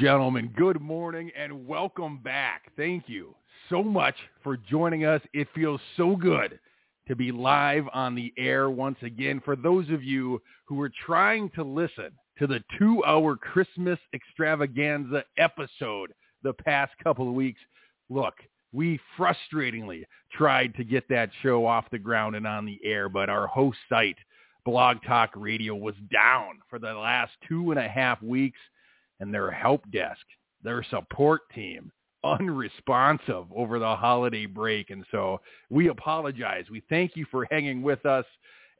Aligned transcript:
gentlemen, 0.00 0.52
good 0.56 0.80
morning 0.80 1.30
and 1.38 1.66
welcome 1.66 2.18
back. 2.18 2.62
Thank 2.76 3.04
you 3.08 3.34
so 3.70 3.82
much 3.82 4.16
for 4.42 4.56
joining 4.56 5.04
us. 5.04 5.20
It 5.32 5.46
feels 5.54 5.80
so 5.96 6.16
good 6.16 6.58
to 7.06 7.14
be 7.14 7.30
live 7.30 7.84
on 7.92 8.14
the 8.14 8.32
air 8.36 8.70
once 8.70 8.98
again. 9.02 9.40
For 9.44 9.54
those 9.54 9.88
of 9.90 10.02
you 10.02 10.42
who 10.66 10.74
were 10.76 10.90
trying 11.06 11.50
to 11.50 11.62
listen 11.62 12.10
to 12.38 12.46
the 12.46 12.62
two-hour 12.78 13.36
Christmas 13.36 13.98
extravaganza 14.12 15.24
episode 15.38 16.12
the 16.42 16.54
past 16.54 16.92
couple 17.02 17.28
of 17.28 17.34
weeks, 17.34 17.60
look, 18.10 18.34
we 18.72 18.98
frustratingly 19.16 20.04
tried 20.32 20.74
to 20.74 20.84
get 20.84 21.08
that 21.08 21.30
show 21.42 21.66
off 21.66 21.84
the 21.92 21.98
ground 21.98 22.34
and 22.34 22.46
on 22.46 22.66
the 22.66 22.80
air, 22.82 23.08
but 23.08 23.28
our 23.28 23.46
host 23.46 23.78
site, 23.88 24.16
Blog 24.64 24.96
Talk 25.06 25.30
Radio, 25.36 25.74
was 25.74 25.94
down 26.12 26.58
for 26.68 26.80
the 26.80 26.94
last 26.94 27.32
two 27.48 27.70
and 27.70 27.78
a 27.78 27.88
half 27.88 28.20
weeks 28.22 28.58
and 29.20 29.32
their 29.32 29.50
help 29.50 29.88
desk, 29.90 30.24
their 30.62 30.84
support 30.90 31.42
team, 31.54 31.90
unresponsive 32.24 33.44
over 33.54 33.78
the 33.78 33.96
holiday 33.96 34.46
break. 34.46 34.90
And 34.90 35.04
so 35.10 35.40
we 35.70 35.88
apologize. 35.88 36.64
We 36.70 36.82
thank 36.88 37.16
you 37.16 37.26
for 37.30 37.46
hanging 37.50 37.82
with 37.82 38.04
us 38.06 38.24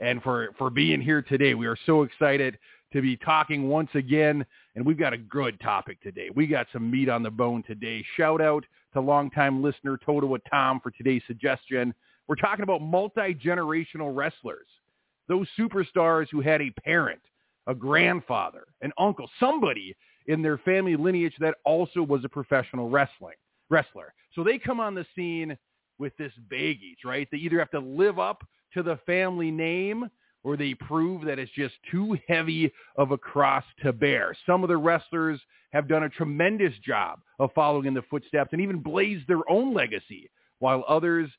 and 0.00 0.22
for, 0.22 0.50
for 0.58 0.70
being 0.70 1.00
here 1.00 1.22
today. 1.22 1.54
We 1.54 1.66
are 1.66 1.76
so 1.86 2.02
excited 2.02 2.58
to 2.94 3.02
be 3.02 3.16
talking 3.16 3.68
once 3.68 3.90
again, 3.94 4.46
and 4.76 4.86
we've 4.86 4.98
got 4.98 5.12
a 5.12 5.18
good 5.18 5.60
topic 5.60 6.00
today. 6.00 6.30
We 6.34 6.46
got 6.46 6.68
some 6.72 6.90
meat 6.90 7.08
on 7.08 7.22
the 7.22 7.30
bone 7.30 7.62
today. 7.66 8.04
Shout 8.16 8.40
out 8.40 8.64
to 8.92 9.00
longtime 9.00 9.62
listener 9.62 9.98
Toto 9.98 10.26
with 10.26 10.42
Tom 10.48 10.80
for 10.80 10.92
today's 10.92 11.22
suggestion. 11.26 11.92
We're 12.28 12.36
talking 12.36 12.62
about 12.62 12.80
multi-generational 12.80 14.14
wrestlers, 14.14 14.68
those 15.28 15.48
superstars 15.58 16.28
who 16.30 16.40
had 16.40 16.62
a 16.62 16.70
parent, 16.84 17.20
a 17.66 17.74
grandfather, 17.74 18.64
an 18.80 18.92
uncle, 18.96 19.28
somebody 19.40 19.96
in 20.26 20.42
their 20.42 20.58
family 20.58 20.96
lineage 20.96 21.34
that 21.40 21.56
also 21.64 22.02
was 22.02 22.24
a 22.24 22.28
professional 22.28 22.88
wrestling 22.88 23.36
wrestler. 23.70 24.12
So 24.34 24.42
they 24.44 24.58
come 24.58 24.80
on 24.80 24.94
the 24.94 25.06
scene 25.14 25.56
with 25.98 26.16
this 26.16 26.32
baggage, 26.50 26.98
right? 27.04 27.28
They 27.30 27.38
either 27.38 27.58
have 27.58 27.70
to 27.70 27.80
live 27.80 28.18
up 28.18 28.44
to 28.74 28.82
the 28.82 28.98
family 29.06 29.50
name 29.50 30.08
or 30.42 30.56
they 30.56 30.74
prove 30.74 31.24
that 31.24 31.38
it's 31.38 31.50
just 31.52 31.74
too 31.90 32.18
heavy 32.28 32.70
of 32.96 33.10
a 33.10 33.18
cross 33.18 33.64
to 33.82 33.92
bear. 33.92 34.36
Some 34.46 34.62
of 34.62 34.68
the 34.68 34.76
wrestlers 34.76 35.40
have 35.72 35.88
done 35.88 36.04
a 36.04 36.08
tremendous 36.08 36.74
job 36.84 37.20
of 37.38 37.50
following 37.54 37.86
in 37.86 37.94
the 37.94 38.02
footsteps 38.02 38.50
and 38.52 38.60
even 38.60 38.80
blazed 38.80 39.26
their 39.26 39.48
own 39.50 39.72
legacy, 39.72 40.30
while 40.58 40.84
others 40.86 41.30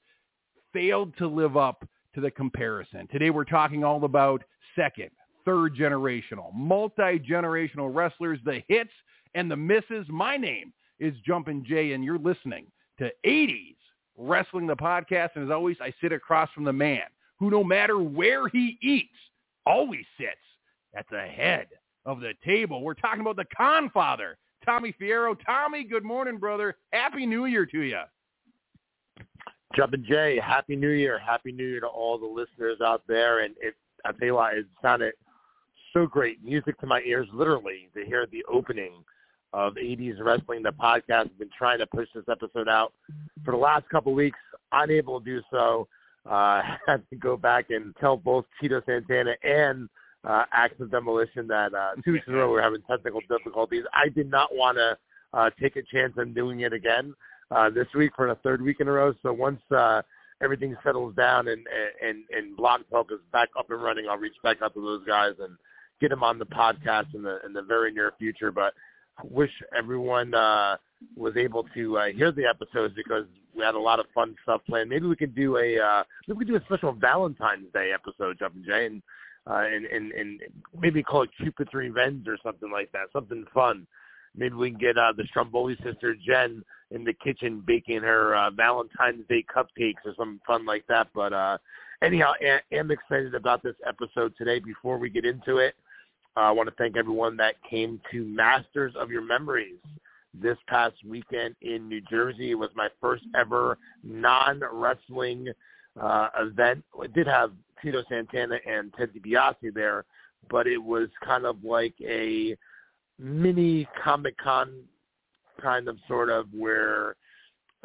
failed 0.73 1.16
to 1.17 1.28
live 1.28 1.56
up 1.56 1.88
to 2.16 2.22
the 2.22 2.31
comparison. 2.31 3.08
Today 3.11 3.30
we're 3.30 3.45
talking 3.45 3.83
all 3.83 4.03
about 4.03 4.44
second, 4.75 5.11
third 5.45 5.75
generational, 5.75 6.53
multi-generational 6.53 7.93
wrestlers, 7.93 8.39
the 8.43 8.63
hits 8.67 8.91
and 9.35 9.49
the 9.49 9.55
misses. 9.55 10.05
My 10.09 10.38
name 10.38 10.73
is 10.99 11.13
Jumpin' 11.25 11.63
Jay, 11.65 11.93
and 11.93 12.03
you're 12.03 12.17
listening 12.17 12.65
to 12.99 13.11
80s 13.25 13.75
Wrestling 14.17 14.67
the 14.67 14.75
Podcast. 14.75 15.29
And 15.35 15.45
as 15.45 15.51
always, 15.51 15.77
I 15.81 15.93
sit 16.01 16.11
across 16.11 16.49
from 16.51 16.63
the 16.63 16.73
man 16.73 17.03
who, 17.38 17.49
no 17.49 17.63
matter 17.63 17.99
where 17.99 18.47
he 18.47 18.77
eats, 18.81 19.09
always 19.66 20.05
sits 20.17 20.35
at 20.95 21.05
the 21.11 21.21
head 21.21 21.67
of 22.05 22.19
the 22.21 22.33
table. 22.45 22.81
We're 22.81 22.93
talking 22.93 23.21
about 23.21 23.35
the 23.35 23.45
Confather, 23.59 24.35
Tommy 24.63 24.95
Fierro. 24.99 25.35
Tommy, 25.45 25.83
good 25.83 26.03
morning, 26.03 26.38
brother. 26.38 26.77
Happy 26.93 27.25
New 27.25 27.45
Year 27.45 27.66
to 27.66 27.81
you. 27.81 28.01
Jumpin' 29.75 30.05
Jay, 30.07 30.39
Happy 30.41 30.75
New 30.75 30.91
Year. 30.91 31.19
Happy 31.19 31.51
New 31.51 31.66
Year 31.66 31.81
to 31.81 31.88
all 31.88 32.17
the 32.17 32.25
listeners 32.25 32.79
out 32.81 33.03
there. 33.07 33.39
And 33.39 33.53
it, 33.59 33.75
I 34.05 34.13
tell 34.13 34.28
you 34.28 34.35
what, 34.35 34.53
it 34.53 34.66
sounded 34.81 35.13
so 35.95 36.06
great. 36.06 36.44
Music 36.44 36.78
to 36.79 36.85
my 36.85 37.01
ears, 37.06 37.28
literally, 37.33 37.88
to 37.95 38.06
hear 38.06 38.28
the 38.29 38.44
opening 38.51 38.91
of 39.53 39.75
80s 39.75 40.16
Wrestling, 40.19 40.61
the 40.61 40.72
podcast. 40.72 41.22
I've 41.22 41.39
been 41.39 41.50
trying 41.57 41.79
to 41.79 41.88
push 41.88 42.09
this 42.13 42.25
episode 42.29 42.67
out 42.67 42.91
for 43.45 43.51
the 43.51 43.57
last 43.57 43.88
couple 43.89 44.11
of 44.11 44.17
weeks, 44.17 44.38
unable 44.73 45.22
to 45.22 45.25
do 45.25 45.41
so. 45.50 45.88
Uh, 46.29 46.61
had 46.85 47.09
to 47.09 47.16
go 47.16 47.38
back 47.38 47.69
and 47.69 47.95
tell 48.01 48.17
both 48.17 48.44
Tito 48.59 48.81
Santana 48.85 49.35
and 49.44 49.88
uh, 50.28 50.44
Axe 50.51 50.75
of 50.81 50.91
Demolition 50.91 51.47
that 51.47 51.73
uh, 51.73 51.91
two 52.03 52.11
weeks 52.11 52.25
in 52.28 52.34
a 52.34 52.38
row 52.38 52.51
we're 52.51 52.61
having 52.61 52.81
technical 52.89 53.22
difficulties. 53.29 53.84
I 53.94 54.09
did 54.09 54.29
not 54.29 54.53
want 54.53 54.78
to 54.78 54.97
uh, 55.34 55.50
take 55.61 55.78
a 55.78 55.84
chance 55.84 56.13
on 56.17 56.34
doing 56.34 56.61
it 56.61 56.73
again 56.73 57.13
uh, 57.51 57.69
this 57.69 57.88
week 57.95 58.11
for 58.17 58.28
the 58.28 58.35
third 58.35 58.61
week 58.61 58.81
in 58.81 58.89
a 58.89 58.91
row. 58.91 59.13
So 59.23 59.31
once 59.31 59.61
uh, 59.72 60.01
everything 60.44 60.75
settles 60.84 61.16
down 61.16 61.47
and 61.47 61.66
and 62.03 62.23
and 62.35 62.57
Blog 62.57 62.81
Talk 62.89 63.11
is 63.13 63.19
back 63.31 63.50
up 63.57 63.69
and 63.69 63.81
running, 63.81 64.07
I'll 64.09 64.17
reach 64.17 64.35
back 64.44 64.57
out 64.61 64.73
to 64.73 64.81
those 64.81 65.05
guys 65.05 65.34
and 65.39 65.55
get 66.01 66.09
them 66.09 66.23
on 66.23 66.39
the 66.39 66.45
podcast 66.45 67.13
in 67.13 67.22
the 67.22 67.39
in 67.45 67.53
the 67.53 67.61
very 67.61 67.91
near 67.91 68.13
future. 68.17 68.51
But 68.51 68.73
wish 69.23 69.51
everyone 69.78 70.33
uh, 70.33 70.78
was 71.16 71.35
able 71.38 71.66
to 71.75 71.97
uh, 71.97 72.06
hear 72.07 72.31
the 72.31 72.45
episodes 72.45 72.94
because 72.95 73.25
we 73.56 73.63
had 73.63 73.75
a 73.75 73.79
lot 73.79 74.00
of 74.00 74.05
fun 74.13 74.35
stuff 74.44 74.61
planned. 74.67 74.89
Maybe 74.89 75.07
we 75.07 75.16
could 75.16 75.35
do 75.35 75.57
a 75.57 75.79
uh, 75.79 76.03
maybe 76.28 76.38
we 76.38 76.45
could 76.45 76.51
do 76.51 76.57
a 76.57 76.66
special 76.66 76.94
Valentine's 76.94 77.72
Day 77.73 77.91
episode, 77.94 78.38
Jumpin' 78.39 78.63
Jay, 78.66 78.88
and, 78.88 79.01
uh, 79.50 79.63
and 79.66 79.85
and 79.85 80.11
and 80.11 80.41
maybe 80.79 81.03
call 81.03 81.23
it 81.23 81.29
Cupid's 81.41 81.73
Revenge 81.73 82.28
or 82.28 82.38
something 82.44 82.72
like 82.72 82.91
that, 82.91 83.07
something 83.13 83.45
fun. 83.53 83.88
Maybe 84.38 84.55
we 84.55 84.72
can 84.72 84.79
get 84.79 84.97
uh, 84.97 85.13
the 85.16 85.23
Stromboli 85.25 85.78
sister 85.84 86.16
Jen 86.16 86.63
in 86.91 87.03
the 87.03 87.13
kitchen 87.13 87.63
baking 87.66 88.01
her 88.01 88.35
uh, 88.35 88.51
Valentine's 88.51 89.25
Day 89.29 89.45
cupcakes 89.53 90.05
or 90.05 90.13
something 90.17 90.41
fun 90.45 90.66
like 90.66 90.85
that. 90.88 91.07
But 91.16 91.31
uh, 91.31 91.57
anyhow, 92.01 92.34
I 92.41 92.59
am 92.75 92.91
excited 92.91 93.34
about 93.34 93.63
this 93.63 93.75
episode 93.88 94.34
today. 94.38 94.59
Before 94.59 94.97
we 94.97 95.09
get 95.09 95.25
into 95.25 95.57
it, 95.57 95.75
uh, 96.38 96.41
I 96.41 96.51
want 96.51 96.69
to 96.69 96.75
thank 96.75 96.97
everyone 96.97 97.38
that 97.38 97.56
came 97.69 98.01
to 98.12 98.25
Masters 98.25 98.94
of 98.97 99.09
Your 99.09 99.22
Memories 99.22 99.78
this 100.34 100.57
past 100.68 100.96
weekend 101.07 101.56
in 101.62 101.88
New 101.88 102.01
Jersey. 102.01 102.51
It 102.51 102.56
was 102.56 102.69
my 102.75 102.90
first 103.00 103.23
ever 103.40 103.78
non-wrestling 104.03 105.47
uh, 106.00 106.28
event. 106.40 106.84
It 107.00 107.13
did 107.13 107.28
have 107.28 107.51
Tito 107.81 108.03
Santana 108.09 108.57
and 108.68 108.94
Ted 108.97 109.12
DiBiase 109.13 109.73
there, 109.73 110.03
but 110.50 110.68
it 110.68 110.78
was 110.78 111.07
kind 111.23 111.46
of 111.46 111.63
like 111.63 111.96
a 112.01 112.57
mini 113.17 113.88
Comic 114.03 114.38
Con 114.38 114.84
kind 115.62 115.88
of 115.88 115.97
sort 116.07 116.29
of 116.29 116.47
where 116.52 117.16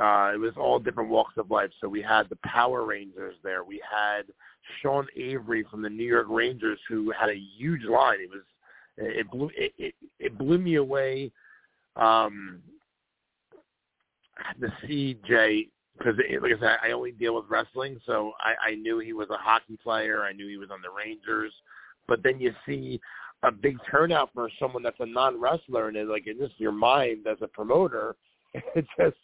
uh, 0.00 0.32
it 0.34 0.38
was 0.38 0.52
all 0.56 0.78
different 0.78 1.10
walks 1.10 1.34
of 1.36 1.50
life. 1.50 1.70
So 1.80 1.88
we 1.88 2.02
had 2.02 2.28
the 2.28 2.38
Power 2.44 2.84
Rangers 2.84 3.36
there. 3.44 3.62
We 3.62 3.80
had 3.88 4.22
Sean 4.82 5.06
Avery 5.16 5.64
from 5.70 5.82
the 5.82 5.90
New 5.90 6.04
York 6.04 6.26
Rangers, 6.28 6.78
who 6.88 7.12
had 7.18 7.30
a 7.30 7.42
huge 7.56 7.84
line. 7.84 8.18
It 8.20 8.30
was 8.30 8.42
it 8.96 9.30
blew 9.30 9.50
it 9.56 9.72
it, 9.78 9.94
it 10.18 10.38
blew 10.38 10.58
me 10.58 10.76
away 10.76 11.32
um, 11.96 12.60
to 14.60 14.72
see 14.86 15.18
Jay 15.26 15.68
because 15.98 16.14
like 16.40 16.52
I 16.56 16.60
said, 16.60 16.78
I 16.82 16.92
only 16.92 17.12
deal 17.12 17.34
with 17.34 17.44
wrestling, 17.48 18.00
so 18.06 18.32
I, 18.40 18.70
I 18.70 18.74
knew 18.74 18.98
he 18.98 19.12
was 19.12 19.28
a 19.30 19.36
hockey 19.36 19.78
player. 19.82 20.24
I 20.24 20.32
knew 20.32 20.48
he 20.48 20.56
was 20.56 20.70
on 20.70 20.80
the 20.82 20.88
Rangers, 20.90 21.52
but 22.08 22.22
then 22.22 22.40
you 22.40 22.54
see 22.66 23.00
a 23.42 23.50
big 23.50 23.76
turnout 23.90 24.30
for 24.34 24.48
someone 24.58 24.82
that's 24.82 25.00
a 25.00 25.06
non 25.06 25.40
wrestler, 25.40 25.88
and 25.88 25.96
it's 25.96 26.10
like 26.10 26.26
in 26.26 26.38
just 26.38 26.58
your 26.58 26.72
mind 26.72 27.26
as 27.26 27.38
a 27.42 27.48
promoter, 27.48 28.16
it 28.54 28.86
just 28.98 29.16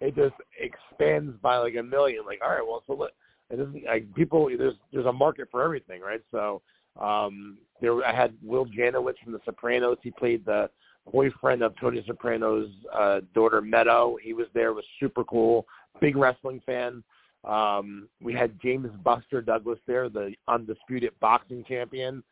it 0.00 0.14
just 0.16 0.34
expands 0.58 1.34
by 1.42 1.56
like 1.56 1.76
a 1.76 1.82
million. 1.82 2.24
Like, 2.26 2.40
all 2.42 2.50
right, 2.50 2.66
well, 2.66 2.82
so 2.86 2.94
let, 2.94 3.10
it 3.50 3.56
doesn't 3.56 3.84
like 3.84 4.12
people 4.14 4.48
there's 4.56 4.74
there's 4.92 5.06
a 5.06 5.12
market 5.12 5.48
for 5.50 5.62
everything, 5.62 6.00
right? 6.00 6.22
So 6.30 6.62
um 7.00 7.58
there 7.80 8.04
I 8.04 8.14
had 8.14 8.34
Will 8.42 8.66
Janowitz 8.66 9.18
from 9.22 9.32
The 9.32 9.40
Sopranos. 9.44 9.98
He 10.02 10.10
played 10.10 10.44
the 10.44 10.70
boyfriend 11.10 11.62
of 11.62 11.74
Tony 11.80 12.02
Soprano's 12.06 12.70
uh, 12.92 13.20
daughter 13.34 13.60
Meadow. 13.60 14.16
He 14.22 14.32
was 14.32 14.46
there. 14.54 14.72
was 14.72 14.84
super 15.00 15.24
cool. 15.24 15.66
Big 16.00 16.16
wrestling 16.16 16.62
fan. 16.64 17.02
Um, 17.44 18.08
we 18.22 18.32
had 18.32 18.58
James 18.60 18.88
Buster 19.02 19.42
Douglas 19.42 19.78
there, 19.86 20.08
the 20.08 20.34
undisputed 20.48 21.12
boxing 21.20 21.62
champion. 21.68 22.22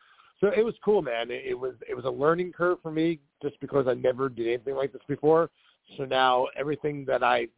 So 0.40 0.48
it 0.48 0.64
was 0.64 0.74
cool, 0.84 1.02
man. 1.02 1.30
It, 1.30 1.42
it 1.46 1.54
was 1.58 1.74
it 1.88 1.94
was 1.94 2.04
a 2.06 2.10
learning 2.10 2.52
curve 2.52 2.78
for 2.82 2.90
me 2.90 3.20
just 3.42 3.60
because 3.60 3.86
I 3.86 3.94
never 3.94 4.28
did 4.28 4.48
anything 4.48 4.74
like 4.74 4.92
this 4.92 5.02
before. 5.06 5.50
So 5.96 6.04
now 6.04 6.46
everything 6.56 7.04
that 7.06 7.22
I 7.22 7.48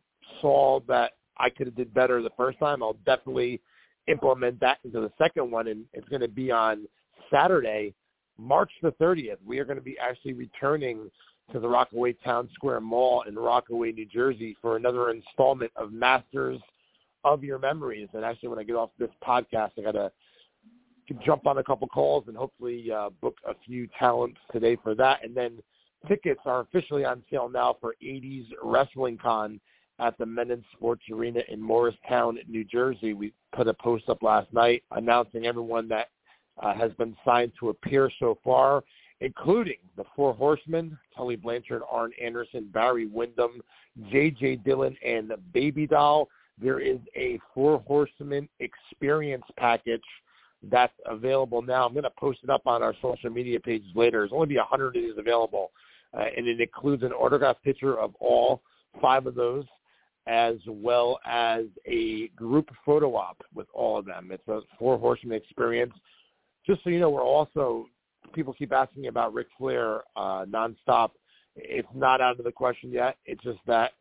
saw 0.41 0.81
that 0.89 1.13
I 1.39 1.51
could 1.51 1.67
have 1.67 1.77
did 1.77 1.93
better 1.93 2.23
the 2.23 2.31
first 2.37 2.59
time. 2.59 2.83
I'll 2.83 2.97
definitely 3.07 3.61
implement 4.07 4.61
that 4.61 4.79
into 4.85 5.01
the 5.01 5.13
second 5.19 5.51
one, 5.51 5.69
and 5.69 5.85
it's 5.93 6.09
going 6.09 6.23
to 6.23 6.29
be 6.29 6.51
on 6.51 6.87
Saturday, 7.33 7.95
March 8.39 8.71
the 8.83 8.93
30th. 8.93 9.39
We 9.45 9.59
are 9.59 9.65
going 9.65 9.79
to 9.79 9.83
be 9.83 9.97
actually 9.99 10.35
returning 10.35 11.11
to 11.53 11.61
the 11.61 11.69
Rockaway 11.69 12.15
Town 12.25 12.49
Square 12.55 12.81
Mall 12.81 13.25
in 13.29 13.37
Rockaway, 13.37 13.93
New 13.93 14.07
Jersey, 14.07 14.57
for 14.63 14.77
another 14.77 15.11
installment 15.11 15.73
of 15.77 15.93
Masters 15.93 16.61
of 17.25 17.45
Your 17.45 17.59
Memories. 17.59 18.09
And 18.15 18.25
actually, 18.25 18.49
when 18.49 18.59
I 18.59 18.63
get 18.63 18.77
off 18.77 18.91
this 18.99 19.11
podcast, 19.27 19.73
I 19.79 19.83
got 19.83 19.93
to 19.93 20.11
jump 21.25 21.47
on 21.47 21.59
a 21.59 21.65
couple 21.65 21.87
calls 21.89 22.25
and 22.29 22.37
hopefully 22.37 22.91
uh, 22.91 23.11
book 23.21 23.37
a 23.47 23.55
few 23.67 23.89
talents 23.99 24.39
today 24.53 24.77
for 24.83 24.95
that. 24.95 25.25
And 25.25 25.37
then 25.37 25.59
tickets 26.09 26.41
are 26.47 26.61
officially 26.61 27.05
on 27.05 27.23
sale 27.31 27.49
now 27.49 27.77
for 27.81 27.95
80s 28.03 28.47
Wrestling 28.63 29.19
Con 29.19 29.61
at 29.99 30.17
the 30.19 30.25
Mennen 30.25 30.63
Sports 30.77 31.03
Arena 31.13 31.41
in 31.49 31.61
Morristown, 31.61 32.39
New 32.49 32.65
Jersey. 32.65 33.15
We 33.15 33.33
put 33.55 33.69
a 33.69 33.75
post 33.75 34.09
up 34.09 34.23
last 34.23 34.53
night 34.53 34.83
announcing 34.91 35.47
everyone 35.47 35.89
that 35.89 36.09
uh, 36.63 36.75
has 36.75 36.93
been 36.93 37.17
signed 37.25 37.53
to 37.61 37.71
appear 37.71 38.11
so 38.19 38.39
far. 38.45 38.83
including 39.21 39.77
the 39.97 40.05
Four 40.15 40.35
Horsemen, 40.35 40.99
Tully 41.17 41.37
Blanchard, 41.37 41.83
Arn 41.91 42.13
Anderson, 42.23 42.69
Barry 42.73 43.07
Windham, 43.07 43.63
J.J. 44.11 44.57
Dillon, 44.57 44.97
and 45.07 45.33
Baby 45.53 45.87
Doll. 45.87 46.29
There 46.61 46.81
is 46.81 46.99
a 47.17 47.39
Four 47.55 47.81
Horsemen 47.87 48.49
experience 48.61 49.45
package 49.57 50.03
that's 50.71 50.93
available 51.07 51.63
now. 51.63 51.87
I'm 51.87 51.93
going 51.93 52.05
to 52.05 52.11
post 52.11 52.41
it 52.43 52.51
up 52.51 52.67
on 52.67 52.83
our 52.83 52.95
social 53.01 53.31
media 53.31 53.61
pages 53.61 53.89
later. 53.95 54.21
There's 54.21 54.33
only 54.33 54.47
be 54.47 54.57
100 54.57 54.89
of 54.89 54.93
these 54.95 55.13
available, 55.17 55.71
uh, 56.17 56.25
and 56.37 56.47
it 56.47 56.61
includes 56.61 57.03
an 57.03 57.13
autographed 57.13 57.63
picture 57.63 57.99
of 57.99 58.15
all 58.21 58.63
five 59.01 59.27
of 59.27 59.35
those, 59.35 59.65
as 60.27 60.57
well 60.67 61.19
as 61.27 61.65
a 61.87 62.29
group 62.29 62.71
photo 62.85 63.15
op 63.15 63.43
with 63.55 63.67
all 63.75 63.99
of 63.99 64.07
them. 64.07 64.31
It's 64.33 64.47
a 64.49 64.61
Four 64.79 64.99
Horsemen 64.99 65.37
experience. 65.37 65.93
Just 66.67 66.83
so 66.83 66.91
you 66.91 67.01
know, 67.01 67.11
we're 67.11 67.23
also 67.23 67.87
people 68.33 68.55
keep 68.55 68.73
asking 68.73 69.07
about 69.07 69.35
Ric 69.35 69.49
Flair 69.59 70.03
uh, 70.17 70.47
nonstop. 70.47 71.11
It's 71.57 71.89
not 71.95 72.21
out 72.21 72.39
of 72.39 72.45
the 72.45 72.53
question 72.53 72.91
yet. 72.91 73.17
It's 73.27 73.43
just 73.43 73.61
that 73.67 73.93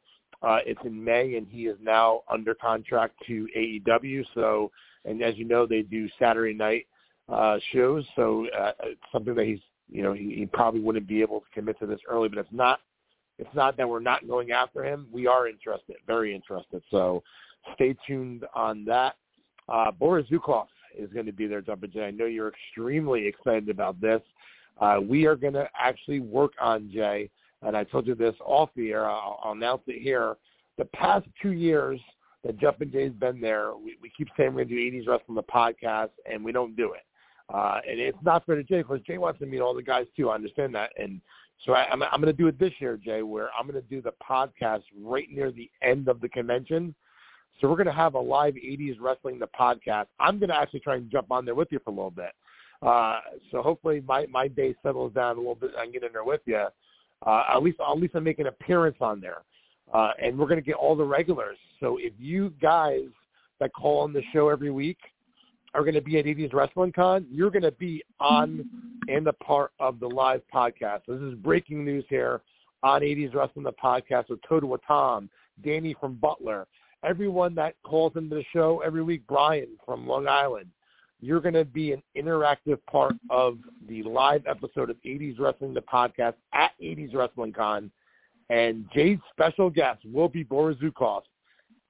uh, 0.41 0.59
it's 0.65 0.79
in 0.83 1.03
May, 1.03 1.35
and 1.35 1.47
he 1.47 1.67
is 1.67 1.77
now 1.81 2.21
under 2.31 2.53
contract 2.53 3.15
to 3.27 3.47
AEW. 3.57 4.25
So, 4.33 4.71
and 5.05 5.21
as 5.21 5.37
you 5.37 5.45
know, 5.45 5.65
they 5.65 5.81
do 5.81 6.09
Saturday 6.19 6.53
night 6.53 6.87
uh, 7.29 7.57
shows. 7.71 8.05
So 8.15 8.47
uh, 8.57 8.71
it's 8.83 9.01
something 9.11 9.35
that 9.35 9.45
he's, 9.45 9.59
you 9.89 10.03
know, 10.03 10.13
he, 10.13 10.35
he 10.35 10.45
probably 10.45 10.81
wouldn't 10.81 11.07
be 11.07 11.21
able 11.21 11.41
to 11.41 11.45
commit 11.53 11.79
to 11.79 11.85
this 11.85 11.99
early. 12.09 12.27
But 12.27 12.39
it's 12.39 12.49
not, 12.51 12.79
it's 13.39 13.53
not 13.55 13.77
that 13.77 13.87
we're 13.87 13.99
not 13.99 14.27
going 14.27 14.51
after 14.51 14.83
him. 14.83 15.07
We 15.11 15.27
are 15.27 15.47
interested, 15.47 15.95
very 16.05 16.33
interested. 16.33 16.81
So, 16.91 17.23
stay 17.75 17.95
tuned 18.05 18.45
on 18.53 18.85
that. 18.85 19.15
Uh, 19.69 19.91
Boris 19.91 20.27
Zhukov 20.29 20.67
is 20.97 21.11
going 21.13 21.25
to 21.25 21.31
be 21.31 21.47
there, 21.47 21.61
Jumpin' 21.61 21.91
Jay. 21.91 22.05
I 22.05 22.11
know 22.11 22.25
you're 22.25 22.49
extremely 22.49 23.25
excited 23.25 23.69
about 23.69 23.99
this. 24.01 24.21
Uh, 24.79 24.99
we 25.01 25.25
are 25.25 25.35
going 25.35 25.53
to 25.53 25.67
actually 25.79 26.19
work 26.19 26.51
on 26.59 26.91
Jay 26.91 27.29
and 27.65 27.77
I 27.77 27.83
told 27.83 28.07
you 28.07 28.15
this 28.15 28.35
off 28.45 28.69
the 28.75 28.91
air. 28.91 29.09
I'll, 29.09 29.39
I'll 29.43 29.51
announce 29.53 29.81
it 29.87 30.01
here. 30.01 30.35
The 30.77 30.85
past 30.85 31.25
two 31.41 31.51
years 31.51 31.99
that 32.43 32.57
Jumpin' 32.59 32.91
Jay's 32.91 33.13
been 33.13 33.39
there, 33.39 33.71
we, 33.75 33.97
we 34.01 34.11
keep 34.15 34.27
saying 34.35 34.53
we're 34.53 34.65
going 34.65 34.69
to 34.69 34.91
do 34.91 35.01
80s 35.01 35.07
Wrestling 35.07 35.35
the 35.35 35.43
podcast, 35.43 36.09
and 36.29 36.43
we 36.43 36.51
don't 36.51 36.75
do 36.75 36.93
it. 36.93 37.03
Uh, 37.53 37.79
and 37.89 37.99
it's 37.99 38.17
not 38.23 38.45
fair 38.45 38.55
to 38.55 38.63
Jay 38.63 38.81
because 38.81 39.01
Jay 39.01 39.17
wants 39.17 39.39
to 39.39 39.45
meet 39.45 39.61
all 39.61 39.73
the 39.73 39.83
guys 39.83 40.05
too. 40.15 40.29
I 40.29 40.35
understand 40.35 40.73
that, 40.75 40.91
and 40.97 41.21
so 41.65 41.73
I, 41.73 41.89
I'm, 41.89 42.03
I'm 42.03 42.21
going 42.21 42.25
to 42.25 42.33
do 42.33 42.47
it 42.47 42.59
this 42.59 42.73
year, 42.79 42.97
Jay, 42.97 43.21
where 43.21 43.49
I'm 43.57 43.67
going 43.67 43.81
to 43.81 43.89
do 43.89 44.01
the 44.01 44.13
podcast 44.27 44.83
right 45.01 45.27
near 45.31 45.51
the 45.51 45.69
end 45.81 46.07
of 46.07 46.19
the 46.21 46.29
convention. 46.29 46.93
So 47.59 47.69
we're 47.69 47.75
going 47.75 47.87
to 47.87 47.93
have 47.93 48.15
a 48.15 48.19
live 48.19 48.55
80s 48.55 48.97
Wrestling 48.99 49.39
the 49.39 49.47
podcast. 49.47 50.07
I'm 50.19 50.39
going 50.39 50.49
to 50.49 50.55
actually 50.55 50.81
try 50.81 50.95
and 50.95 51.09
jump 51.09 51.31
on 51.31 51.45
there 51.45 51.55
with 51.55 51.69
you 51.71 51.79
for 51.83 51.91
a 51.91 51.93
little 51.93 52.11
bit. 52.11 52.31
Uh, 52.81 53.19
so 53.51 53.61
hopefully 53.61 54.03
my 54.05 54.25
my 54.27 54.47
day 54.47 54.75
settles 54.83 55.13
down 55.13 55.37
a 55.37 55.39
little 55.39 55.55
bit. 55.55 55.71
And 55.71 55.79
I 55.79 55.85
get 55.87 56.03
in 56.03 56.11
there 56.11 56.25
with 56.25 56.41
you. 56.45 56.65
Uh, 57.25 57.43
at 57.49 57.63
least 57.63 57.79
at 57.79 57.97
least 57.97 58.15
I 58.15 58.19
make 58.19 58.39
an 58.39 58.47
appearance 58.47 58.97
on 58.99 59.21
there, 59.21 59.43
uh, 59.93 60.11
and 60.21 60.37
we're 60.37 60.47
going 60.47 60.59
to 60.59 60.65
get 60.65 60.75
all 60.75 60.93
the 60.93 61.05
regulars. 61.05 61.57
So 61.79 61.97
if 61.97 62.11
you 62.19 62.53
guys 62.61 63.05
that 63.61 63.71
call 63.73 64.01
on 64.01 64.11
the 64.11 64.21
show 64.33 64.49
every 64.49 64.71
week 64.71 64.97
are 65.73 65.81
going 65.81 65.95
to 65.95 66.01
be 66.01 66.19
at 66.19 66.25
80s 66.25 66.53
Wrestling 66.53 66.91
Con, 66.91 67.25
you're 67.31 67.51
going 67.51 67.63
to 67.63 67.71
be 67.71 68.03
on 68.19 68.67
and 69.07 69.27
a 69.27 69.33
part 69.33 69.71
of 69.79 69.99
the 69.99 70.07
live 70.07 70.41
podcast. 70.53 71.01
This 71.07 71.19
is 71.19 71.35
breaking 71.35 71.83
news 71.83 72.05
here 72.09 72.41
on 72.83 73.01
80s 73.01 73.33
Wrestling 73.33 73.65
the 73.65 73.73
podcast 73.73 74.29
with 74.29 74.39
Toto 74.47 74.77
Tom, 74.87 75.29
Danny 75.63 75.95
from 75.99 76.15
Butler, 76.15 76.67
everyone 77.03 77.55
that 77.55 77.75
calls 77.83 78.13
into 78.15 78.35
the 78.35 78.45
show 78.53 78.81
every 78.85 79.03
week, 79.03 79.23
Brian 79.27 79.69
from 79.85 80.07
Long 80.07 80.27
Island 80.27 80.69
you're 81.23 81.39
going 81.39 81.53
to 81.53 81.63
be 81.63 81.93
an 81.93 82.03
interactive 82.17 82.79
part 82.91 83.13
of 83.29 83.57
the 83.87 84.03
live 84.03 84.45
episode 84.45 84.89
of 84.89 84.97
80s 85.05 85.39
Wrestling, 85.39 85.73
the 85.73 85.79
podcast 85.81 86.33
at 86.53 86.71
80s 86.83 87.15
Wrestling 87.15 87.53
Con. 87.53 87.89
And 88.49 88.85
Jay's 88.93 89.19
special 89.31 89.69
guest 89.69 90.01
will 90.03 90.27
be 90.27 90.43
Boris 90.43 90.77
Zhukov 90.79 91.21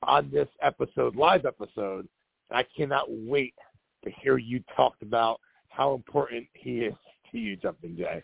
on 0.03 0.30
this 0.31 0.47
episode, 0.62 1.15
live 1.15 1.45
episode. 1.47 2.07
I 2.51 2.63
cannot 2.77 3.06
wait 3.09 3.56
to 4.04 4.12
hear 4.22 4.38
you 4.38 4.64
talk 4.76 4.96
about 5.02 5.40
how 5.70 5.94
important 5.94 6.46
he 6.54 6.80
is 6.82 6.94
to 7.32 7.38
you, 7.38 7.56
Jumping 7.56 7.98
Jay. 7.98 8.24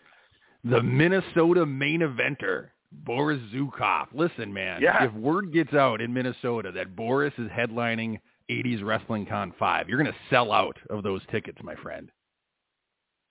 The 0.64 0.82
Minnesota 0.82 1.64
main 1.64 2.00
eventer, 2.00 2.68
Boris 2.92 3.40
Zhukov. 3.54 4.08
Listen, 4.12 4.52
man, 4.52 4.82
yeah. 4.82 5.04
if 5.04 5.12
word 5.14 5.52
gets 5.52 5.72
out 5.74 6.00
in 6.00 6.12
Minnesota 6.12 6.70
that 6.72 6.94
Boris 6.94 7.32
is 7.38 7.48
headlining 7.48 8.18
80s 8.50 8.84
Wrestling 8.84 9.26
Con 9.26 9.54
5. 9.58 9.88
You're 9.88 10.02
going 10.02 10.12
to 10.12 10.18
sell 10.28 10.52
out 10.52 10.76
of 10.90 11.02
those 11.02 11.22
tickets, 11.30 11.58
my 11.62 11.74
friend. 11.76 12.10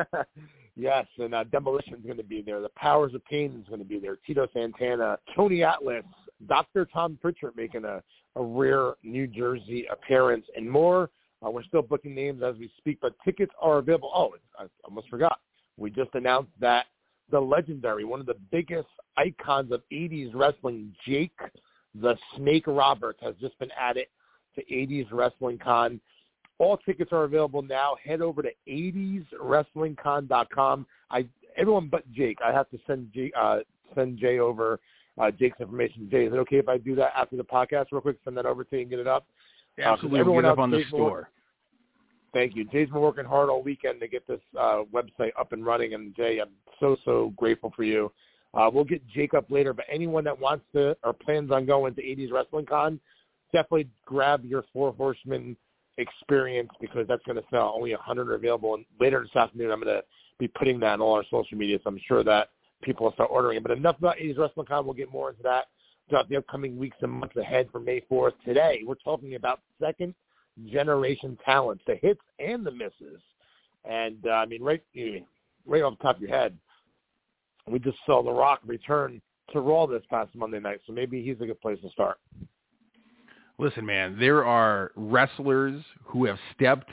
yes, 0.77 1.07
and 1.19 1.35
uh, 1.35 1.45
Demolition's 1.45 2.05
going 2.05 2.17
to 2.17 2.25
be 2.25 2.43
there. 2.43 2.61
The 2.61 2.69
Powers 2.71 3.15
of 3.15 3.25
Pain 3.25 3.57
is 3.61 3.69
going 3.69 3.81
to 3.81 3.87
be 3.87 3.99
there. 3.99 4.19
Tito 4.27 4.49
Santana, 4.53 5.19
Tony 5.35 5.63
Atlas, 5.63 6.05
Dr. 6.49 6.87
Tom 6.87 7.19
Prichard 7.23 7.57
making 7.57 7.85
a, 7.85 8.03
a 8.37 8.43
rare 8.43 8.95
New 9.05 9.27
Jersey 9.27 9.87
appearance, 9.91 10.45
and 10.57 10.69
more. 10.69 11.11
Uh, 11.45 11.51
we're 11.51 11.65
still 11.65 11.83
booking 11.83 12.15
names 12.15 12.43
as 12.43 12.57
we 12.57 12.71
speak, 12.79 12.99
but 13.03 13.15
tickets 13.25 13.53
are 13.61 13.79
available. 13.79 14.11
Oh, 14.15 14.35
I 14.59 14.67
almost 14.85 15.09
forgot. 15.09 15.41
We 15.77 15.91
just 15.91 16.11
announced 16.15 16.53
that 16.61 16.87
the 17.31 17.41
legendary, 17.41 18.05
one 18.05 18.21
of 18.21 18.27
the 18.27 18.37
biggest 18.51 18.89
icons 19.17 19.73
of 19.73 19.81
80s 19.93 20.31
wrestling, 20.35 20.95
Jake 21.07 21.39
the 22.01 22.17
Snake 22.37 22.65
Roberts, 22.67 23.21
has 23.23 23.35
just 23.41 23.57
been 23.59 23.71
added 23.79 24.07
to 24.57 24.65
80s 24.65 25.07
Wrestling 25.11 25.59
Con. 25.59 26.01
All 26.59 26.77
tickets 26.79 27.13
are 27.13 27.25
available 27.25 27.63
now. 27.63 27.97
Head 28.05 28.21
over 28.21 28.43
to 28.43 28.51
80swrestlingcon.com. 28.69 30.87
I 31.11 31.27
everyone 31.57 31.89
but 31.89 32.09
Jake. 32.13 32.39
I 32.45 32.53
have 32.53 32.69
to 32.71 32.79
send 32.87 33.13
Jay, 33.13 33.33
uh, 33.37 33.59
send 33.95 34.19
Jay 34.19 34.39
over 34.39 34.79
uh, 35.19 35.31
Jake's 35.31 35.61
information. 35.61 36.09
Jay, 36.11 36.27
is 36.27 36.33
it 36.33 36.37
okay 36.37 36.59
if 36.59 36.69
I 36.69 36.79
do 36.79 36.95
that 36.97 37.13
after 37.17 37.37
the 37.37 37.45
podcast 37.45 37.87
real 37.91 38.01
quick? 38.01 38.19
Send 38.25 38.37
that 38.37 38.47
over 38.47 38.65
to 38.65 38.77
you 38.77 38.83
and 38.83 38.91
get 38.91 39.01
it 39.01 39.09
up. 39.09 39.27
Absolutely, 39.79 40.19
uh, 40.19 40.23
everyone 40.23 40.45
get 40.45 40.53
up 40.53 40.59
on 40.59 40.71
the 40.71 40.85
store. 40.89 41.31
Thank 42.35 42.57
you. 42.57 42.65
Jay's 42.65 42.89
been 42.89 43.01
working 43.01 43.25
hard 43.25 43.49
all 43.49 43.63
weekend 43.63 44.01
to 44.01 44.09
get 44.09 44.27
this 44.27 44.41
uh, 44.59 44.83
website 44.93 45.31
up 45.39 45.53
and 45.53 45.65
running, 45.65 45.95
and 45.95 46.15
Jay, 46.17 46.41
I'm 46.41 46.51
so 46.81 46.97
so 47.05 47.33
grateful 47.37 47.73
for 47.77 47.85
you. 47.85 48.11
Uh, 48.53 48.69
we'll 48.73 48.85
get 48.85 49.07
Jake 49.07 49.35
up 49.35 49.49
later, 49.51 49.73
but 49.73 49.85
anyone 49.91 50.25
that 50.25 50.39
wants 50.39 50.65
to 50.75 50.97
or 51.05 51.13
plans 51.13 51.53
on 51.53 51.65
going 51.65 51.95
to 51.95 52.03
80s 52.03 52.33
Wrestling 52.33 52.67
Con, 52.67 53.01
definitely 53.53 53.89
grab 54.05 54.45
your 54.45 54.65
Four 54.73 54.93
Horsemen 54.93 55.57
experience 55.99 56.71
because 56.81 57.07
that's 57.07 57.23
going 57.25 57.37
to 57.37 57.45
sell. 57.51 57.73
Only 57.75 57.93
a 57.93 57.97
100 57.97 58.29
are 58.29 58.35
available. 58.35 58.75
And 58.75 58.85
later 59.01 59.23
this 59.23 59.35
afternoon, 59.37 59.71
I'm 59.71 59.81
going 59.81 59.97
to 59.97 60.03
be 60.41 60.49
putting 60.49 60.81
that 60.81 60.95
on 60.95 61.01
all 61.01 61.15
our 61.15 61.25
social 61.31 61.57
media, 61.57 61.79
so 61.83 61.89
I'm 61.89 62.01
sure 62.07 62.25
that 62.25 62.49
people 62.83 63.07
will 63.07 63.13
start 63.13 63.31
ordering 63.33 63.59
it. 63.59 63.63
But 63.63 63.73
enough 63.73 63.99
about 63.99 64.17
80s 64.17 64.39
Wrestling 64.39 64.67
Con. 64.67 64.85
We'll 64.85 64.95
get 64.95 65.13
more 65.13 65.31
into 65.31 65.43
that 65.45 65.67
throughout 66.09 66.29
the 66.29 66.37
upcoming 66.37 66.77
weeks 66.77 66.97
and 67.01 67.13
months 67.13 67.37
ahead 67.37 67.69
for 67.71 67.79
May 67.79 68.03
4th. 68.11 68.33
Today, 68.45 68.83
we're 68.85 68.97
talking 68.97 69.37
about 69.37 69.61
second 69.81 70.15
generation 70.67 71.39
talents, 71.45 71.83
the 71.87 71.97
hits 71.97 72.21
and 72.39 72.65
the 72.65 72.71
misses. 72.71 73.21
And, 73.85 74.19
uh, 74.27 74.31
I 74.31 74.47
mean, 74.47 74.63
right, 74.63 74.83
right 75.67 75.83
off 75.83 75.99
the 75.99 76.03
top 76.03 76.17
of 76.17 76.23
your 76.23 76.31
head, 76.31 76.57
we 77.67 77.79
just 77.79 77.99
saw 78.07 78.23
The 78.23 78.31
Rock 78.31 78.61
return 78.67 79.21
to 79.53 79.61
Raw 79.61 79.87
this 79.87 80.03
past 80.09 80.35
Monday 80.35 80.61
night, 80.61 80.81
so 80.87 80.93
maybe 80.93 81.23
he's 81.23 81.41
a 81.41 81.47
good 81.47 81.61
place 81.61 81.79
to 81.83 81.91
start 81.91 82.19
listen, 83.59 83.87
man, 83.87 84.17
there 84.19 84.45
are 84.45 84.93
wrestlers 84.97 85.83
who 86.05 86.25
have 86.25 86.39
stepped 86.55 86.91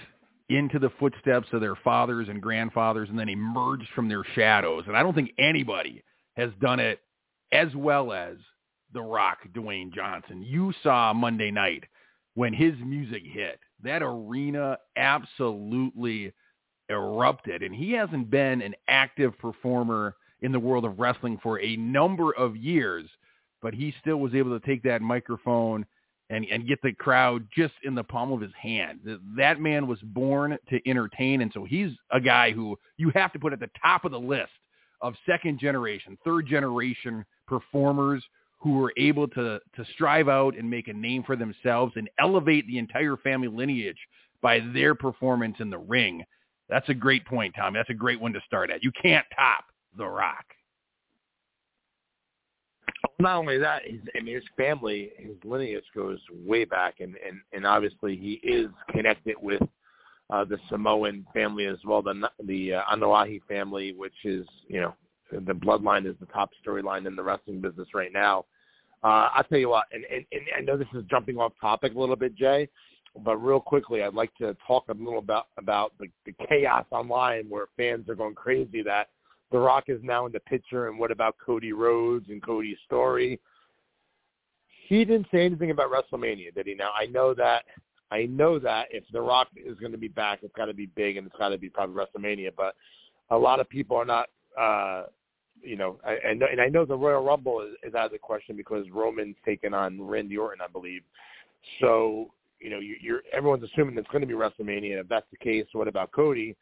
into 0.49 0.79
the 0.79 0.91
footsteps 0.99 1.47
of 1.53 1.61
their 1.61 1.75
fathers 1.75 2.27
and 2.29 2.41
grandfathers 2.41 3.09
and 3.09 3.17
then 3.17 3.29
emerged 3.29 3.87
from 3.95 4.09
their 4.09 4.23
shadows. 4.35 4.83
And 4.87 4.97
I 4.97 5.03
don't 5.03 5.13
think 5.13 5.31
anybody 5.39 6.03
has 6.35 6.51
done 6.61 6.79
it 6.79 6.99
as 7.51 7.73
well 7.75 8.11
as 8.11 8.35
The 8.93 9.01
Rock, 9.01 9.39
Dwayne 9.53 9.93
Johnson. 9.93 10.41
You 10.41 10.73
saw 10.83 11.13
Monday 11.13 11.51
night 11.51 11.85
when 12.35 12.53
his 12.53 12.73
music 12.85 13.23
hit. 13.25 13.59
That 13.83 14.01
arena 14.03 14.77
absolutely 14.95 16.33
erupted. 16.89 17.63
And 17.63 17.73
he 17.73 17.91
hasn't 17.93 18.29
been 18.29 18.61
an 18.61 18.75
active 18.87 19.37
performer 19.39 20.15
in 20.41 20.51
the 20.51 20.59
world 20.59 20.85
of 20.85 20.99
wrestling 20.99 21.39
for 21.41 21.59
a 21.59 21.75
number 21.77 22.31
of 22.35 22.55
years, 22.55 23.09
but 23.61 23.73
he 23.73 23.93
still 24.01 24.17
was 24.17 24.33
able 24.33 24.57
to 24.57 24.65
take 24.65 24.83
that 24.83 25.01
microphone 25.01 25.85
and, 26.29 26.45
and 26.49 26.67
get 26.67 26.81
the 26.81 26.93
crowd 26.93 27.45
just 27.55 27.73
in 27.83 27.93
the 27.93 28.03
palm 28.03 28.31
of 28.31 28.41
his 28.41 28.53
hand. 28.59 29.01
That 29.35 29.59
man 29.59 29.85
was 29.85 29.99
born 30.01 30.57
to 30.69 30.89
entertain, 30.89 31.41
and 31.41 31.51
so 31.53 31.65
he's 31.65 31.91
a 32.11 32.21
guy 32.21 32.51
who 32.51 32.77
you 32.97 33.11
have 33.13 33.33
to 33.33 33.39
put 33.39 33.53
at 33.53 33.59
the 33.59 33.69
top 33.81 34.05
of 34.05 34.11
the 34.11 34.19
list 34.19 34.51
of 35.01 35.13
second 35.25 35.59
generation, 35.59 36.17
third 36.23 36.47
generation 36.47 37.25
performers 37.47 38.23
who 38.61 38.73
were 38.73 38.93
able 38.97 39.27
to 39.27 39.59
to 39.75 39.85
strive 39.93 40.29
out 40.29 40.57
and 40.57 40.69
make 40.69 40.87
a 40.87 40.93
name 40.93 41.23
for 41.23 41.35
themselves 41.35 41.93
and 41.95 42.09
elevate 42.19 42.65
the 42.67 42.77
entire 42.77 43.17
family 43.17 43.47
lineage 43.47 43.97
by 44.41 44.59
their 44.73 44.95
performance 44.95 45.55
in 45.59 45.69
the 45.69 45.77
ring. 45.77 46.23
That's 46.69 46.87
a 46.89 46.93
great 46.93 47.25
point, 47.25 47.53
Tom. 47.57 47.73
That's 47.73 47.89
a 47.89 47.95
great 47.95 48.19
one 48.19 48.33
to 48.33 48.41
start 48.45 48.69
at. 48.71 48.83
You 48.83 48.91
can't 49.01 49.25
top 49.35 49.65
The 49.97 50.07
Rock 50.07 50.45
not 53.21 53.37
only 53.37 53.57
that, 53.59 53.83
his, 53.85 53.99
I 54.17 54.21
mean, 54.21 54.35
his 54.35 54.43
family, 54.57 55.11
his 55.17 55.35
lineage 55.43 55.83
goes 55.95 56.19
way 56.45 56.65
back, 56.65 56.99
and 56.99 57.15
and 57.25 57.39
and 57.53 57.65
obviously 57.65 58.17
he 58.17 58.33
is 58.47 58.69
connected 58.89 59.35
with 59.41 59.61
uh, 60.29 60.45
the 60.45 60.57
Samoan 60.69 61.25
family 61.33 61.65
as 61.65 61.77
well, 61.85 62.01
the 62.01 62.29
the 62.45 62.75
uh, 62.75 62.81
Anoa'i 62.93 63.41
family, 63.47 63.93
which 63.93 64.13
is 64.23 64.45
you 64.67 64.81
know 64.81 64.95
the 65.31 65.53
bloodline 65.53 66.05
is 66.05 66.15
the 66.19 66.25
top 66.27 66.49
storyline 66.65 67.07
in 67.07 67.15
the 67.15 67.23
wrestling 67.23 67.61
business 67.61 67.87
right 67.93 68.11
now. 68.13 68.45
Uh, 69.03 69.29
I'll 69.33 69.43
tell 69.43 69.57
you 69.57 69.69
what, 69.69 69.85
and, 69.91 70.03
and, 70.11 70.25
and 70.31 70.41
I 70.55 70.61
know 70.61 70.77
this 70.77 70.87
is 70.93 71.03
jumping 71.09 71.37
off 71.37 71.53
topic 71.59 71.95
a 71.95 71.99
little 71.99 72.15
bit, 72.15 72.35
Jay, 72.35 72.69
but 73.23 73.37
real 73.37 73.59
quickly, 73.59 74.03
I'd 74.03 74.13
like 74.13 74.33
to 74.35 74.55
talk 74.67 74.85
a 74.89 74.93
little 74.93 75.19
about 75.19 75.47
about 75.57 75.93
the, 75.99 76.07
the 76.25 76.33
chaos 76.47 76.85
online 76.91 77.49
where 77.49 77.65
fans 77.77 78.07
are 78.09 78.15
going 78.15 78.35
crazy 78.35 78.83
that 78.83 79.09
The 79.51 79.57
Rock 79.57 79.85
is 79.87 79.99
now 80.03 80.27
in 80.27 80.31
the 80.31 80.39
picture, 80.41 80.87
and 80.87 80.99
what 80.99 81.11
about 81.11 81.35
Cody 81.43 81.73
Rhodes 81.73 82.27
and 82.29 82.43
Cody's 82.43 82.77
story? 82.85 83.39
He 84.87 85.03
didn't 85.03 85.27
say 85.33 85.45
anything 85.45 85.71
about 85.71 85.89
WrestleMania, 85.89 86.53
did 86.53 86.67
he? 86.67 86.75
Now 86.75 86.91
I 86.97 87.07
know 87.07 87.33
that 87.33 87.63
I 88.11 88.25
know 88.25 88.59
that 88.59 88.87
if 88.91 89.03
The 89.11 89.21
Rock 89.21 89.47
is 89.55 89.77
going 89.79 89.93
to 89.93 89.97
be 89.97 90.09
back, 90.09 90.39
it's 90.43 90.53
got 90.55 90.65
to 90.65 90.73
be 90.73 90.87
big 90.87 91.17
and 91.17 91.25
it's 91.25 91.35
got 91.37 91.49
to 91.49 91.57
be 91.57 91.69
probably 91.69 91.95
WrestleMania. 91.95 92.51
But 92.55 92.75
a 93.29 93.37
lot 93.37 93.61
of 93.61 93.69
people 93.69 93.95
are 93.95 94.05
not, 94.05 94.27
uh, 94.59 95.03
you 95.61 95.75
know, 95.75 95.99
I, 96.05 96.13
and, 96.25 96.41
and 96.41 96.59
I 96.59 96.67
know 96.67 96.85
the 96.85 96.95
Royal 96.95 97.23
Rumble 97.23 97.61
is, 97.61 97.89
is 97.89 97.95
out 97.95 98.05
of 98.07 98.11
the 98.11 98.17
question 98.17 98.55
because 98.55 98.85
Roman's 98.91 99.35
taken 99.45 99.73
on 99.73 100.01
Randy 100.01 100.37
Orton, 100.37 100.61
I 100.63 100.71
believe. 100.71 101.01
So 101.79 102.31
you 102.61 102.69
know, 102.69 102.79
you, 102.79 102.95
you're 103.01 103.21
everyone's 103.33 103.63
assuming 103.63 103.97
it's 103.97 104.07
going 104.09 104.21
to 104.21 104.27
be 104.27 104.33
WrestleMania. 104.33 105.01
If 105.01 105.07
that's 105.07 105.25
the 105.31 105.37
case, 105.37 105.65
what 105.73 105.87
about 105.87 106.11
Cody? 106.11 106.55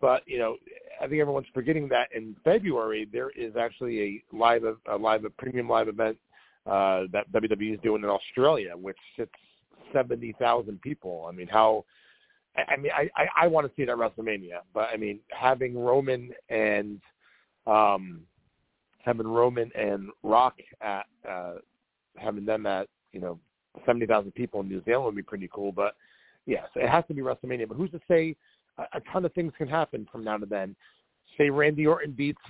But 0.00 0.22
you 0.26 0.38
know, 0.38 0.56
I 1.00 1.06
think 1.06 1.20
everyone's 1.20 1.46
forgetting 1.54 1.88
that 1.88 2.08
in 2.14 2.34
February 2.44 3.08
there 3.10 3.30
is 3.30 3.56
actually 3.56 4.00
a 4.02 4.36
live 4.36 4.62
a 4.64 4.96
live 4.96 5.24
a 5.24 5.30
premium 5.30 5.68
live 5.68 5.88
event 5.88 6.16
uh, 6.66 7.02
that 7.12 7.30
WWE 7.32 7.74
is 7.74 7.80
doing 7.82 8.02
in 8.02 8.08
Australia, 8.08 8.76
which 8.76 8.98
sits 9.16 9.32
seventy 9.92 10.34
thousand 10.38 10.80
people. 10.82 11.26
I 11.28 11.32
mean, 11.32 11.48
how? 11.48 11.84
I 12.56 12.76
mean, 12.76 12.92
I 12.96 13.08
I, 13.16 13.44
I 13.44 13.46
want 13.46 13.66
to 13.66 13.72
see 13.76 13.84
that 13.84 13.96
WrestleMania, 13.96 14.60
but 14.74 14.88
I 14.92 14.96
mean, 14.96 15.20
having 15.28 15.78
Roman 15.78 16.32
and 16.48 17.00
um, 17.70 18.22
having 19.04 19.26
Roman 19.26 19.70
and 19.74 20.08
Rock 20.22 20.54
at 20.80 21.06
uh, 21.28 21.54
having 22.16 22.44
them 22.44 22.66
at 22.66 22.88
you 23.12 23.20
know 23.20 23.38
seventy 23.86 24.06
thousand 24.06 24.32
people 24.32 24.60
in 24.60 24.68
New 24.68 24.82
Zealand 24.84 25.04
would 25.06 25.16
be 25.16 25.22
pretty 25.22 25.48
cool. 25.52 25.72
But 25.72 25.94
yes, 26.46 26.66
it 26.74 26.88
has 26.88 27.04
to 27.08 27.14
be 27.14 27.22
WrestleMania. 27.22 27.68
But 27.68 27.76
who's 27.76 27.90
to 27.92 28.00
say 28.08 28.36
a, 28.78 28.82
a 28.94 29.00
ton 29.12 29.24
of 29.24 29.32
things 29.32 29.52
can 29.56 29.68
happen 29.68 30.06
from 30.10 30.24
now 30.24 30.36
to 30.36 30.46
then? 30.46 30.74
Say 31.38 31.50
Randy 31.50 31.86
Orton 31.86 32.12
beats 32.12 32.40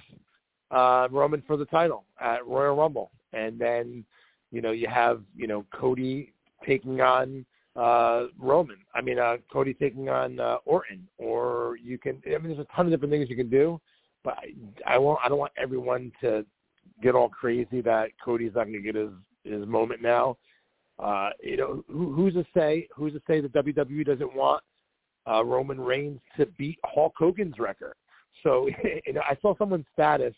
uh, 0.70 1.08
Roman 1.10 1.42
for 1.46 1.56
the 1.56 1.66
title 1.66 2.04
at 2.20 2.46
Royal 2.46 2.76
Rumble, 2.76 3.10
and 3.32 3.58
then 3.58 4.04
you 4.50 4.62
know 4.62 4.72
you 4.72 4.88
have 4.88 5.22
you 5.36 5.46
know 5.46 5.64
Cody 5.72 6.32
taking 6.66 7.00
on 7.00 7.44
uh 7.76 8.26
Roman. 8.38 8.78
I 8.94 9.00
mean 9.00 9.18
uh 9.18 9.36
Cody 9.52 9.74
taking 9.74 10.08
on 10.08 10.40
uh 10.40 10.56
Orton 10.64 11.06
or 11.18 11.76
you 11.82 11.98
can 11.98 12.20
I 12.26 12.38
mean 12.38 12.48
there's 12.48 12.58
a 12.58 12.76
ton 12.76 12.86
of 12.86 12.92
different 12.92 13.12
things 13.12 13.30
you 13.30 13.36
can 13.36 13.48
do, 13.48 13.80
but 14.24 14.36
I, 14.38 14.94
I 14.94 14.98
won't 14.98 15.20
I 15.24 15.28
don't 15.28 15.38
want 15.38 15.52
everyone 15.56 16.12
to 16.20 16.44
get 17.02 17.14
all 17.14 17.28
crazy 17.28 17.80
that 17.82 18.10
Cody's 18.22 18.52
not 18.54 18.64
going 18.64 18.74
to 18.74 18.80
get 18.80 18.94
his 18.94 19.10
his 19.44 19.66
moment 19.66 20.02
now. 20.02 20.36
Uh, 20.98 21.30
you 21.42 21.56
know, 21.56 21.82
who, 21.88 22.12
who's 22.12 22.34
to 22.34 22.44
say? 22.54 22.86
Who's 22.94 23.14
to 23.14 23.22
say 23.26 23.40
that 23.40 23.52
WWE 23.52 24.04
doesn't 24.04 24.34
want 24.34 24.62
uh, 25.30 25.44
Roman 25.44 25.80
Reigns 25.80 26.20
to 26.36 26.46
beat 26.58 26.78
Hulk 26.84 27.14
Hogan's 27.16 27.58
record? 27.58 27.94
So, 28.42 28.68
you 29.06 29.12
know, 29.12 29.22
I 29.22 29.36
saw 29.40 29.56
someone's 29.56 29.86
status 29.92 30.34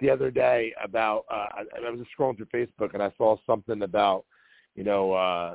the 0.00 0.10
other 0.10 0.30
day 0.30 0.72
about. 0.82 1.24
Uh, 1.30 1.46
I, 1.52 1.64
I 1.86 1.90
was 1.90 2.00
just 2.00 2.10
scrolling 2.18 2.36
through 2.36 2.46
Facebook 2.46 2.94
and 2.94 3.02
I 3.02 3.12
saw 3.18 3.36
something 3.46 3.82
about, 3.82 4.24
you 4.74 4.84
know, 4.84 5.12
uh, 5.12 5.54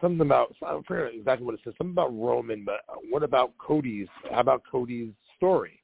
something 0.00 0.20
about. 0.20 0.54
I 0.64 0.70
don't 0.70 0.86
forget 0.86 1.12
exactly 1.12 1.44
what 1.44 1.54
it 1.54 1.60
says. 1.64 1.74
Something 1.78 1.94
about 1.94 2.16
Roman, 2.16 2.64
but 2.64 2.80
what 3.10 3.24
about 3.24 3.52
Cody's? 3.58 4.08
How 4.30 4.40
about 4.40 4.62
Cody's 4.70 5.12
story? 5.36 5.81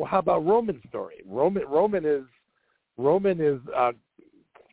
Well, 0.00 0.08
how 0.08 0.20
about 0.20 0.46
Roman's 0.46 0.82
story? 0.88 1.16
Roman 1.26 1.62
Roman 1.68 2.06
is 2.06 2.22
Roman 2.96 3.38
is 3.38 3.60
uh, 3.76 3.92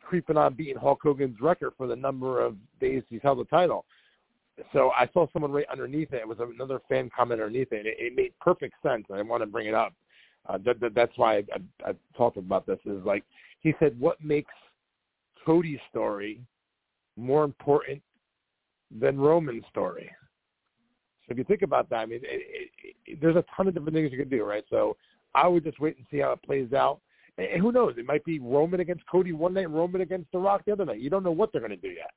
creeping 0.02 0.38
on 0.38 0.54
beating 0.54 0.76
Hulk 0.76 1.00
Hogan's 1.02 1.38
record 1.38 1.74
for 1.76 1.86
the 1.86 1.94
number 1.94 2.42
of 2.42 2.56
days 2.80 3.02
he's 3.10 3.20
held 3.22 3.38
the 3.38 3.44
title. 3.44 3.84
So 4.72 4.90
I 4.98 5.06
saw 5.12 5.26
someone 5.30 5.52
right 5.52 5.66
underneath 5.70 6.14
it. 6.14 6.22
It 6.22 6.26
was 6.26 6.38
another 6.40 6.80
fan 6.88 7.10
comment 7.14 7.42
underneath 7.42 7.72
it. 7.72 7.84
It, 7.84 7.96
it 7.98 8.16
made 8.16 8.32
perfect 8.40 8.76
sense, 8.82 9.04
I 9.12 9.20
want 9.20 9.42
to 9.42 9.46
bring 9.46 9.66
it 9.66 9.74
up. 9.74 9.92
Uh, 10.48 10.56
that, 10.64 10.80
that, 10.80 10.94
that's 10.94 11.12
why 11.16 11.36
I, 11.36 11.44
I, 11.84 11.90
I 11.90 11.92
talked 12.16 12.38
about 12.38 12.64
this. 12.66 12.78
Is 12.86 13.04
like 13.04 13.22
he 13.60 13.74
said, 13.78 14.00
what 14.00 14.24
makes 14.24 14.54
Cody's 15.44 15.78
story 15.90 16.40
more 17.18 17.44
important 17.44 18.00
than 18.98 19.20
Roman's 19.20 19.64
story? 19.68 20.10
So 21.26 21.32
if 21.32 21.36
you 21.36 21.44
think 21.44 21.60
about 21.60 21.90
that, 21.90 21.96
I 21.96 22.06
mean, 22.06 22.20
it, 22.22 22.28
it, 22.32 22.70
it, 23.04 23.20
there's 23.20 23.36
a 23.36 23.44
ton 23.54 23.68
of 23.68 23.74
different 23.74 23.94
things 23.94 24.10
you 24.10 24.16
can 24.16 24.30
do, 24.30 24.42
right? 24.42 24.64
So 24.70 24.96
I 25.34 25.46
would 25.46 25.64
just 25.64 25.80
wait 25.80 25.96
and 25.96 26.06
see 26.10 26.18
how 26.18 26.32
it 26.32 26.42
plays 26.42 26.72
out. 26.72 27.00
And 27.36 27.62
who 27.62 27.70
knows? 27.70 27.94
It 27.96 28.06
might 28.06 28.24
be 28.24 28.40
Roman 28.40 28.80
against 28.80 29.06
Cody 29.06 29.32
one 29.32 29.54
night, 29.54 29.70
Roman 29.70 30.00
against 30.00 30.30
The 30.32 30.38
Rock 30.38 30.62
the 30.66 30.72
other 30.72 30.84
night. 30.84 31.00
You 31.00 31.10
don't 31.10 31.22
know 31.22 31.30
what 31.30 31.52
they're 31.52 31.60
going 31.60 31.70
to 31.70 31.76
do 31.76 31.88
yet. 31.88 32.10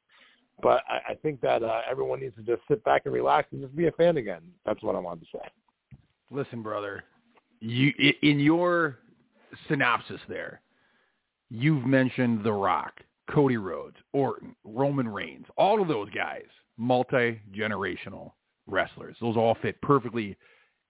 But 0.64 0.82
I, 0.90 1.12
I 1.12 1.16
think 1.16 1.42
that 1.42 1.64
uh, 1.64 1.82
everyone 1.90 2.22
needs 2.22 2.36
to 2.38 2.42
just 2.42 2.62
sit 2.68 2.84
back 2.84 3.04
and 3.06 3.14
relax 3.14 3.48
and 3.52 3.62
just 3.62 3.76
be 3.76 3.88
a 3.88 3.92
fan 3.92 4.18
again. 4.18 4.42
That's 4.66 4.82
what 4.82 4.96
I 4.96 5.00
wanted 5.00 5.22
to 5.22 5.38
say. 5.38 5.98
Listen, 6.32 6.64
brother, 6.64 7.04
you 7.60 7.92
in 8.22 8.40
your 8.40 8.98
synopsis 9.68 10.22
there, 10.28 10.62
you've 11.50 11.86
mentioned 11.86 12.44
The 12.44 12.54
Rock, 12.54 12.94
Cody 13.30 13.58
Rhodes, 13.58 13.98
Orton, 14.14 14.56
Roman 14.64 15.08
Reigns, 15.08 15.46
all 15.58 15.82
of 15.82 15.88
those 15.88 16.10
guys, 16.10 16.46
multi-generational 16.78 18.32
wrestlers. 18.66 19.16
Those 19.22 19.38
all 19.38 19.58
fit 19.62 19.80
perfectly 19.82 20.38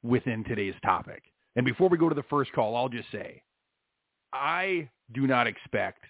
within 0.03 0.43
today's 0.43 0.75
topic. 0.83 1.23
And 1.55 1.65
before 1.65 1.89
we 1.89 1.97
go 1.97 2.09
to 2.09 2.15
the 2.15 2.23
first 2.23 2.51
call, 2.53 2.75
I'll 2.75 2.89
just 2.89 3.11
say 3.11 3.43
I 4.33 4.89
do 5.13 5.27
not 5.27 5.47
expect 5.47 6.03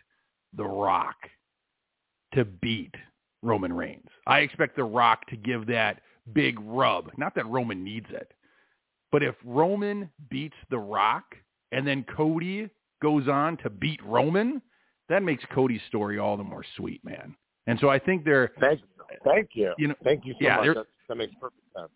The 0.55 0.65
Rock 0.65 1.15
to 2.33 2.45
beat 2.45 2.93
Roman 3.41 3.74
Reigns. 3.74 4.07
I 4.27 4.39
expect 4.39 4.75
The 4.75 4.83
Rock 4.83 5.25
to 5.27 5.36
give 5.36 5.67
that 5.67 6.01
big 6.33 6.60
rub. 6.62 7.12
Not 7.17 7.36
that 7.36 7.48
Roman 7.48 7.83
needs 7.83 8.07
it. 8.12 8.31
But 9.12 9.24
if 9.24 9.36
Roman 9.43 10.10
beats 10.29 10.55
The 10.69 10.77
Rock 10.77 11.24
and 11.71 11.86
then 11.86 12.05
Cody 12.15 12.69
goes 13.01 13.27
on 13.27 13.57
to 13.57 13.69
beat 13.69 14.01
Roman, 14.05 14.62
that 15.10 15.24
makes 15.24 15.43
Cody's 15.53 15.81
story 15.88 16.19
all 16.19 16.38
the 16.38 16.43
more 16.43 16.63
sweet, 16.77 17.03
man. 17.03 17.36
And 17.67 17.79
so 17.79 17.89
I 17.89 18.00
think 18.00 18.24
they're 18.24 18.51
thank 18.60 18.79
you, 18.79 19.17
thank 19.24 19.50
you, 19.53 19.74
you 19.77 19.88
know, 19.89 19.95
thank 20.03 20.25
you 20.25 20.33
so 20.33 20.38
yeah, 20.41 20.57
much. 20.57 20.75
That, 20.75 20.86
that 21.10 21.15
makes 21.15 21.33
perfect 21.39 21.62
sense. 21.75 21.91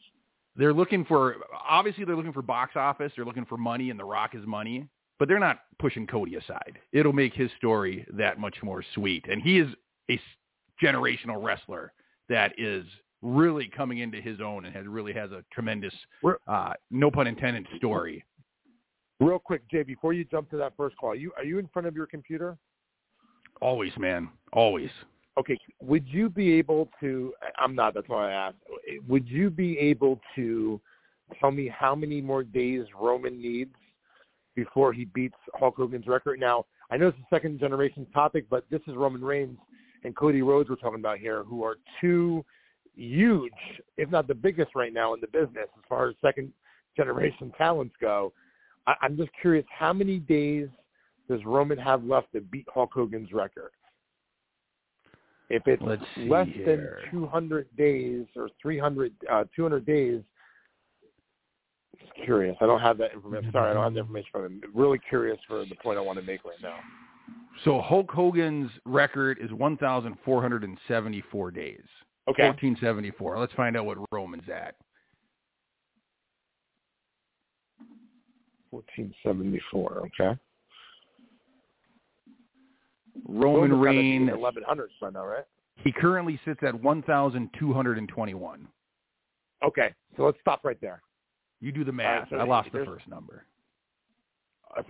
They're 0.55 0.73
looking 0.73 1.05
for 1.05 1.37
obviously 1.67 2.05
they're 2.05 2.15
looking 2.15 2.33
for 2.33 2.41
box 2.41 2.75
office. 2.75 3.11
They're 3.15 3.25
looking 3.25 3.45
for 3.45 3.57
money, 3.57 3.89
and 3.89 3.99
The 3.99 4.05
Rock 4.05 4.35
is 4.35 4.45
money 4.45 4.87
but 5.19 5.27
they're 5.27 5.39
not 5.39 5.59
pushing 5.79 6.05
Cody 6.07 6.35
aside. 6.35 6.79
It'll 6.91 7.13
make 7.13 7.33
his 7.33 7.49
story 7.57 8.05
that 8.13 8.39
much 8.39 8.57
more 8.63 8.83
sweet. 8.93 9.25
And 9.29 9.41
he 9.41 9.59
is 9.59 9.69
a 10.09 10.19
generational 10.81 11.41
wrestler 11.41 11.93
that 12.29 12.53
is 12.57 12.85
really 13.21 13.67
coming 13.67 13.99
into 13.99 14.19
his 14.19 14.41
own 14.41 14.65
and 14.65 14.75
has 14.75 14.85
really 14.85 15.13
has 15.13 15.31
a 15.31 15.43
tremendous, 15.51 15.93
uh, 16.47 16.73
no 16.91 17.09
pun 17.09 17.27
intended, 17.27 17.65
story. 17.77 18.23
Real 19.19 19.39
quick, 19.39 19.61
Jay, 19.71 19.83
before 19.83 20.13
you 20.13 20.25
jump 20.25 20.49
to 20.49 20.57
that 20.57 20.73
first 20.75 20.97
call, 20.97 21.11
are 21.11 21.15
you 21.15 21.31
are 21.37 21.45
you 21.45 21.57
in 21.57 21.67
front 21.69 21.87
of 21.87 21.95
your 21.95 22.05
computer? 22.05 22.57
Always, 23.61 23.93
man, 23.97 24.29
always. 24.51 24.89
Okay, 25.37 25.57
would 25.81 26.07
you 26.07 26.29
be 26.29 26.53
able 26.53 26.89
to? 27.01 27.33
I'm 27.59 27.75
not. 27.75 27.93
That's 27.93 28.07
why 28.07 28.31
I 28.31 28.47
asked. 28.47 28.57
Would 29.07 29.27
you 29.27 29.49
be 29.49 29.77
able 29.79 30.19
to 30.35 30.79
tell 31.39 31.51
me 31.51 31.67
how 31.67 31.95
many 31.95 32.21
more 32.21 32.43
days 32.43 32.85
Roman 32.99 33.41
needs 33.41 33.75
before 34.55 34.93
he 34.93 35.05
beats 35.05 35.35
Hulk 35.53 35.75
Hogan's 35.75 36.07
record. 36.07 36.39
Now, 36.39 36.65
I 36.89 36.97
know 36.97 37.09
it's 37.09 37.17
a 37.17 37.35
second 37.35 37.59
generation 37.59 38.07
topic, 38.13 38.45
but 38.49 38.65
this 38.71 38.81
is 38.87 38.95
Roman 38.95 39.23
Reigns 39.23 39.57
and 40.03 40.15
Cody 40.15 40.41
Rhodes 40.41 40.69
we're 40.69 40.75
talking 40.77 40.99
about 40.99 41.19
here, 41.19 41.43
who 41.43 41.63
are 41.63 41.75
two 41.99 42.43
huge, 42.95 43.51
if 43.97 44.09
not 44.09 44.27
the 44.27 44.35
biggest 44.35 44.71
right 44.75 44.93
now 44.93 45.13
in 45.13 45.19
the 45.19 45.27
business 45.27 45.67
as 45.77 45.83
far 45.89 46.09
as 46.09 46.15
second 46.21 46.51
generation 46.95 47.51
talents 47.57 47.95
go. 47.99 48.31
I, 48.87 48.93
I'm 49.01 49.17
just 49.17 49.31
curious, 49.41 49.65
how 49.69 49.91
many 49.91 50.19
days 50.19 50.67
does 51.29 51.43
Roman 51.43 51.77
have 51.77 52.03
left 52.03 52.31
to 52.33 52.41
beat 52.41 52.65
Hulk 52.73 52.91
Hogan's 52.93 53.33
record? 53.33 53.71
If 55.49 55.63
it's 55.67 55.81
less 56.17 56.47
here. 56.53 56.99
than 57.11 57.11
200 57.11 57.67
days 57.77 58.25
or 58.35 58.49
300, 58.61 59.13
uh, 59.31 59.45
200 59.55 59.85
days, 59.85 60.21
curious. 62.23 62.55
I 62.61 62.65
don't 62.65 62.81
have 62.81 62.97
that 62.97 63.13
information. 63.13 63.51
Sorry, 63.51 63.71
I 63.71 63.73
don't 63.73 63.83
have 63.83 63.93
the 63.93 63.99
information 63.99 64.29
from 64.31 64.45
him. 64.45 64.61
Really 64.73 64.99
curious 65.07 65.37
for 65.47 65.65
the 65.65 65.75
point 65.83 65.97
I 65.97 66.01
want 66.01 66.19
to 66.19 66.25
make 66.25 66.43
right 66.45 66.61
now. 66.61 66.77
So 67.63 67.81
Hulk 67.81 68.11
Hogan's 68.11 68.69
record 68.85 69.39
is 69.41 69.51
1,474 69.51 71.51
days. 71.51 71.79
Okay. 72.27 72.47
1474. 72.47 73.39
Let's 73.39 73.53
find 73.53 73.77
out 73.77 73.85
what 73.85 73.97
Roman's 74.11 74.49
at. 74.49 74.75
1474. 78.71 80.09
Okay. 80.19 80.37
Roman 83.35 83.79
Reigns. 83.79 84.29
1100 84.31 84.89
right 85.01 85.13
now, 85.13 85.25
right? 85.25 85.43
He 85.77 85.91
currently 85.91 86.39
sits 86.45 86.61
at 86.63 86.73
1,221. 86.81 88.67
Okay, 89.63 89.93
so 90.15 90.23
let's 90.23 90.37
stop 90.41 90.61
right 90.63 90.79
there. 90.81 91.01
You 91.61 91.71
do 91.71 91.83
the 91.83 91.91
math. 91.91 92.29
so 92.29 92.37
I 92.37 92.43
lost 92.43 92.71
the 92.71 92.85
first 92.85 93.07
number. 93.07 93.45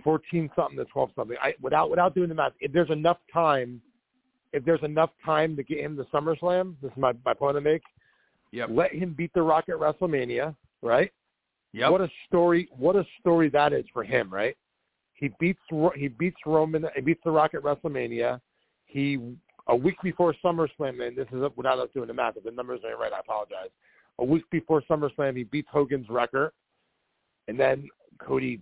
Fourteen 0.02 0.50
something 0.56 0.76
to 0.76 0.84
twelve 0.86 1.10
something. 1.14 1.36
I 1.40 1.54
without 1.62 1.90
without 1.90 2.12
doing 2.12 2.28
the 2.28 2.34
math. 2.34 2.54
If 2.58 2.72
there's 2.72 2.90
enough 2.90 3.18
time, 3.32 3.80
if 4.52 4.64
there's 4.64 4.82
enough 4.82 5.10
time 5.24 5.54
to 5.54 5.62
get 5.62 5.78
him 5.78 5.96
to 5.96 6.02
SummerSlam, 6.04 6.74
this 6.82 6.90
is 6.90 6.96
my 6.96 7.12
my 7.24 7.32
point 7.32 7.56
to 7.56 7.60
make. 7.60 7.82
Yep. 8.50 8.70
Let 8.72 8.92
him 8.92 9.14
beat 9.16 9.32
The 9.32 9.42
Rock 9.42 9.66
at 9.68 9.76
WrestleMania, 9.76 10.56
right? 10.82 11.12
Yep. 11.72 11.90
What 11.92 12.00
a 12.00 12.08
story! 12.26 12.68
What 12.76 12.96
a 12.96 13.06
story 13.20 13.48
that 13.50 13.72
is 13.72 13.84
for 13.92 14.02
him, 14.02 14.28
right? 14.28 14.56
He 15.16 15.30
beats 15.40 15.60
Ro- 15.72 15.92
he 15.96 16.08
beats 16.08 16.36
Roman. 16.46 16.86
He 16.94 17.00
beats 17.00 17.20
The 17.24 17.30
Rock 17.30 17.54
at 17.54 17.62
WrestleMania. 17.62 18.40
He 18.84 19.18
a 19.68 19.74
week 19.74 19.96
before 20.02 20.34
SummerSlam, 20.44 21.06
and 21.06 21.16
this 21.16 21.26
is 21.32 21.42
without 21.56 21.78
us 21.78 21.88
doing 21.92 22.06
the 22.06 22.14
math. 22.14 22.36
If 22.36 22.44
the 22.44 22.50
numbers 22.50 22.80
ain't 22.86 22.98
right, 22.98 23.12
I 23.12 23.20
apologize. 23.20 23.70
A 24.18 24.24
week 24.24 24.44
before 24.50 24.82
SummerSlam, 24.88 25.36
he 25.36 25.44
beats 25.44 25.68
Hogan's 25.72 26.08
record, 26.08 26.52
and 27.48 27.58
then 27.58 27.88
Cody 28.18 28.60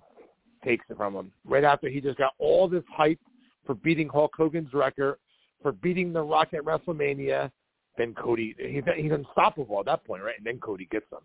takes 0.65 0.87
it 0.89 0.97
from 0.97 1.15
him 1.15 1.31
right 1.45 1.65
after 1.65 1.89
he 1.89 2.01
just 2.01 2.17
got 2.17 2.33
all 2.39 2.69
this 2.69 2.85
hype 2.91 3.19
for 3.67 3.75
beating 3.75 4.09
Hulk 4.09 4.33
Hogan's 4.37 4.73
record, 4.73 5.17
for 5.63 5.73
beating 5.73 6.13
The 6.13 6.23
Rock 6.23 6.55
at 6.55 6.63
WrestleMania. 6.63 7.51
Then 7.97 8.15
Cody, 8.15 8.57
he's, 8.59 8.83
he's 8.97 9.13
unstoppable 9.13 9.81
at 9.81 9.87
that 9.87 10.05
point, 10.05 10.23
right? 10.23 10.37
And 10.37 10.47
then 10.47 10.59
Cody 10.59 10.89
gets 10.91 11.07
him. 11.13 11.21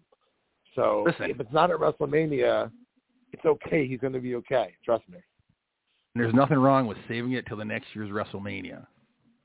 So 0.75 1.03
Listen. 1.07 1.31
if 1.31 1.39
it's 1.39 1.51
not 1.51 1.71
at 1.71 1.77
WrestleMania, 1.77 2.71
it's 3.31 3.45
okay. 3.45 3.87
He's 3.87 3.99
going 3.99 4.13
to 4.13 4.19
be 4.19 4.35
okay. 4.35 4.75
Trust 4.83 5.03
me. 5.09 5.17
There's 6.15 6.33
nothing 6.33 6.57
wrong 6.57 6.87
with 6.87 6.97
saving 7.07 7.33
it 7.33 7.45
till 7.47 7.57
the 7.57 7.65
next 7.65 7.87
year's 7.93 8.09
WrestleMania. 8.09 8.85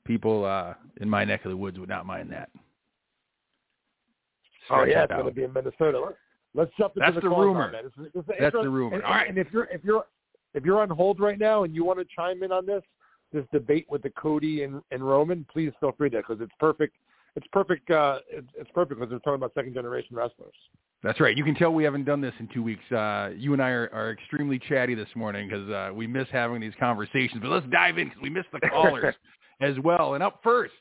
People 0.05 0.45
uh, 0.45 0.73
in 0.99 1.09
my 1.09 1.23
neck 1.23 1.45
of 1.45 1.51
the 1.51 1.57
woods 1.57 1.79
would 1.79 1.89
not 1.89 2.05
mind 2.05 2.31
that. 2.31 2.49
Oh 4.69 4.83
yeah, 4.83 5.01
it 5.01 5.03
it's 5.05 5.13
going 5.13 5.25
to 5.25 5.31
be 5.31 5.43
in 5.43 5.53
Minnesota. 5.53 5.99
Let's, 5.99 6.17
let's 6.53 6.71
jump 6.77 6.93
into 6.95 7.05
That's 7.05 7.15
the, 7.23 7.29
the 7.29 7.35
rumor. 7.35 7.71
This 7.71 7.91
is- 8.05 8.11
this 8.13 8.23
is 8.23 8.29
That's 8.39 8.55
the 8.55 8.69
rumor. 8.69 8.95
And, 8.95 9.03
All 9.03 9.11
right. 9.11 9.29
and 9.29 9.37
if 9.37 9.47
you're 9.53 9.65
if 9.65 9.83
you're 9.83 10.05
if 10.53 10.65
you're 10.65 10.81
on 10.81 10.89
hold 10.89 11.19
right 11.19 11.37
now 11.37 11.63
and 11.63 11.75
you 11.75 11.83
want 11.85 11.99
to 11.99 12.05
chime 12.15 12.41
in 12.43 12.51
on 12.51 12.65
this 12.65 12.83
this 13.31 13.45
debate 13.51 13.85
with 13.89 14.01
the 14.01 14.09
Cody 14.11 14.63
and, 14.63 14.81
and 14.91 15.07
Roman, 15.07 15.45
please 15.51 15.71
feel 15.79 15.91
free 15.97 16.09
to 16.11 16.17
because 16.17 16.37
it's 16.41 16.53
perfect. 16.59 16.95
It's 17.35 17.47
perfect. 17.51 17.89
Uh, 17.91 18.19
it's, 18.29 18.47
it's 18.57 18.71
perfect 18.73 18.99
because 18.99 19.11
we're 19.11 19.19
talking 19.19 19.35
about 19.35 19.53
second 19.53 19.73
generation 19.73 20.15
wrestlers. 20.15 20.53
That's 21.05 21.19
right. 21.19 21.37
You 21.37 21.43
can 21.43 21.53
tell 21.53 21.71
we 21.71 21.83
haven't 21.83 22.05
done 22.05 22.19
this 22.19 22.33
in 22.39 22.47
two 22.51 22.63
weeks. 22.63 22.83
Uh, 22.91 23.29
you 23.37 23.53
and 23.53 23.61
I 23.61 23.69
are, 23.69 23.91
are 23.93 24.11
extremely 24.11 24.57
chatty 24.57 24.95
this 24.95 25.07
morning 25.15 25.47
because 25.47 25.69
uh, 25.69 25.91
we 25.93 26.07
miss 26.07 26.27
having 26.31 26.59
these 26.59 26.73
conversations. 26.79 27.43
But 27.43 27.51
let's 27.51 27.67
dive 27.67 27.99
in 27.99 28.07
because 28.07 28.23
we 28.23 28.31
missed 28.31 28.47
the 28.51 28.59
callers 28.59 29.13
as 29.61 29.75
well. 29.83 30.15
And 30.15 30.23
up 30.23 30.39
first, 30.41 30.73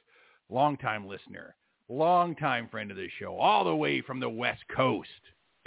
longtime 0.49 1.07
listener, 1.07 1.55
longtime 1.91 2.71
friend 2.71 2.91
of 2.91 2.97
this 2.97 3.11
show, 3.21 3.37
all 3.37 3.65
the 3.65 3.77
way 3.77 4.01
from 4.01 4.19
the 4.19 4.31
West 4.31 4.63
Coast, 4.75 5.11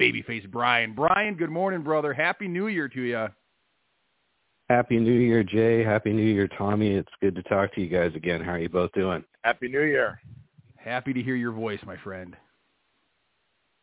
babyface 0.02 0.50
Brian. 0.50 0.96
Brian, 0.96 1.36
good 1.36 1.52
morning, 1.52 1.84
brother. 1.84 2.12
Happy 2.12 2.48
New 2.48 2.66
Year 2.66 2.90
to 2.90 3.02
you. 3.02 3.28
Happy 4.72 4.98
New 4.98 5.20
Year, 5.20 5.44
Jay. 5.44 5.84
Happy 5.84 6.12
New 6.12 6.26
Year, 6.26 6.48
Tommy. 6.58 6.96
It's 6.96 7.08
good 7.22 7.36
to 7.36 7.44
talk 7.44 7.76
to 7.76 7.82
you 7.82 7.90
guys 7.90 8.12
again. 8.16 8.42
How 8.42 8.54
are 8.54 8.60
you 8.60 8.70
both 8.70 8.92
doing? 8.94 9.24
Happy 9.44 9.68
New 9.68 9.84
Year. 9.84 10.20
Happy 10.78 11.14
to 11.14 11.22
hear 11.22 11.36
your 11.36 11.52
voice, 11.52 11.80
my 11.86 11.98
friend. 11.98 12.36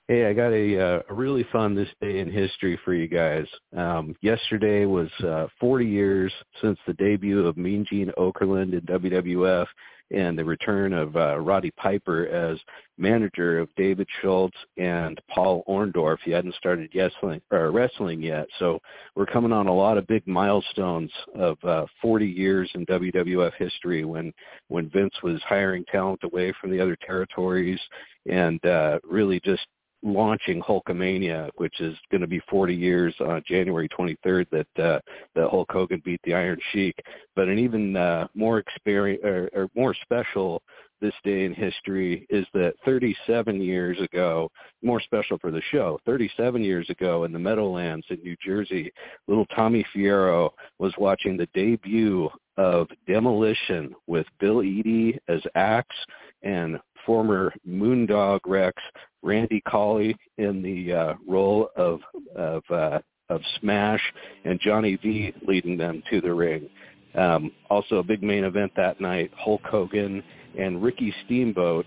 Hey, 0.06 0.26
I 0.26 0.34
got 0.34 0.52
a, 0.52 0.78
uh, 0.78 1.02
a 1.08 1.14
really 1.14 1.46
fun 1.50 1.74
this 1.74 1.88
day 1.98 2.18
in 2.18 2.30
history 2.30 2.78
for 2.84 2.92
you 2.92 3.08
guys. 3.08 3.46
Um, 3.74 4.14
yesterday 4.20 4.84
was 4.84 5.08
uh, 5.26 5.46
40 5.58 5.86
years 5.86 6.30
since 6.60 6.78
the 6.86 6.92
debut 6.92 7.46
of 7.46 7.56
Mean 7.56 7.86
Gene 7.88 8.12
Okerlund 8.18 8.74
in 8.74 8.82
WWF 8.82 9.64
and 10.10 10.38
the 10.38 10.44
return 10.44 10.92
of 10.92 11.16
uh, 11.16 11.38
Roddy 11.38 11.70
Piper 11.78 12.26
as 12.26 12.58
manager 12.98 13.58
of 13.58 13.74
David 13.76 14.06
Schultz 14.20 14.58
and 14.76 15.18
Paul 15.34 15.64
Orndorff. 15.66 16.18
He 16.22 16.32
hadn't 16.32 16.54
started 16.56 16.90
wrestling, 16.94 17.40
or 17.50 17.70
wrestling 17.70 18.20
yet, 18.22 18.46
so 18.58 18.80
we're 19.16 19.24
coming 19.24 19.52
on 19.52 19.68
a 19.68 19.74
lot 19.74 19.96
of 19.96 20.06
big 20.06 20.26
milestones 20.26 21.10
of 21.34 21.56
uh, 21.64 21.86
40 22.02 22.26
years 22.26 22.70
in 22.74 22.84
WWF 22.84 23.52
history 23.58 24.04
when 24.04 24.34
when 24.68 24.90
Vince 24.90 25.14
was 25.22 25.40
hiring 25.48 25.82
talent 25.90 26.20
away 26.24 26.52
from 26.60 26.70
the 26.70 26.80
other 26.80 26.98
territories 27.06 27.80
and 28.26 28.62
uh, 28.66 28.98
really 29.02 29.40
just 29.40 29.66
launching 30.04 30.62
Hulkamania, 30.62 31.48
which 31.56 31.80
is 31.80 31.96
going 32.10 32.20
to 32.20 32.26
be 32.26 32.40
40 32.50 32.74
years 32.74 33.14
on 33.20 33.42
January 33.48 33.88
23rd 33.88 34.46
that 34.50 34.84
uh, 34.84 35.00
that 35.34 35.48
Hulk 35.50 35.72
Hogan 35.72 36.02
beat 36.04 36.20
the 36.24 36.34
Iron 36.34 36.58
Sheik. 36.72 36.94
But 37.34 37.48
an 37.48 37.58
even 37.58 37.96
uh, 37.96 38.28
more 38.34 38.58
experience 38.58 39.22
or, 39.24 39.48
or 39.54 39.68
more 39.74 39.94
special 40.02 40.62
this 41.00 41.14
day 41.24 41.44
in 41.44 41.52
history 41.52 42.26
is 42.30 42.46
that 42.54 42.74
37 42.84 43.60
years 43.60 44.00
ago, 44.00 44.50
more 44.82 45.00
special 45.00 45.38
for 45.38 45.50
the 45.50 45.60
show, 45.70 45.98
37 46.06 46.62
years 46.62 46.88
ago 46.88 47.24
in 47.24 47.32
the 47.32 47.38
Meadowlands 47.38 48.06
in 48.10 48.22
New 48.22 48.36
Jersey, 48.44 48.92
little 49.26 49.46
Tommy 49.46 49.84
Fierro 49.94 50.50
was 50.78 50.94
watching 50.98 51.36
the 51.36 51.48
debut 51.52 52.30
of 52.56 52.86
Demolition 53.06 53.94
with 54.06 54.26
Bill 54.38 54.62
Eadie 54.62 55.18
as 55.28 55.42
Axe 55.54 55.96
and 56.42 56.78
former 57.04 57.52
Moondog 57.68 58.40
Rex 58.46 58.80
Randy 59.24 59.62
Colley 59.66 60.16
in 60.38 60.62
the 60.62 60.92
uh, 60.92 61.14
role 61.26 61.70
of 61.76 62.00
of 62.36 62.62
uh, 62.70 63.00
of 63.30 63.40
Smash 63.60 64.00
and 64.44 64.60
Johnny 64.60 64.96
V 64.96 65.34
leading 65.46 65.76
them 65.76 66.02
to 66.10 66.20
the 66.20 66.32
ring. 66.32 66.68
Um, 67.14 67.52
also, 67.70 67.96
a 67.96 68.02
big 68.02 68.22
main 68.22 68.44
event 68.44 68.72
that 68.76 69.00
night: 69.00 69.30
Hulk 69.36 69.62
Hogan 69.64 70.22
and 70.58 70.82
Ricky 70.82 71.12
Steamboat 71.24 71.86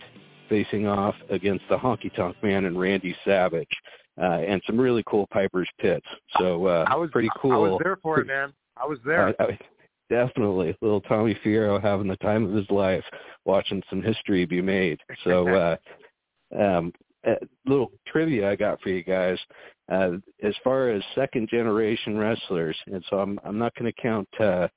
facing 0.49 0.87
off 0.87 1.15
against 1.29 1.63
the 1.69 1.77
Honky 1.77 2.13
Tonk 2.15 2.35
Man 2.41 2.65
and 2.65 2.79
Randy 2.79 3.15
Savage, 3.23 3.67
uh, 4.21 4.39
and 4.39 4.61
some 4.65 4.79
really 4.79 5.03
cool 5.07 5.27
Piper's 5.31 5.69
Pits. 5.79 6.05
So 6.39 6.65
uh, 6.65 6.85
I 6.87 6.95
was 6.95 7.09
pretty 7.11 7.29
cool. 7.39 7.51
I 7.51 7.57
was 7.57 7.79
there 7.83 7.97
for 7.97 8.19
it, 8.19 8.27
man. 8.27 8.53
I 8.81 8.85
was 8.85 8.99
there. 9.05 9.35
I, 9.39 9.43
I, 9.43 9.59
definitely, 10.09 10.75
little 10.81 11.01
Tommy 11.01 11.37
Fierro 11.43 11.81
having 11.81 12.07
the 12.07 12.17
time 12.17 12.45
of 12.45 12.53
his 12.53 12.69
life, 12.69 13.03
watching 13.45 13.83
some 13.89 14.01
history 14.01 14.45
be 14.45 14.61
made. 14.61 14.99
So, 15.23 15.47
uh, 16.55 16.57
um, 16.57 16.93
little 17.65 17.91
trivia 18.07 18.49
I 18.49 18.55
got 18.55 18.81
for 18.81 18.89
you 18.89 19.03
guys. 19.03 19.37
Uh, 19.91 20.13
as 20.43 20.53
far 20.63 20.89
as 20.89 21.01
second 21.15 21.47
generation 21.49 22.17
wrestlers, 22.17 22.77
and 22.87 23.03
so 23.09 23.19
I'm 23.19 23.39
I'm 23.43 23.57
not 23.57 23.73
going 23.75 23.91
to 23.91 24.01
count 24.01 24.27
uh, 24.39 24.67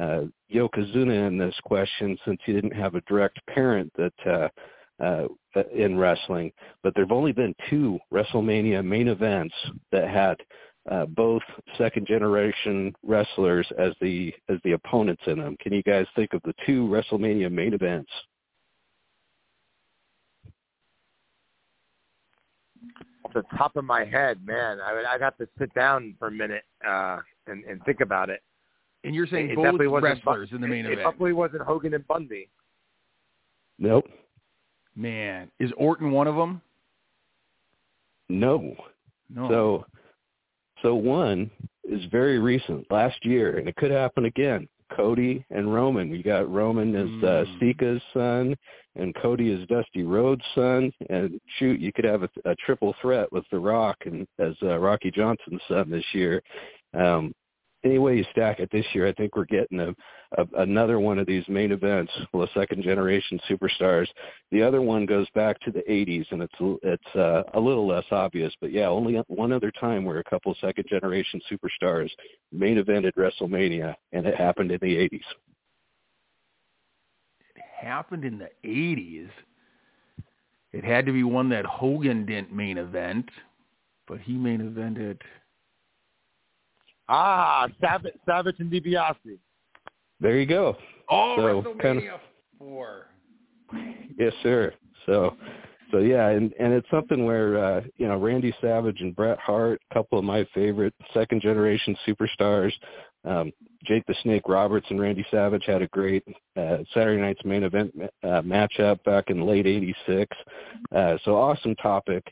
uh, 0.00 0.24
Yokozuna 0.52 1.26
in 1.26 1.36
this 1.36 1.54
question 1.64 2.16
since 2.24 2.40
he 2.44 2.52
didn't 2.52 2.74
have 2.74 2.94
a 2.94 3.00
direct 3.02 3.44
parent 3.46 3.92
that. 3.96 4.26
Uh, 4.26 4.48
uh, 5.02 5.26
in 5.74 5.98
wrestling, 5.98 6.52
but 6.84 6.94
there 6.94 7.02
have 7.02 7.10
only 7.10 7.32
been 7.32 7.54
two 7.68 7.98
WrestleMania 8.12 8.84
main 8.84 9.08
events 9.08 9.54
that 9.90 10.08
had 10.08 10.36
uh, 10.90 11.06
both 11.06 11.42
second 11.78 12.06
generation 12.06 12.92
wrestlers 13.02 13.66
as 13.78 13.92
the 14.00 14.34
as 14.48 14.58
the 14.64 14.72
opponents 14.72 15.22
in 15.26 15.38
them. 15.38 15.56
Can 15.60 15.72
you 15.72 15.82
guys 15.82 16.06
think 16.16 16.32
of 16.32 16.42
the 16.42 16.54
two 16.66 16.86
WrestleMania 16.86 17.50
main 17.50 17.74
events? 17.74 18.10
Off 23.21 23.21
the 23.34 23.42
top 23.56 23.76
of 23.76 23.84
my 23.84 24.04
head, 24.04 24.44
man, 24.44 24.78
I 24.80 24.94
would, 24.94 25.04
I'd 25.04 25.20
have 25.20 25.36
to 25.38 25.48
sit 25.58 25.72
down 25.74 26.14
for 26.18 26.28
a 26.28 26.30
minute 26.30 26.64
uh, 26.86 27.18
and, 27.46 27.64
and 27.64 27.84
think 27.84 28.00
about 28.00 28.30
it. 28.30 28.42
And 29.04 29.14
you're 29.14 29.26
saying 29.26 29.50
it 29.50 29.56
both 29.56 29.64
definitely 29.64 29.88
wasn't 29.88 30.14
wrestlers 30.24 30.50
Bu- 30.50 30.56
in 30.56 30.62
the 30.62 30.68
main 30.68 30.80
it, 30.80 30.92
event. 30.92 31.00
It 31.00 31.04
definitely 31.04 31.32
wasn't 31.32 31.62
Hogan 31.62 31.94
and 31.94 32.06
Bundy. 32.06 32.48
Nope. 33.78 34.06
Man, 34.94 35.50
is 35.58 35.72
Orton 35.76 36.10
one 36.12 36.26
of 36.26 36.36
them? 36.36 36.60
No. 38.28 38.76
No. 39.28 39.48
So 39.48 39.86
so 40.82 40.94
one 40.94 41.50
is 41.84 42.04
very 42.10 42.38
recent, 42.38 42.90
last 42.90 43.24
year, 43.24 43.58
and 43.58 43.68
it 43.68 43.76
could 43.76 43.90
happen 43.90 44.24
again. 44.26 44.68
Cody 44.96 45.44
and 45.50 45.72
Roman. 45.72 46.10
We 46.10 46.22
got 46.22 46.50
Roman 46.50 46.94
as 46.94 47.24
uh, 47.24 47.44
Mm. 47.44 47.58
Sika's 47.58 48.02
son, 48.12 48.56
and 48.96 49.14
Cody 49.16 49.50
is 49.50 49.66
Dusty 49.68 50.02
Rhodes' 50.02 50.44
son. 50.54 50.92
And 51.08 51.40
shoot, 51.58 51.80
you 51.80 51.92
could 51.92 52.04
have 52.04 52.22
a, 52.22 52.30
a 52.44 52.54
triple 52.56 52.94
threat 53.00 53.30
with 53.32 53.44
The 53.50 53.58
Rock 53.58 53.96
and 54.06 54.26
as 54.38 54.54
uh, 54.62 54.78
Rocky 54.78 55.10
Johnson's 55.10 55.62
son 55.68 55.90
this 55.90 56.04
year. 56.12 56.42
Um, 56.94 57.32
any 57.84 57.98
way 57.98 58.16
you 58.16 58.24
stack 58.30 58.60
it 58.60 58.70
this 58.70 58.86
year, 58.92 59.06
I 59.06 59.12
think 59.12 59.36
we're 59.36 59.44
getting 59.44 59.80
a, 59.80 59.94
a 60.38 60.46
another 60.58 61.00
one 61.00 61.18
of 61.18 61.26
these 61.26 61.44
main 61.48 61.72
events 61.72 62.12
with 62.32 62.48
second 62.54 62.82
generation 62.82 63.40
superstars. 63.50 64.06
The 64.50 64.62
other 64.62 64.80
one 64.80 65.06
goes 65.06 65.26
back 65.34 65.58
to 65.60 65.70
the 65.70 65.82
80s, 65.88 66.26
and 66.30 66.42
it's 66.42 66.54
it's 66.82 67.16
uh, 67.16 67.42
a 67.54 67.60
little 67.60 67.86
less 67.86 68.04
obvious, 68.10 68.52
but 68.60 68.72
yeah, 68.72 68.86
only 68.88 69.20
one 69.28 69.52
other 69.52 69.72
time 69.72 70.04
where 70.04 70.18
a 70.18 70.24
couple 70.24 70.54
second 70.60 70.84
generation 70.88 71.40
superstars 71.50 72.10
main 72.52 72.82
evented 72.82 73.12
WrestleMania, 73.16 73.94
and 74.12 74.26
it 74.26 74.36
happened 74.36 74.70
in 74.70 74.78
the 74.80 74.96
80s. 74.96 75.22
it 77.56 77.62
happened 77.86 78.24
in 78.24 78.38
the 78.38 78.50
80s. 78.64 79.30
It 80.72 80.84
had 80.84 81.04
to 81.06 81.12
be 81.12 81.22
one 81.22 81.50
that 81.50 81.66
Hogan 81.66 82.24
didn't 82.24 82.52
main 82.52 82.78
event, 82.78 83.28
but 84.06 84.20
he 84.20 84.34
main 84.34 84.60
evented. 84.60 85.20
Ah, 87.14 87.68
Savage, 87.80 88.14
Savage 88.26 88.56
and 88.58 88.72
DiBiase. 88.72 89.38
There 90.20 90.38
you 90.38 90.46
go. 90.46 90.76
Oh, 91.10 91.36
So, 91.36 91.42
WrestleMania 91.42 91.82
kind 91.82 92.08
of- 92.08 92.20
4. 92.58 93.06
Yes, 94.18 94.32
sir. 94.42 94.72
So 95.06 95.36
so 95.90 95.98
yeah, 95.98 96.28
and 96.28 96.52
and 96.58 96.72
it's 96.72 96.88
something 96.90 97.24
where 97.26 97.58
uh, 97.62 97.80
you 97.96 98.06
know 98.08 98.16
Randy 98.18 98.54
Savage 98.60 99.00
and 99.00 99.14
Bret 99.16 99.38
Hart, 99.38 99.80
a 99.90 99.94
couple 99.94 100.18
of 100.18 100.24
my 100.24 100.44
favorite 100.54 100.94
second 101.12 101.42
generation 101.42 101.96
superstars. 102.06 102.72
Um, 103.24 103.50
Jake 103.84 104.04
the 104.06 104.14
Snake 104.22 104.42
Roberts 104.48 104.86
and 104.90 105.00
Randy 105.00 105.24
Savage 105.30 105.64
had 105.66 105.82
a 105.82 105.86
great 105.88 106.22
uh, 106.56 106.78
Saturday 106.94 107.20
night's 107.20 107.44
main 107.44 107.62
event 107.64 107.92
uh, 108.22 108.42
matchup 108.42 109.02
back 109.04 109.28
in 109.30 109.44
late 109.46 109.66
'86. 109.66 110.36
Uh, 110.94 111.16
so 111.24 111.34
awesome 111.36 111.74
topic. 111.76 112.22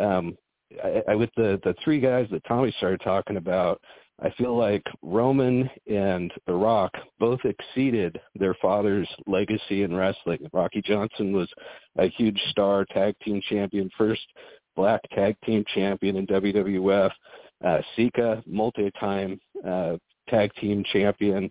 Um, 0.00 0.36
I, 0.82 1.02
I, 1.08 1.14
with 1.14 1.30
the 1.36 1.60
the 1.64 1.74
three 1.84 2.00
guys 2.00 2.26
that 2.30 2.42
Tommy 2.46 2.72
started 2.78 3.00
talking 3.02 3.36
about, 3.36 3.80
I 4.22 4.30
feel 4.38 4.56
like 4.56 4.82
Roman 5.02 5.68
and 5.90 6.32
The 6.46 6.54
Rock 6.54 6.92
both 7.18 7.40
exceeded 7.44 8.20
their 8.36 8.54
father's 8.62 9.08
legacy 9.26 9.82
in 9.82 9.94
wrestling. 9.94 10.46
Rocky 10.52 10.80
Johnson 10.82 11.32
was 11.32 11.48
a 11.98 12.08
huge 12.08 12.40
star, 12.50 12.84
tag 12.84 13.16
team 13.24 13.40
champion, 13.48 13.90
first 13.98 14.22
black 14.76 15.00
tag 15.14 15.36
team 15.44 15.64
champion 15.74 16.16
in 16.16 16.26
WWF. 16.26 17.10
Uh, 17.64 17.80
Sika, 17.96 18.42
multi-time 18.46 19.40
uh, 19.66 19.96
tag 20.28 20.52
team 20.60 20.84
champion 20.92 21.50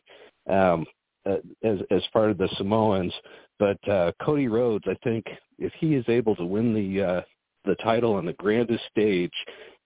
um, 0.50 0.86
uh, 1.26 1.38
as 1.64 1.80
as 1.92 2.04
part 2.12 2.30
of 2.30 2.38
the 2.38 2.50
Samoans. 2.58 3.14
But 3.60 3.78
uh, 3.88 4.12
Cody 4.22 4.48
Rhodes, 4.48 4.86
I 4.88 4.96
think, 5.04 5.26
if 5.60 5.72
he 5.80 5.96
is 5.96 6.06
able 6.08 6.36
to 6.36 6.46
win 6.46 6.74
the 6.74 7.04
uh, 7.04 7.22
the 7.66 7.76
title 7.76 8.14
on 8.16 8.26
the 8.26 8.34
grandest 8.34 8.84
stage, 8.92 9.34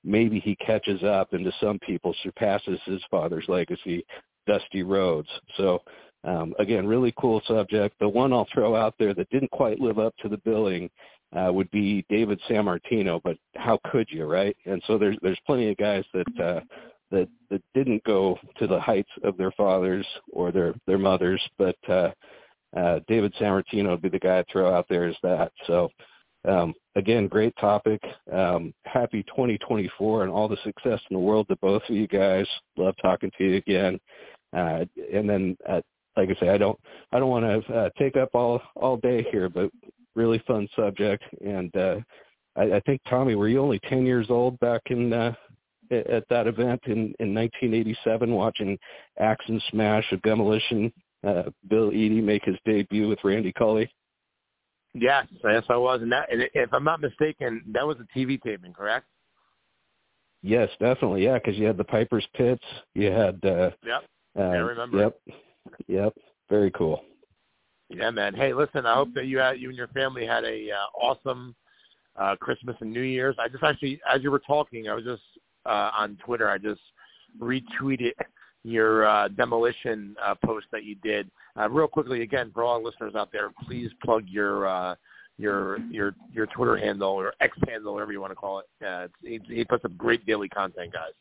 maybe 0.08 0.40
he 0.40 0.56
catches 0.56 1.04
up 1.04 1.34
and 1.34 1.44
to 1.46 1.52
some 1.60 1.78
people 1.80 2.16
surpasses 2.24 2.80
his 2.86 3.02
father's 3.12 3.46
legacy, 3.48 4.06
Dusty 4.48 4.84
Rhodes. 4.84 5.30
So 5.58 5.82
um, 6.24 6.54
again, 6.60 6.88
really 6.88 7.14
cool 7.20 7.42
subject. 7.48 7.96
The 8.00 8.10
one 8.10 8.34
I'll 8.34 8.48
throw 8.54 8.76
out 8.76 8.96
there 8.98 9.14
that 9.14 9.30
didn't 9.30 9.52
quite 9.52 9.80
live 9.80 10.00
up 10.00 10.16
to 10.22 10.30
the 10.30 10.38
billing 10.38 10.90
uh, 11.36 11.52
would 11.52 11.70
be 11.72 12.06
David 12.10 12.40
Sammartino, 12.50 13.22
but 13.24 13.38
how 13.56 13.80
could 13.92 14.08
you, 14.10 14.26
right? 14.26 14.56
And 14.66 14.82
so 14.88 14.98
there's 14.98 15.18
there's 15.22 15.40
plenty 15.46 15.70
of 15.70 15.78
guys 15.78 16.06
that 16.14 16.44
uh, 16.44 16.60
that 17.12 17.28
that 17.50 17.62
didn't 17.74 18.04
go 18.04 18.38
to 18.58 18.68
the 18.68 18.80
heights 18.80 19.10
of 19.24 19.38
their 19.38 19.52
fathers 19.52 20.06
or 20.32 20.52
their 20.52 20.74
their 20.88 20.98
mothers, 20.98 21.42
but 21.58 21.78
uh, 21.90 22.12
uh, 22.76 23.00
David 23.08 23.34
Sammartino 23.40 23.92
would 23.92 24.02
be 24.02 24.10
the 24.10 24.20
guy 24.20 24.42
to 24.42 24.52
throw 24.52 24.74
out 24.74 24.88
there 24.90 25.06
as 25.06 25.16
that. 25.24 25.52
So 25.68 25.90
um, 26.48 26.74
again, 26.96 27.28
great 27.28 27.54
topic. 27.60 28.02
Um, 28.32 28.74
happy 28.86 29.24
2024 29.24 30.24
and 30.24 30.32
all 30.32 30.48
the 30.48 30.58
success 30.64 31.00
in 31.10 31.14
the 31.14 31.20
world 31.20 31.48
to 31.50 31.56
both 31.58 31.84
of 31.90 31.96
you 31.96 32.08
guys. 32.08 32.48
Love 32.78 32.96
talking 33.02 33.32
to 33.38 33.44
you 33.44 33.56
again. 33.58 34.00
Uh, 34.56 34.86
and 35.14 35.30
then, 35.30 35.58
uh, 35.68 35.82
like 36.16 36.30
I 36.30 36.40
say, 36.40 36.50
I 36.50 36.58
don't, 36.58 36.80
I 37.12 37.20
don't 37.20 37.30
want 37.30 37.66
to 37.66 37.74
uh, 37.74 37.90
take 37.98 38.16
up 38.18 38.30
all 38.34 38.62
all 38.76 38.98
day 38.98 39.26
here, 39.32 39.50
but 39.50 39.70
really 40.16 40.42
fun 40.48 40.68
subject. 40.76 41.24
And 41.46 41.76
uh, 41.76 41.98
I, 42.56 42.74
I 42.74 42.80
think 42.86 43.02
Tommy, 43.10 43.36
were 43.36 43.50
you 43.50 43.62
only 43.62 43.80
10 43.88 44.06
years 44.06 44.28
old 44.30 44.60
back 44.60 44.82
in 44.88 45.14
uh, 45.14 45.34
at 45.92 46.28
that 46.30 46.48
event 46.48 46.82
in 46.86 47.14
in 47.20 47.34
1987, 47.34 48.32
watching 48.32 48.78
Axe 49.20 49.46
and 49.48 49.62
Smash 49.70 50.12
of 50.12 50.22
Demolition, 50.22 50.92
uh, 51.26 51.44
Bill 51.70 51.92
Eadie 51.92 52.22
make 52.22 52.44
his 52.46 52.58
debut 52.66 53.08
with 53.08 53.20
Randy 53.24 53.52
Colley? 53.52 53.90
Yes, 55.00 55.28
yes, 55.44 55.64
I 55.70 55.78
was, 55.78 56.02
and 56.02 56.12
that, 56.12 56.32
and 56.32 56.42
if 56.54 56.74
I'm 56.74 56.84
not 56.84 57.02
mistaken, 57.02 57.62
that 57.74 57.86
was 57.86 57.98
a 58.00 58.18
TV 58.18 58.42
taping, 58.42 58.74
correct? 58.74 59.06
Yes, 60.42 60.70
definitely, 60.80 61.24
yeah, 61.24 61.36
because 61.36 61.56
you 61.58 61.66
had 61.66 61.78
the 61.78 61.84
Piper's 61.84 62.28
Pits, 62.36 62.64
you 62.94 63.12
had. 63.12 63.40
uh 63.44 63.72
Yep. 63.86 64.04
Uh, 64.38 64.42
I 64.42 64.56
remember. 64.58 64.98
Yep. 65.00 65.20
Yep. 65.88 66.14
Very 66.50 66.72
cool. 66.72 67.02
Yeah, 67.90 68.12
man. 68.12 68.34
Hey, 68.34 68.54
listen, 68.54 68.86
I 68.86 68.96
hope 68.96 69.14
that 69.16 69.26
you 69.26 69.38
had 69.40 69.60
you 69.60 69.70
and 69.70 69.78
your 69.78 69.88
family 69.90 70.26
had 70.26 70.44
a 70.44 70.70
uh, 70.72 71.00
awesome 71.00 71.56
uh 72.16 72.36
Christmas 72.36 72.76
and 72.82 72.92
New 72.92 73.02
Year's. 73.02 73.36
I 73.40 73.48
just 73.48 73.64
actually, 73.64 74.00
as 74.12 74.24
you 74.24 74.32
were 74.32 74.40
talking, 74.40 74.90
I 74.90 74.94
was 74.94 75.04
just 75.04 75.24
uh 75.66 75.92
on 75.98 76.18
Twitter. 76.24 76.50
I 76.50 76.58
just 76.58 76.82
retweeted 77.40 78.12
your 78.64 79.08
uh, 79.08 79.28
demolition 79.30 80.16
uh, 80.24 80.36
post 80.46 80.68
that 80.72 80.84
you 80.84 80.96
did. 80.96 81.30
Uh, 81.60 81.70
real 81.70 81.88
quickly, 81.88 82.22
again, 82.22 82.52
for 82.54 82.64
all 82.64 82.84
listeners 82.84 83.16
out 83.16 83.32
there, 83.32 83.50
please 83.66 83.90
plug 84.04 84.24
your 84.28 84.68
uh, 84.68 84.96
your 85.38 85.80
your 85.90 86.14
your 86.34 86.48
Twitter 86.48 86.78
handle 86.78 87.10
or 87.10 87.34
X 87.42 87.58
handle, 87.68 87.94
whatever 87.94 88.12
you 88.12 88.22
want 88.22 88.32
to 88.32 88.36
call 88.36 88.60
it. 88.60 88.86
Uh, 88.86 89.08
he, 89.22 89.40
he 89.48 89.64
puts 89.64 89.86
up 89.86 89.96
great 89.98 90.26
daily 90.26 90.50
content, 90.50 90.94
guys. 90.94 91.12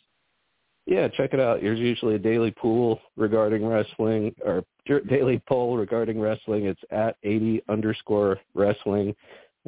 Yeah, 0.87 1.09
check 1.09 1.35
it 1.35 1.40
out. 1.40 1.61
There's 1.61 1.81
usually 1.81 2.14
a 2.14 2.18
daily 2.18 2.53
pool 2.53 3.01
regarding 3.16 3.66
wrestling 3.66 4.35
or 4.44 4.62
daily 5.09 5.42
poll 5.49 5.77
regarding 5.77 6.20
wrestling. 6.20 6.66
It's 6.66 6.81
at 6.92 7.16
80 7.25 7.62
underscore 7.68 8.38
wrestling. 8.55 9.14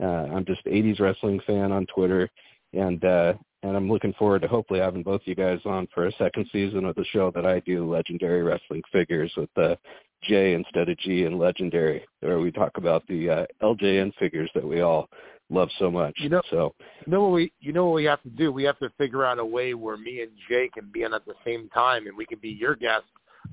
Uh, 0.00 0.04
I'm 0.04 0.44
just 0.44 0.64
80s 0.64 1.00
wrestling 1.00 1.40
fan 1.44 1.72
on 1.72 1.86
Twitter, 1.86 2.30
and 2.72 3.04
uh, 3.04 3.34
and 3.62 3.76
I'm 3.76 3.90
looking 3.90 4.12
forward 4.14 4.42
to 4.42 4.48
hopefully 4.48 4.80
having 4.80 5.02
both 5.02 5.22
you 5.24 5.34
guys 5.34 5.60
on 5.64 5.88
for 5.92 6.06
a 6.06 6.12
second 6.12 6.46
season 6.52 6.84
of 6.84 6.94
the 6.94 7.04
show 7.06 7.30
that 7.34 7.44
I 7.44 7.60
do, 7.60 7.90
Legendary 7.90 8.42
Wrestling 8.42 8.82
Figures, 8.92 9.32
with 9.36 9.50
the 9.56 9.72
uh, 9.72 9.76
J 10.22 10.54
instead 10.54 10.88
of 10.88 10.98
G 10.98 11.24
and 11.24 11.38
Legendary, 11.38 12.04
where 12.20 12.40
we 12.40 12.50
talk 12.50 12.72
about 12.76 13.06
the 13.08 13.30
uh, 13.30 13.46
LJN 13.62 14.14
figures 14.18 14.50
that 14.54 14.66
we 14.66 14.80
all 14.80 15.08
love 15.50 15.68
so 15.78 15.90
much. 15.90 16.14
You 16.18 16.28
know, 16.28 16.42
so 16.50 16.74
you 17.06 17.12
know 17.12 17.22
what 17.22 17.32
we 17.32 17.52
you 17.60 17.72
know 17.72 17.86
what 17.86 17.94
we 17.94 18.04
have 18.04 18.22
to 18.22 18.30
do? 18.30 18.52
We 18.52 18.64
have 18.64 18.78
to 18.80 18.90
figure 18.98 19.24
out 19.24 19.38
a 19.38 19.44
way 19.44 19.74
where 19.74 19.96
me 19.96 20.22
and 20.22 20.30
Jay 20.48 20.70
can 20.72 20.90
be 20.92 21.04
on 21.04 21.14
at 21.14 21.24
the 21.24 21.34
same 21.44 21.68
time, 21.70 22.06
and 22.06 22.16
we 22.16 22.26
can 22.26 22.38
be 22.38 22.50
your 22.50 22.74
guest 22.74 23.04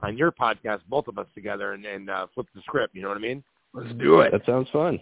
on 0.01 0.17
your 0.17 0.31
podcast, 0.31 0.81
both 0.89 1.07
of 1.07 1.17
us 1.17 1.27
together, 1.33 1.73
and, 1.73 1.85
and 1.85 2.09
uh, 2.09 2.27
flip 2.33 2.47
the 2.53 2.61
script. 2.61 2.95
You 2.95 3.03
know 3.03 3.09
what 3.09 3.17
I 3.17 3.21
mean? 3.21 3.43
Let's 3.73 3.93
do 3.95 4.21
it. 4.21 4.31
That 4.31 4.45
sounds 4.45 4.67
fun. 4.71 4.99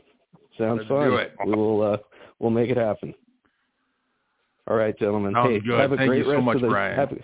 Sounds 0.57 0.79
Let's 0.79 0.89
fun. 0.89 1.09
Do 1.09 1.15
it. 1.17 1.33
We 1.45 1.55
will 1.55 1.81
uh, 1.81 1.97
we'll 2.39 2.51
make 2.51 2.69
it 2.69 2.77
happen. 2.77 3.13
All 4.67 4.77
right, 4.77 4.97
gentlemen. 4.97 5.33
Sounds 5.33 5.49
hey, 5.49 5.59
good. 5.59 5.79
have 5.79 5.91
a 5.91 5.97
Thank 5.97 6.09
great 6.09 6.19
you 6.19 6.23
so 6.25 6.31
rest 6.31 6.45
much, 6.45 6.55
of 6.55 6.61
the, 6.61 6.67
Brian. 6.69 6.95
Have, 6.95 7.17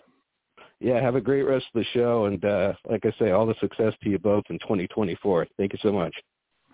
yeah, 0.79 1.01
have 1.01 1.15
a 1.15 1.21
great 1.21 1.43
rest 1.43 1.65
of 1.73 1.79
the 1.81 1.85
show, 1.93 2.25
and 2.25 2.43
uh, 2.43 2.73
like 2.89 3.05
I 3.05 3.13
say, 3.19 3.31
all 3.31 3.45
the 3.45 3.55
success 3.59 3.93
to 4.03 4.09
you 4.09 4.19
both 4.19 4.43
in 4.49 4.59
2024. 4.59 5.47
Thank 5.57 5.73
you 5.73 5.79
so 5.81 5.91
much. 5.91 6.13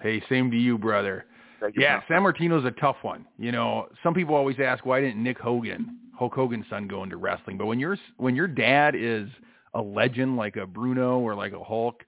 Hey, 0.01 0.21
same 0.29 0.51
to 0.51 0.57
you, 0.57 0.77
brother. 0.77 1.25
Thank 1.59 1.75
you, 1.75 1.83
Yeah, 1.83 2.01
man. 2.09 2.23
Sammartino's 2.23 2.65
a 2.65 2.71
tough 2.71 2.97
one. 3.01 3.25
You 3.37 3.51
know, 3.51 3.87
some 4.03 4.13
people 4.13 4.35
always 4.35 4.59
ask 4.59 4.85
why 4.85 5.01
didn't 5.01 5.23
Nick 5.23 5.39
Hogan, 5.39 5.97
Hulk 6.17 6.33
Hogan's 6.33 6.65
son, 6.69 6.87
go 6.87 7.03
into 7.03 7.17
wrestling? 7.17 7.57
But 7.57 7.67
when 7.67 7.79
your 7.79 7.97
when 8.17 8.35
your 8.35 8.47
dad 8.47 8.95
is 8.95 9.27
a 9.73 9.81
legend 9.81 10.37
like 10.37 10.55
a 10.55 10.65
Bruno 10.65 11.19
or 11.19 11.35
like 11.35 11.53
a 11.53 11.63
Hulk, 11.63 12.03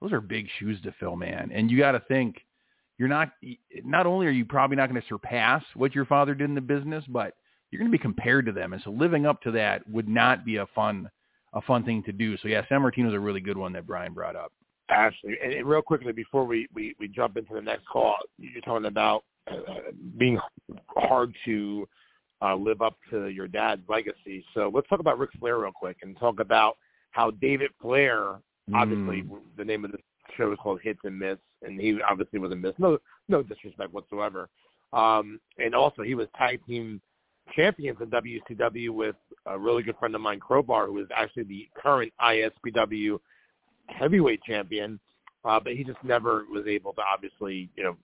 those 0.00 0.12
are 0.12 0.20
big 0.20 0.46
shoes 0.58 0.80
to 0.82 0.94
fill, 0.98 1.16
man. 1.16 1.50
And 1.52 1.70
you 1.70 1.78
got 1.78 1.92
to 1.92 2.00
think 2.00 2.40
you're 2.98 3.08
not 3.08 3.30
not 3.84 4.06
only 4.06 4.26
are 4.26 4.30
you 4.30 4.44
probably 4.44 4.76
not 4.76 4.90
going 4.90 5.00
to 5.00 5.08
surpass 5.08 5.62
what 5.74 5.94
your 5.94 6.04
father 6.04 6.34
did 6.34 6.48
in 6.48 6.54
the 6.54 6.60
business, 6.60 7.04
but 7.08 7.34
you're 7.70 7.78
going 7.78 7.90
to 7.90 7.96
be 7.96 8.00
compared 8.02 8.46
to 8.46 8.52
them. 8.52 8.72
And 8.72 8.82
so 8.82 8.90
living 8.90 9.26
up 9.26 9.42
to 9.42 9.50
that 9.52 9.88
would 9.88 10.08
not 10.08 10.44
be 10.44 10.56
a 10.56 10.66
fun 10.74 11.10
a 11.54 11.62
fun 11.62 11.82
thing 11.82 12.02
to 12.02 12.12
do. 12.12 12.36
So 12.38 12.48
yeah, 12.48 12.62
Sammartino's 12.70 13.14
a 13.14 13.18
really 13.20 13.40
good 13.40 13.56
one 13.56 13.72
that 13.72 13.86
Brian 13.86 14.12
brought 14.12 14.36
up. 14.36 14.52
Absolutely. 14.90 15.38
and, 15.42 15.52
and 15.54 15.66
real 15.66 15.82
quickly 15.82 16.12
before 16.12 16.44
we, 16.44 16.68
we, 16.74 16.94
we 16.98 17.08
jump 17.08 17.36
into 17.36 17.54
the 17.54 17.60
next 17.60 17.86
call, 17.86 18.16
you're 18.38 18.60
talking 18.62 18.86
about 18.86 19.24
uh, 19.50 19.90
being 20.18 20.38
hard 20.88 21.34
to 21.46 21.88
uh, 22.42 22.54
live 22.54 22.82
up 22.82 22.96
to 23.10 23.28
your 23.28 23.48
dad's 23.48 23.82
legacy. 23.88 24.44
So 24.54 24.70
let's 24.74 24.88
talk 24.88 25.00
about 25.00 25.18
Ric 25.18 25.30
Flair 25.38 25.58
real 25.58 25.72
quick 25.72 25.98
and 26.02 26.18
talk 26.18 26.38
about 26.40 26.76
how 27.10 27.30
David 27.32 27.70
Flair, 27.80 28.40
obviously 28.74 29.22
Mm. 29.22 29.40
the 29.56 29.64
name 29.64 29.84
of 29.84 29.92
the 29.92 29.98
show 30.36 30.52
is 30.52 30.58
called 30.62 30.80
Hits 30.82 31.00
and 31.04 31.18
Miss, 31.18 31.38
and 31.62 31.80
he 31.80 31.98
obviously 32.02 32.38
was 32.38 32.52
a 32.52 32.56
miss. 32.56 32.74
No, 32.78 32.98
no 33.28 33.42
disrespect 33.42 33.92
whatsoever. 33.92 34.48
Um, 34.92 35.40
and 35.58 35.74
also 35.74 36.02
he 36.02 36.14
was 36.14 36.28
tag 36.36 36.60
team 36.66 37.00
champions 37.54 37.98
in 38.00 38.10
WCW 38.10 38.90
with 38.90 39.16
a 39.46 39.58
really 39.58 39.82
good 39.82 39.96
friend 39.98 40.14
of 40.14 40.20
mine, 40.20 40.40
Crowbar, 40.40 40.86
who 40.86 40.98
is 40.98 41.08
actually 41.14 41.44
the 41.44 41.68
current 41.80 42.12
ISPW 42.20 43.18
heavyweight 43.86 44.42
champion, 44.42 44.98
uh, 45.44 45.58
but 45.60 45.74
he 45.74 45.84
just 45.84 46.02
never 46.02 46.44
was 46.50 46.66
able 46.66 46.92
to 46.94 47.02
obviously, 47.02 47.70
you 47.76 47.84
know, 47.84 47.96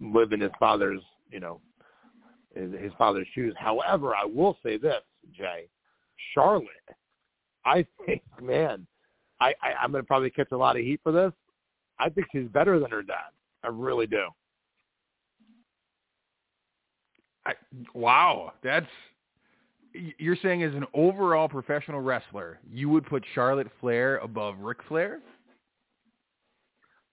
live 0.00 0.32
in 0.32 0.40
his 0.40 0.52
father's, 0.58 1.00
you 1.30 1.40
know, 1.40 1.60
his, 2.54 2.92
father's 2.98 3.26
shoes. 3.34 3.54
However, 3.58 4.14
I 4.14 4.24
will 4.24 4.56
say 4.64 4.76
this, 4.76 5.02
Jay, 5.36 5.68
Charlotte, 6.34 6.66
I 7.64 7.86
think, 8.04 8.22
man, 8.42 8.86
I, 9.40 9.54
I 9.62 9.72
I'm 9.82 9.92
going 9.92 10.02
to 10.02 10.06
probably 10.06 10.30
catch 10.30 10.48
a 10.52 10.56
lot 10.56 10.76
of 10.76 10.82
heat 10.82 11.00
for 11.02 11.12
this. 11.12 11.32
I 11.98 12.08
think 12.08 12.26
she's 12.32 12.48
better 12.48 12.78
than 12.78 12.90
her 12.90 13.02
dad. 13.02 13.30
I 13.62 13.68
really 13.68 14.06
do. 14.06 14.28
I, 17.50 17.54
wow, 17.94 18.52
that's 18.62 18.86
you're 20.18 20.36
saying 20.36 20.62
as 20.62 20.74
an 20.74 20.86
overall 20.94 21.48
professional 21.48 22.00
wrestler, 22.00 22.60
you 22.70 22.88
would 22.88 23.04
put 23.06 23.24
Charlotte 23.34 23.66
Flair 23.80 24.18
above 24.18 24.58
Ric 24.60 24.78
Flair? 24.86 25.20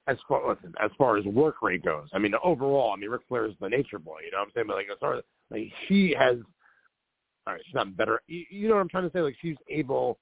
As 0.07 0.17
far 0.27 0.47
listen, 0.47 0.73
as 0.81 0.91
far 0.97 1.17
as 1.17 1.25
work 1.25 1.55
rate 1.61 1.83
goes, 1.83 2.07
I 2.13 2.19
mean 2.19 2.33
overall, 2.43 2.93
I 2.93 2.95
mean 2.95 3.09
Ric 3.09 3.21
Flair 3.27 3.45
is 3.45 3.53
the 3.59 3.67
nature 3.67 3.99
boy. 3.99 4.19
You 4.25 4.31
know 4.31 4.39
what 4.39 4.45
I'm 4.45 4.51
saying? 4.55 4.67
But 4.67 4.77
like 4.77 4.87
as 4.91 4.97
far 4.99 5.15
as 5.15 5.23
like 5.51 5.71
she 5.87 6.15
has, 6.17 6.37
all 7.45 7.53
right, 7.53 7.61
she's 7.65 7.75
not 7.75 7.97
better. 7.97 8.21
You, 8.27 8.45
you 8.49 8.67
know 8.69 8.75
what 8.75 8.81
I'm 8.81 8.89
trying 8.89 9.09
to 9.09 9.11
say? 9.11 9.21
Like 9.21 9.35
she's 9.41 9.57
able, 9.69 10.19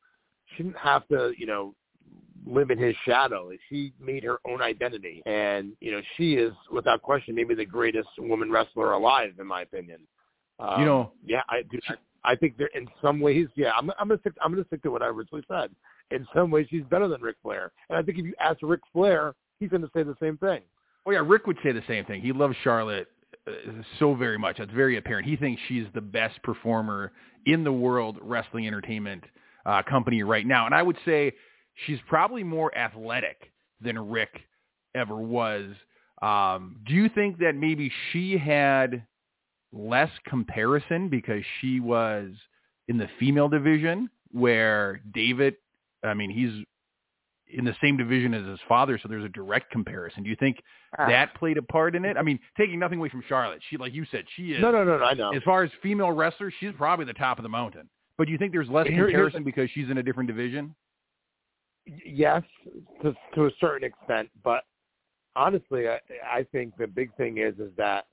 she 0.55 0.63
didn't 0.63 0.77
have 0.77 1.07
to, 1.09 1.33
you 1.37 1.45
know, 1.45 1.75
live 2.45 2.71
in 2.71 2.77
his 2.77 2.95
shadow. 3.05 3.51
She 3.69 3.93
made 3.99 4.23
her 4.23 4.39
own 4.47 4.61
identity, 4.61 5.21
and 5.25 5.73
you 5.79 5.91
know 5.91 6.01
she 6.17 6.35
is 6.35 6.53
without 6.71 7.01
question 7.01 7.35
maybe 7.35 7.55
the 7.55 7.65
greatest 7.65 8.09
woman 8.17 8.51
wrestler 8.51 8.93
alive, 8.93 9.33
in 9.39 9.47
my 9.47 9.61
opinion. 9.61 9.99
Um, 10.59 10.79
you 10.79 10.85
know, 10.85 11.11
yeah, 11.25 11.41
I 11.49 11.63
do. 11.69 11.79
I, 11.89 11.95
I 12.31 12.35
think 12.35 12.57
there 12.57 12.69
in 12.73 12.87
some 13.01 13.19
ways, 13.19 13.47
yeah, 13.55 13.71
I'm, 13.77 13.89
I'm 13.99 14.07
gonna 14.07 14.19
stick. 14.19 14.33
I'm 14.41 14.51
gonna 14.51 14.65
stick 14.65 14.83
to 14.83 14.91
what 14.91 15.01
I 15.01 15.07
originally 15.07 15.43
said. 15.47 15.71
In 16.11 16.27
some 16.33 16.51
ways, 16.51 16.67
she's 16.69 16.83
better 16.83 17.07
than 17.07 17.21
Ric 17.21 17.35
Flair, 17.41 17.71
and 17.89 17.97
I 17.97 18.01
think 18.01 18.17
if 18.19 18.25
you 18.25 18.33
ask 18.39 18.59
Ric 18.61 18.81
Flair, 18.93 19.33
he's 19.59 19.69
going 19.69 19.81
to 19.81 19.89
say 19.93 20.03
the 20.03 20.15
same 20.19 20.37
thing. 20.37 20.61
Oh 21.05 21.11
yeah, 21.11 21.23
Ric 21.25 21.47
would 21.47 21.57
say 21.63 21.71
the 21.71 21.83
same 21.87 22.05
thing. 22.05 22.21
He 22.21 22.31
loves 22.31 22.55
Charlotte 22.63 23.07
uh, 23.47 23.51
so 23.99 24.15
very 24.15 24.37
much. 24.37 24.59
It's 24.59 24.71
very 24.73 24.97
apparent. 24.97 25.27
He 25.27 25.35
thinks 25.35 25.61
she's 25.67 25.85
the 25.93 26.01
best 26.01 26.41
performer 26.43 27.11
in 27.45 27.63
the 27.63 27.71
world 27.71 28.17
wrestling 28.21 28.67
entertainment 28.67 29.23
uh, 29.65 29.83
company 29.83 30.23
right 30.23 30.45
now. 30.45 30.65
And 30.65 30.73
I 30.73 30.81
would 30.81 30.97
say 31.05 31.33
she's 31.85 31.99
probably 32.07 32.43
more 32.43 32.75
athletic 32.77 33.51
than 33.81 34.09
Ric 34.09 34.29
ever 34.93 35.15
was. 35.15 35.71
Um, 36.21 36.77
do 36.87 36.93
you 36.93 37.09
think 37.09 37.39
that 37.39 37.55
maybe 37.55 37.91
she 38.11 38.37
had 38.37 39.05
less 39.73 40.09
comparison 40.27 41.09
because 41.09 41.43
she 41.59 41.79
was 41.79 42.31
in 42.87 42.97
the 42.97 43.09
female 43.19 43.49
division 43.49 44.09
where 44.31 45.01
David, 45.13 45.55
I 46.03 46.13
mean, 46.13 46.29
he's 46.29 46.65
in 47.47 47.65
the 47.65 47.75
same 47.81 47.97
division 47.97 48.33
as 48.33 48.45
his 48.47 48.59
father, 48.67 48.99
so 49.01 49.07
there's 49.07 49.23
a 49.23 49.29
direct 49.29 49.71
comparison. 49.71 50.23
Do 50.23 50.29
you 50.29 50.35
think 50.35 50.61
ah. 50.97 51.07
that 51.07 51.35
played 51.35 51.57
a 51.57 51.61
part 51.61 51.95
in 51.95 52.05
it? 52.05 52.17
I 52.17 52.21
mean, 52.21 52.39
taking 52.57 52.79
nothing 52.79 52.99
away 52.99 53.09
from 53.09 53.23
Charlotte, 53.27 53.61
she, 53.69 53.77
like 53.77 53.93
you 53.93 54.05
said, 54.11 54.25
she 54.35 54.53
is. 54.53 54.61
No, 54.61 54.71
no, 54.71 54.83
no, 54.83 54.97
no 54.97 55.03
I 55.03 55.13
know. 55.13 55.31
As 55.31 55.43
far 55.43 55.63
as 55.63 55.71
female 55.83 56.11
wrestlers, 56.11 56.53
she's 56.59 56.71
probably 56.77 57.05
the 57.05 57.13
top 57.13 57.37
of 57.37 57.43
the 57.43 57.49
mountain. 57.49 57.89
But 58.17 58.27
do 58.27 58.31
you 58.31 58.37
think 58.37 58.53
there's 58.53 58.69
less 58.69 58.87
comparison 58.87 59.43
because 59.43 59.69
she's 59.73 59.89
in 59.89 59.97
a 59.97 60.03
different 60.03 60.27
division? 60.27 60.73
Yes, 61.85 62.43
to 63.01 63.13
to 63.35 63.45
a 63.45 63.51
certain 63.59 63.87
extent, 63.87 64.29
but 64.43 64.63
honestly, 65.35 65.87
I, 65.87 65.99
I 66.25 66.43
think 66.51 66.75
the 66.77 66.87
big 66.87 67.15
thing 67.15 67.37
is 67.37 67.53
is 67.59 67.71
that, 67.77 68.05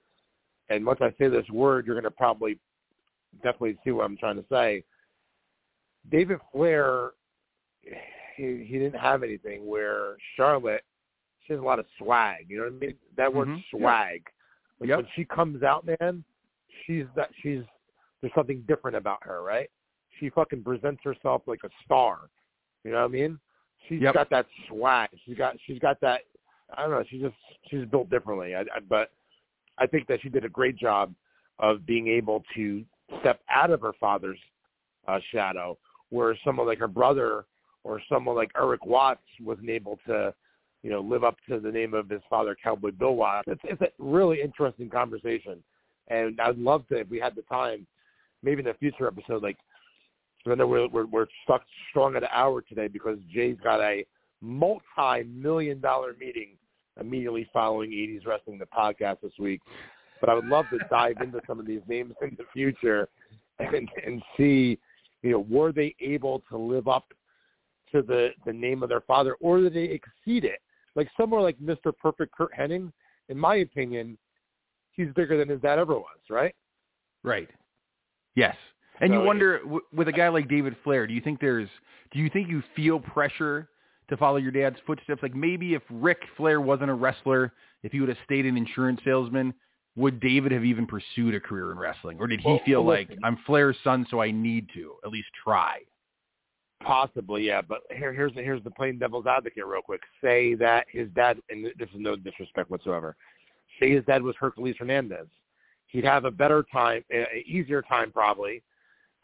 and 0.68 0.84
once 0.84 1.00
I 1.00 1.10
say 1.18 1.28
this 1.28 1.48
word, 1.50 1.86
you're 1.86 1.94
going 1.94 2.04
to 2.04 2.10
probably 2.10 2.58
definitely 3.36 3.78
see 3.84 3.90
what 3.90 4.04
I'm 4.04 4.16
trying 4.18 4.36
to 4.36 4.44
say. 4.50 4.84
David 6.10 6.38
Flair, 6.52 7.12
he 8.36 8.66
he 8.68 8.78
didn't 8.78 9.00
have 9.00 9.22
anything. 9.22 9.66
Where 9.66 10.16
Charlotte, 10.36 10.84
she 11.46 11.54
has 11.54 11.60
a 11.60 11.64
lot 11.64 11.78
of 11.78 11.86
swag. 11.98 12.46
You 12.48 12.58
know 12.58 12.64
what 12.64 12.74
I 12.74 12.86
mean? 12.86 12.94
That 13.16 13.32
word 13.32 13.48
mm-hmm. 13.48 13.76
swag. 13.76 14.22
Like 14.80 14.88
yep. 14.90 14.98
when 14.98 15.06
she 15.16 15.24
comes 15.24 15.62
out, 15.62 15.86
man, 15.86 16.24
she's 16.86 17.04
that 17.16 17.30
she's 17.42 17.62
there's 18.20 18.34
something 18.34 18.64
different 18.68 18.96
about 18.96 19.18
her, 19.22 19.42
right? 19.42 19.70
she 20.18 20.30
fucking 20.30 20.62
presents 20.62 21.02
herself 21.04 21.42
like 21.46 21.60
a 21.64 21.68
star. 21.84 22.30
You 22.84 22.92
know 22.92 22.98
what 22.98 23.04
I 23.04 23.08
mean? 23.08 23.38
She's 23.88 24.00
yep. 24.00 24.14
got 24.14 24.30
that 24.30 24.46
swag. 24.68 25.08
She's 25.24 25.36
got 25.36 25.56
she's 25.66 25.78
got 25.78 26.00
that. 26.00 26.20
I 26.76 26.82
don't 26.82 26.90
know. 26.90 27.04
She's 27.08 27.20
just 27.22 27.34
she's 27.68 27.84
built 27.86 28.10
differently. 28.10 28.54
I, 28.54 28.60
I, 28.60 28.80
but 28.88 29.10
I 29.78 29.86
think 29.86 30.06
that 30.08 30.20
she 30.22 30.28
did 30.28 30.44
a 30.44 30.48
great 30.48 30.76
job 30.76 31.14
of 31.58 31.86
being 31.86 32.08
able 32.08 32.42
to 32.54 32.84
step 33.20 33.40
out 33.50 33.70
of 33.70 33.80
her 33.80 33.92
father's 34.00 34.38
uh, 35.08 35.18
shadow, 35.32 35.76
where 36.10 36.36
someone 36.44 36.66
like 36.66 36.78
her 36.78 36.88
brother 36.88 37.44
or 37.84 38.00
someone 38.08 38.36
like 38.36 38.50
Erik 38.56 38.86
Watts 38.86 39.20
wasn't 39.40 39.68
able 39.68 39.98
to, 40.06 40.32
you 40.82 40.90
know, 40.90 41.00
live 41.00 41.24
up 41.24 41.36
to 41.48 41.58
the 41.58 41.70
name 41.70 41.94
of 41.94 42.08
his 42.08 42.22
father, 42.30 42.56
Cowboy 42.62 42.92
Bill 42.92 43.16
Watts. 43.16 43.48
It's, 43.48 43.60
it's 43.64 43.82
a 43.82 43.88
really 43.98 44.40
interesting 44.40 44.88
conversation, 44.88 45.62
and 46.08 46.40
I'd 46.40 46.58
love 46.58 46.86
to 46.88 47.00
if 47.00 47.08
we 47.10 47.18
had 47.18 47.34
the 47.34 47.42
time, 47.42 47.86
maybe 48.42 48.60
in 48.60 48.68
a 48.68 48.74
future 48.74 49.06
episode, 49.06 49.42
like 49.42 49.58
I 50.50 50.54
know 50.54 50.66
we're, 50.66 50.88
we're, 50.88 51.06
we're 51.06 51.26
stuck 51.44 51.62
strong 51.90 52.16
at 52.16 52.22
an 52.22 52.28
hour 52.32 52.62
today 52.62 52.88
because 52.88 53.18
Jay's 53.32 53.56
got 53.62 53.80
a 53.80 54.04
multi-million 54.40 55.80
dollar 55.80 56.14
meeting 56.18 56.56
immediately 57.00 57.48
following 57.52 57.90
80s 57.90 58.26
Wrestling, 58.26 58.58
the 58.58 58.66
podcast 58.66 59.20
this 59.22 59.32
week. 59.38 59.60
But 60.20 60.28
I 60.28 60.34
would 60.34 60.46
love 60.46 60.68
to 60.70 60.78
dive 60.90 61.20
into 61.20 61.40
some 61.46 61.58
of 61.58 61.66
these 61.66 61.80
names 61.88 62.14
in 62.22 62.36
the 62.36 62.44
future 62.52 63.08
and, 63.58 63.88
and 64.04 64.22
see, 64.36 64.78
you 65.22 65.30
know, 65.30 65.46
were 65.48 65.72
they 65.72 65.94
able 66.00 66.42
to 66.50 66.56
live 66.56 66.88
up 66.88 67.06
to 67.92 68.02
the, 68.02 68.30
the 68.46 68.52
name 68.52 68.82
of 68.82 68.88
their 68.88 69.00
father 69.02 69.34
or 69.40 69.60
did 69.60 69.74
they 69.74 69.84
exceed 69.84 70.44
it? 70.44 70.60
Like 70.94 71.08
somewhere 71.16 71.40
like 71.40 71.58
Mr. 71.58 71.92
Perfect 71.96 72.34
Curt 72.34 72.52
Hennig, 72.58 72.92
in 73.28 73.38
my 73.38 73.56
opinion, 73.56 74.18
he's 74.92 75.08
bigger 75.14 75.38
than 75.38 75.48
his 75.48 75.60
dad 75.60 75.78
ever 75.78 75.94
was, 75.94 76.18
right? 76.28 76.54
Right. 77.22 77.48
Yes. 78.34 78.56
And 79.00 79.10
so 79.10 79.20
you 79.20 79.26
wonder 79.26 79.58
w- 79.60 79.80
with 79.92 80.08
a 80.08 80.12
guy 80.12 80.28
like 80.28 80.48
David 80.48 80.76
Flair, 80.84 81.06
do 81.06 81.14
you 81.14 81.20
think 81.20 81.40
there's 81.40 81.68
do 82.12 82.18
you 82.18 82.28
think 82.30 82.48
you 82.48 82.62
feel 82.76 83.00
pressure 83.00 83.68
to 84.08 84.16
follow 84.16 84.36
your 84.36 84.52
dad's 84.52 84.76
footsteps? 84.86 85.22
Like 85.22 85.34
maybe 85.34 85.74
if 85.74 85.82
Ric 85.90 86.18
Flair 86.36 86.60
wasn't 86.60 86.90
a 86.90 86.94
wrestler, 86.94 87.52
if 87.82 87.92
he 87.92 88.00
would 88.00 88.08
have 88.08 88.18
stayed 88.24 88.46
an 88.46 88.56
insurance 88.56 89.00
salesman, 89.04 89.54
would 89.96 90.20
David 90.20 90.52
have 90.52 90.64
even 90.64 90.86
pursued 90.86 91.34
a 91.34 91.40
career 91.40 91.72
in 91.72 91.78
wrestling? 91.78 92.18
Or 92.20 92.26
did 92.26 92.40
he 92.40 92.48
well, 92.48 92.60
feel 92.64 92.84
well, 92.84 92.96
like 92.96 93.10
I'm 93.22 93.38
Flair's 93.46 93.76
son 93.84 94.06
so 94.10 94.20
I 94.20 94.30
need 94.30 94.68
to 94.74 94.94
at 95.04 95.10
least 95.10 95.28
try? 95.42 95.80
Possibly, 96.82 97.46
yeah. 97.46 97.62
But 97.62 97.82
here, 97.90 98.12
here's 98.12 98.34
the, 98.34 98.42
here's 98.42 98.62
the 98.64 98.70
plain 98.70 98.98
devil's 98.98 99.26
advocate, 99.26 99.64
real 99.66 99.82
quick. 99.82 100.00
Say 100.22 100.54
that 100.54 100.86
his 100.90 101.08
dad, 101.14 101.38
and 101.50 101.64
this 101.64 101.88
is 101.88 101.96
no 101.96 102.16
disrespect 102.16 102.70
whatsoever. 102.70 103.16
Say 103.78 103.90
his 103.92 104.04
dad 104.04 104.22
was 104.22 104.34
Hercules 104.38 104.76
Hernandez. 104.78 105.28
He'd 105.86 106.04
have 106.04 106.24
a 106.24 106.30
better 106.30 106.64
time, 106.72 107.04
an 107.10 107.26
easier 107.46 107.82
time 107.82 108.10
probably, 108.10 108.62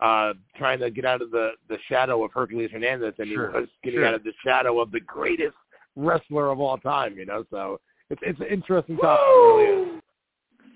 uh, 0.00 0.32
trying 0.56 0.78
to 0.80 0.90
get 0.90 1.04
out 1.04 1.22
of 1.22 1.30
the, 1.30 1.50
the 1.68 1.78
shadow 1.88 2.24
of 2.24 2.32
Hercules 2.32 2.70
Hernandez 2.70 3.14
and 3.18 3.28
sure. 3.28 3.50
he 3.50 3.60
was 3.60 3.68
getting 3.82 4.00
sure. 4.00 4.06
out 4.06 4.14
of 4.14 4.24
the 4.24 4.32
shadow 4.44 4.80
of 4.80 4.90
the 4.90 5.00
greatest 5.00 5.56
wrestler 5.96 6.50
of 6.50 6.60
all 6.60 6.78
time, 6.78 7.16
you 7.18 7.26
know, 7.26 7.44
so 7.50 7.80
it's 8.10 8.20
it's 8.24 8.40
an 8.40 8.46
interesting 8.46 8.96
topic. 8.96 9.20
Really. 9.26 10.00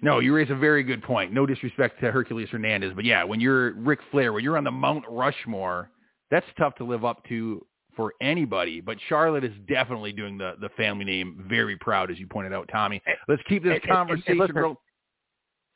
No, 0.02 0.18
you 0.18 0.34
raise 0.34 0.50
a 0.50 0.56
very 0.56 0.82
good 0.82 1.02
point. 1.02 1.32
No 1.32 1.46
disrespect 1.46 2.00
to 2.00 2.10
Hercules 2.10 2.48
Hernandez, 2.50 2.92
but 2.94 3.04
yeah, 3.04 3.22
when 3.22 3.40
you're 3.40 3.72
Ric 3.74 4.00
Flair, 4.10 4.32
when 4.32 4.42
you're 4.42 4.56
on 4.56 4.64
the 4.64 4.70
Mount 4.70 5.04
Rushmore, 5.08 5.90
that's 6.30 6.46
tough 6.58 6.74
to 6.76 6.84
live 6.84 7.04
up 7.04 7.24
to 7.28 7.64
for 7.94 8.14
anybody. 8.20 8.80
But 8.80 8.98
Charlotte 9.08 9.44
is 9.44 9.52
definitely 9.68 10.12
doing 10.12 10.36
the 10.36 10.54
the 10.60 10.70
family 10.70 11.04
name 11.04 11.44
very 11.48 11.76
proud, 11.76 12.10
as 12.10 12.18
you 12.18 12.26
pointed 12.26 12.52
out, 12.52 12.68
Tommy. 12.72 13.00
Let's 13.28 13.42
keep 13.48 13.62
this 13.62 13.78
and, 13.80 13.92
conversation 13.92 14.40
and, 14.40 14.40
and 14.40 14.54
real, 14.56 14.80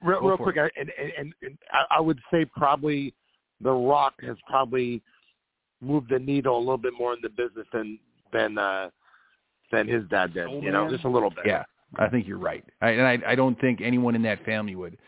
real, 0.02 0.20
real 0.22 0.36
quick. 0.36 0.56
And, 0.56 0.90
and, 1.16 1.32
and 1.42 1.58
I 1.96 2.00
would 2.00 2.18
say 2.32 2.44
probably 2.56 3.14
the 3.60 3.72
Rock 3.72 4.14
has 4.22 4.36
probably 4.48 5.02
moved 5.80 6.10
the 6.10 6.18
needle 6.18 6.56
a 6.56 6.58
little 6.58 6.78
bit 6.78 6.92
more 6.98 7.14
in 7.14 7.20
the 7.22 7.28
business 7.28 7.66
than 7.72 7.98
than 8.32 8.58
uh, 8.58 8.90
than 9.72 9.88
his 9.88 10.04
dad 10.08 10.34
did. 10.34 10.46
Oh, 10.48 10.60
you 10.60 10.70
know, 10.70 10.90
just 10.90 11.04
a 11.04 11.08
little 11.08 11.30
bit. 11.30 11.46
Yeah, 11.46 11.64
I 11.96 12.08
think 12.08 12.26
you're 12.26 12.38
right, 12.38 12.64
I, 12.80 12.90
and 12.90 13.06
I, 13.24 13.32
I 13.32 13.34
don't 13.34 13.58
think 13.60 13.80
anyone 13.80 14.14
in 14.14 14.22
that 14.22 14.44
family 14.44 14.74
would 14.74 14.98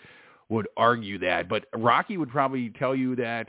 would 0.48 0.68
argue 0.76 1.18
that. 1.20 1.48
But 1.48 1.66
Rocky 1.74 2.16
would 2.16 2.30
probably 2.30 2.70
tell 2.70 2.94
you 2.94 3.16
that. 3.16 3.48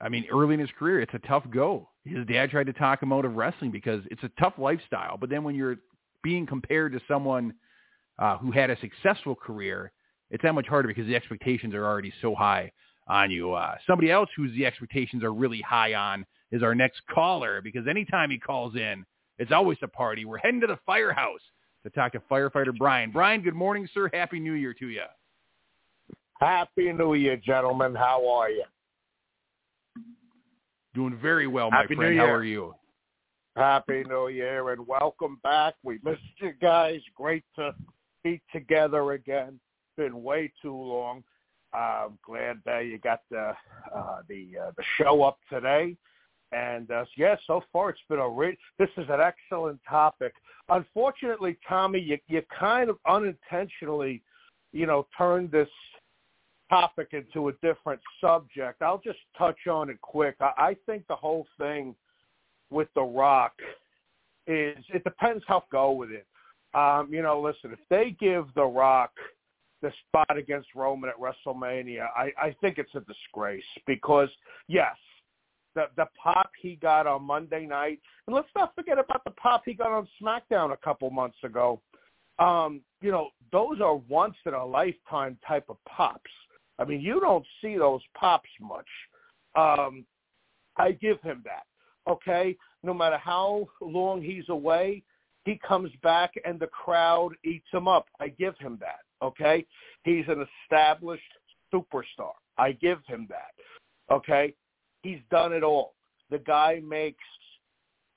I 0.00 0.08
mean, 0.08 0.26
early 0.30 0.54
in 0.54 0.60
his 0.60 0.70
career, 0.78 1.00
it's 1.00 1.14
a 1.14 1.26
tough 1.26 1.42
go. 1.50 1.88
His 2.04 2.24
dad 2.26 2.50
tried 2.50 2.66
to 2.66 2.72
talk 2.72 3.02
him 3.02 3.12
out 3.12 3.24
of 3.24 3.34
wrestling 3.34 3.72
because 3.72 4.00
it's 4.12 4.22
a 4.22 4.30
tough 4.38 4.54
lifestyle. 4.56 5.16
But 5.16 5.28
then 5.28 5.42
when 5.42 5.56
you're 5.56 5.76
being 6.22 6.46
compared 6.46 6.92
to 6.92 7.00
someone 7.08 7.52
uh, 8.16 8.38
who 8.38 8.52
had 8.52 8.70
a 8.70 8.78
successful 8.78 9.34
career, 9.34 9.90
it's 10.30 10.42
that 10.44 10.54
much 10.54 10.68
harder 10.68 10.86
because 10.86 11.06
the 11.08 11.16
expectations 11.16 11.74
are 11.74 11.84
already 11.84 12.12
so 12.22 12.32
high 12.36 12.70
on 13.08 13.30
you. 13.30 13.52
Uh, 13.52 13.76
somebody 13.86 14.10
else 14.10 14.28
whose 14.36 14.52
the 14.54 14.66
expectations 14.66 15.24
are 15.24 15.32
really 15.32 15.60
high 15.60 15.94
on 15.94 16.24
is 16.50 16.62
our 16.62 16.74
next 16.74 17.00
caller 17.12 17.60
because 17.60 17.86
anytime 17.88 18.30
he 18.30 18.38
calls 18.38 18.74
in, 18.76 19.04
it's 19.38 19.52
always 19.52 19.78
a 19.82 19.88
party. 19.88 20.24
We're 20.24 20.38
heading 20.38 20.60
to 20.62 20.66
the 20.66 20.78
firehouse 20.84 21.40
to 21.84 21.90
talk 21.90 22.12
to 22.12 22.20
firefighter 22.30 22.76
Brian. 22.76 23.10
Brian, 23.10 23.42
good 23.42 23.54
morning, 23.54 23.88
sir. 23.94 24.10
Happy 24.12 24.40
New 24.40 24.54
Year 24.54 24.74
to 24.74 24.88
you. 24.88 25.02
Happy 26.40 26.92
New 26.92 27.14
Year, 27.14 27.36
gentlemen. 27.36 27.94
How 27.94 28.28
are 28.28 28.50
you? 28.50 28.64
Doing 30.94 31.18
very 31.20 31.46
well, 31.46 31.70
my 31.70 31.82
Happy 31.82 31.94
friend. 31.94 32.18
How 32.18 32.26
are 32.26 32.44
you? 32.44 32.74
Happy 33.56 34.04
New 34.04 34.28
Year 34.28 34.70
and 34.70 34.86
welcome 34.86 35.38
back. 35.42 35.74
We 35.82 35.98
missed 36.04 36.20
you 36.40 36.52
guys. 36.60 37.00
Great 37.16 37.44
to 37.56 37.74
be 38.22 38.40
together 38.52 39.12
again. 39.12 39.58
Been 39.96 40.22
way 40.22 40.52
too 40.62 40.76
long. 40.76 41.24
I'm 41.72 42.18
glad 42.24 42.60
that 42.64 42.86
you 42.86 42.98
got 42.98 43.20
the 43.30 43.52
uh, 43.94 44.22
the 44.28 44.48
uh, 44.66 44.70
the 44.76 44.82
show 44.96 45.22
up 45.22 45.38
today. 45.50 45.96
And 46.50 46.90
uh, 46.90 47.04
yeah, 47.16 47.36
so 47.46 47.62
far 47.72 47.90
it's 47.90 48.00
been 48.08 48.18
a 48.18 48.28
re- 48.28 48.56
this 48.78 48.88
is 48.96 49.06
an 49.10 49.20
excellent 49.20 49.80
topic. 49.88 50.32
Unfortunately, 50.70 51.58
Tommy, 51.68 52.00
you 52.00 52.18
you 52.26 52.42
kind 52.58 52.88
of 52.88 52.98
unintentionally, 53.06 54.22
you 54.72 54.86
know, 54.86 55.06
turned 55.16 55.50
this 55.50 55.68
topic 56.70 57.08
into 57.12 57.48
a 57.48 57.52
different 57.62 58.00
subject. 58.20 58.80
I'll 58.80 59.00
just 59.04 59.18
touch 59.36 59.66
on 59.70 59.90
it 59.90 60.00
quick. 60.00 60.36
I, 60.40 60.52
I 60.56 60.76
think 60.86 61.06
the 61.06 61.16
whole 61.16 61.46
thing 61.58 61.94
with 62.70 62.88
The 62.94 63.02
Rock 63.02 63.52
is 64.46 64.76
it 64.92 65.04
depends 65.04 65.44
how 65.46 65.64
go 65.70 65.92
with 65.92 66.10
it. 66.10 66.26
Um, 66.74 67.08
you 67.10 67.22
know, 67.22 67.40
listen, 67.40 67.72
if 67.72 67.78
they 67.90 68.16
give 68.18 68.46
The 68.54 68.64
Rock– 68.64 69.10
the 69.82 69.92
spot 70.06 70.36
against 70.36 70.68
Roman 70.74 71.10
at 71.10 71.16
WrestleMania, 71.16 72.06
I, 72.16 72.32
I 72.40 72.56
think 72.60 72.78
it's 72.78 72.94
a 72.94 73.00
disgrace 73.00 73.64
because 73.86 74.28
yes, 74.66 74.96
the 75.74 75.86
the 75.96 76.06
pop 76.20 76.50
he 76.60 76.76
got 76.76 77.06
on 77.06 77.22
Monday 77.22 77.66
night, 77.66 78.00
and 78.26 78.34
let's 78.34 78.48
not 78.56 78.74
forget 78.74 78.98
about 78.98 79.24
the 79.24 79.30
pop 79.32 79.62
he 79.64 79.74
got 79.74 79.92
on 79.92 80.08
SmackDown 80.20 80.72
a 80.72 80.76
couple 80.76 81.10
months 81.10 81.38
ago. 81.44 81.80
Um, 82.38 82.82
you 83.00 83.10
know, 83.10 83.28
those 83.52 83.80
are 83.80 83.96
once 83.96 84.36
in 84.46 84.54
a 84.54 84.64
lifetime 84.64 85.38
type 85.46 85.64
of 85.68 85.76
pops. 85.88 86.30
I 86.78 86.84
mean, 86.84 87.00
you 87.00 87.20
don't 87.20 87.44
see 87.60 87.76
those 87.76 88.00
pops 88.16 88.48
much. 88.60 88.86
Um, 89.56 90.04
I 90.76 90.92
give 90.92 91.20
him 91.22 91.42
that. 91.44 91.64
Okay, 92.10 92.56
no 92.82 92.94
matter 92.94 93.18
how 93.18 93.68
long 93.80 94.22
he's 94.22 94.48
away, 94.48 95.02
he 95.44 95.60
comes 95.66 95.90
back 96.02 96.32
and 96.44 96.58
the 96.58 96.68
crowd 96.68 97.30
eats 97.44 97.66
him 97.72 97.88
up. 97.88 98.06
I 98.20 98.28
give 98.28 98.56
him 98.58 98.78
that. 98.80 99.00
Okay, 99.22 99.66
he's 100.04 100.24
an 100.28 100.46
established 100.64 101.22
superstar. 101.72 102.32
I 102.56 102.72
give 102.72 102.98
him 103.06 103.26
that. 103.28 104.14
Okay, 104.14 104.54
he's 105.02 105.20
done 105.30 105.52
it 105.52 105.62
all. 105.62 105.94
The 106.30 106.38
guy 106.38 106.80
makes 106.86 107.24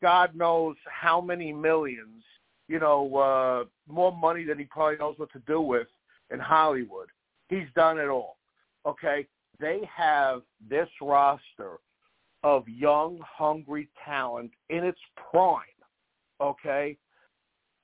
God 0.02 0.36
knows 0.36 0.76
how 0.86 1.22
many 1.22 1.54
millions, 1.54 2.24
you 2.68 2.80
know, 2.80 3.16
uh, 3.16 3.92
more 3.92 4.12
money 4.12 4.44
than 4.44 4.58
he 4.58 4.66
probably 4.66 4.98
knows 4.98 5.16
what 5.18 5.32
to 5.34 5.42
do 5.48 5.62
with 5.62 5.88
in 6.32 6.40
Hollywood. 6.40 7.08
He's 7.50 7.68
done 7.76 8.00
it 8.00 8.08
all. 8.08 8.38
Okay, 8.86 9.28
they 9.60 9.88
have 9.96 10.42
this 10.70 10.90
roster 11.02 11.78
of 12.44 12.68
young, 12.68 13.20
hungry 13.22 13.90
talent 14.04 14.52
in 14.70 14.84
its 14.84 15.00
prime. 15.32 15.62
Okay, 16.42 16.98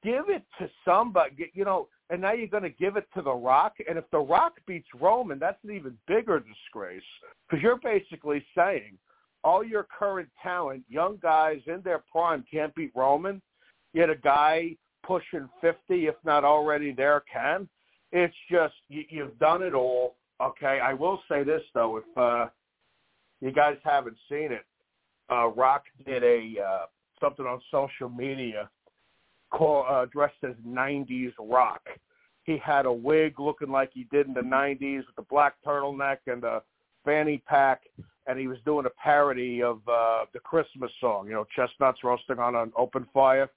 give 0.03 0.29
it 0.29 0.43
to 0.59 0.69
somebody. 0.83 1.51
You 1.53 1.65
know, 1.65 1.87
and 2.09 2.21
now 2.21 2.31
you're 2.31 2.47
going 2.47 2.63
to 2.63 2.69
give 2.69 2.95
it 2.95 3.07
to 3.15 3.21
The 3.21 3.33
Rock. 3.33 3.73
And 3.87 3.97
if 3.97 4.09
The 4.11 4.19
Rock 4.19 4.53
beats 4.65 4.87
Roman, 4.99 5.39
that's 5.39 5.61
an 5.63 5.71
even 5.71 5.97
bigger 6.07 6.39
disgrace 6.39 7.03
because 7.49 7.61
you're 7.61 7.79
basically 7.79 8.45
saying 8.55 8.97
all 9.43 9.63
your 9.63 9.87
current 9.97 10.29
talent, 10.41 10.83
young 10.89 11.17
guys 11.21 11.59
in 11.67 11.81
their 11.83 12.03
prime, 12.11 12.45
can't 12.51 12.73
beat 12.75 12.91
Roman. 12.95 13.41
Yet 13.93 14.09
a 14.09 14.15
guy 14.15 14.75
pushing 15.05 15.49
50, 15.61 15.77
if 16.07 16.15
not 16.23 16.43
already 16.43 16.91
there, 16.91 17.23
can. 17.31 17.67
It's 18.11 18.35
just 18.49 18.75
you, 18.89 19.03
you've 19.09 19.37
done 19.39 19.63
it 19.63 19.73
all. 19.73 20.15
Okay, 20.41 20.79
I 20.81 20.93
will 20.93 21.19
say 21.29 21.43
this 21.43 21.63
though, 21.73 21.97
if 21.97 22.17
uh, 22.17 22.47
you 23.41 23.51
guys 23.51 23.77
haven't 23.83 24.17
seen 24.29 24.51
it, 24.51 24.65
uh, 25.31 25.47
Rock 25.47 25.83
did 26.05 26.23
a 26.23 26.61
uh, 26.61 26.85
something 27.19 27.45
on 27.45 27.59
social 27.71 28.09
media 28.09 28.69
called 29.51 29.85
uh, 29.89 30.05
dressed 30.11 30.43
as 30.43 30.55
'90s 30.65 31.33
Rock. 31.39 31.81
He 32.43 32.57
had 32.57 32.85
a 32.85 32.91
wig 32.91 33.39
looking 33.39 33.69
like 33.69 33.91
he 33.93 34.05
did 34.11 34.27
in 34.27 34.33
the 34.33 34.41
'90s 34.41 35.05
with 35.05 35.15
the 35.15 35.25
black 35.29 35.55
turtleneck 35.65 36.17
and 36.27 36.43
the 36.43 36.61
fanny 37.05 37.41
pack, 37.47 37.81
and 38.27 38.39
he 38.39 38.47
was 38.47 38.57
doing 38.65 38.85
a 38.85 39.01
parody 39.01 39.61
of 39.61 39.77
uh, 39.87 40.25
the 40.33 40.39
Christmas 40.39 40.91
song, 40.99 41.27
you 41.27 41.33
know, 41.33 41.45
chestnuts 41.55 42.03
roasting 42.03 42.39
on 42.39 42.55
an 42.55 42.71
open 42.77 43.07
fire. 43.13 43.49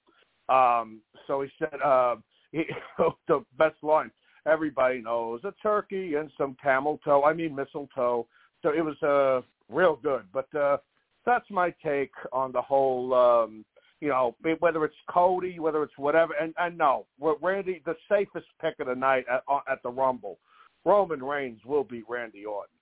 Um, 0.49 1.01
so 1.27 1.41
he 1.41 1.49
said 1.59 1.81
uh, 1.83 2.15
he, 2.51 2.63
the 3.27 3.43
best 3.57 3.75
line 3.81 4.11
everybody 4.45 5.01
knows 5.01 5.41
a 5.43 5.53
turkey 5.61 6.15
and 6.15 6.31
some 6.37 6.55
camel 6.61 6.99
toe. 7.03 7.23
I 7.23 7.33
mean 7.33 7.55
mistletoe. 7.55 8.27
So 8.61 8.69
it 8.69 8.83
was 8.83 9.01
uh, 9.03 9.41
real 9.73 9.97
good. 10.01 10.23
But 10.33 10.53
uh, 10.55 10.77
that's 11.25 11.49
my 11.49 11.73
take 11.83 12.11
on 12.31 12.51
the 12.51 12.61
whole. 12.61 13.13
Um, 13.13 13.65
you 14.01 14.09
know, 14.09 14.35
whether 14.59 14.83
it's 14.83 14.95
Cody, 15.09 15.59
whether 15.59 15.83
it's 15.83 15.97
whatever, 15.97 16.33
and 16.33 16.53
and 16.59 16.77
no, 16.77 17.05
Randy, 17.19 17.81
the 17.85 17.95
safest 18.09 18.47
pick 18.59 18.79
of 18.79 18.87
the 18.87 18.95
night 18.95 19.25
at, 19.31 19.43
uh, 19.47 19.59
at 19.71 19.81
the 19.83 19.89
Rumble, 19.89 20.39
Roman 20.83 21.23
Reigns 21.23 21.61
will 21.63 21.83
beat 21.83 22.03
Randy 22.09 22.43
Orton. 22.43 22.73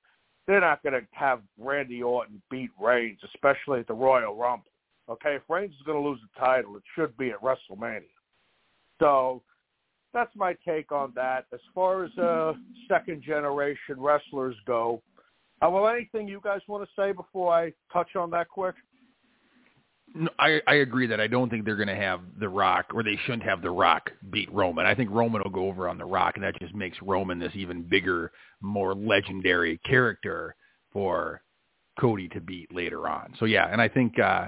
They're 0.48 0.62
not 0.62 0.82
going 0.82 0.94
to 0.94 1.06
have 1.12 1.42
Randy 1.60 2.02
Orton 2.02 2.42
beat 2.50 2.72
Reigns, 2.80 3.20
especially 3.26 3.82
at 3.82 3.88
the 3.88 3.94
Royal 3.94 4.36
Rumble. 4.36 4.72
Okay, 5.10 5.36
if 5.36 5.42
Reigns 5.50 5.74
is 5.74 5.86
going 5.86 6.02
to 6.02 6.08
lose 6.08 6.20
the 6.22 6.40
title, 6.40 6.78
it 6.78 6.84
should 6.96 7.16
be 7.18 7.32
at 7.32 7.42
WrestleMania. 7.42 8.04
So 9.00 9.42
that's 10.14 10.34
my 10.36 10.56
take 10.66 10.92
on 10.92 11.12
that. 11.16 11.46
As 11.54 11.60
far 11.76 12.06
as 12.06 12.18
uh, 12.18 12.54
second 12.88 13.24
generation 13.24 14.00
wrestlers 14.00 14.56
go, 14.66 15.02
uh, 15.62 15.70
well, 15.70 15.88
anything 15.88 16.28
you 16.28 16.40
guys 16.44 16.62
want 16.68 16.88
to 16.88 17.02
say 17.02 17.12
before 17.12 17.54
I 17.54 17.74
touch 17.92 18.16
on 18.16 18.30
that 18.32 18.48
quick? 18.48 18.76
I, 20.38 20.62
I 20.68 20.76
agree 20.76 21.08
that 21.08 21.20
I 21.20 21.28
don't 21.28 21.50
think 21.50 21.66
they're 21.66 21.76
going 21.76 21.88
to 21.88 21.96
have 21.96 22.22
The 22.40 22.50
Rock, 22.50 22.88
or 22.94 23.04
they 23.04 23.18
shouldn't 23.26 23.44
have 23.44 23.62
The 23.62 23.72
Rock 23.72 24.12
beat 24.32 24.52
Roman. 24.52 24.86
I 24.86 24.96
think 24.96 25.10
Roman 25.12 25.42
will 25.44 25.52
go 25.52 25.68
over 25.68 25.88
on 25.88 25.98
The 25.98 26.06
Rock, 26.06 26.36
and 26.36 26.44
that 26.44 26.60
just 26.60 26.74
makes 26.74 26.98
Roman 27.02 27.40
this 27.40 27.52
even 27.56 27.84
bigger, 27.84 28.32
more 28.62 28.96
legendary 28.96 29.78
character 29.80 30.56
for 30.92 31.42
Cody 32.00 32.28
to 32.30 32.42
beat 32.42 32.74
later 32.74 33.08
on. 33.08 33.34
So 33.40 33.46
yeah, 33.46 33.68
and 33.72 33.82
I 33.82 33.88
think 33.88 34.18
uh, 34.20 34.48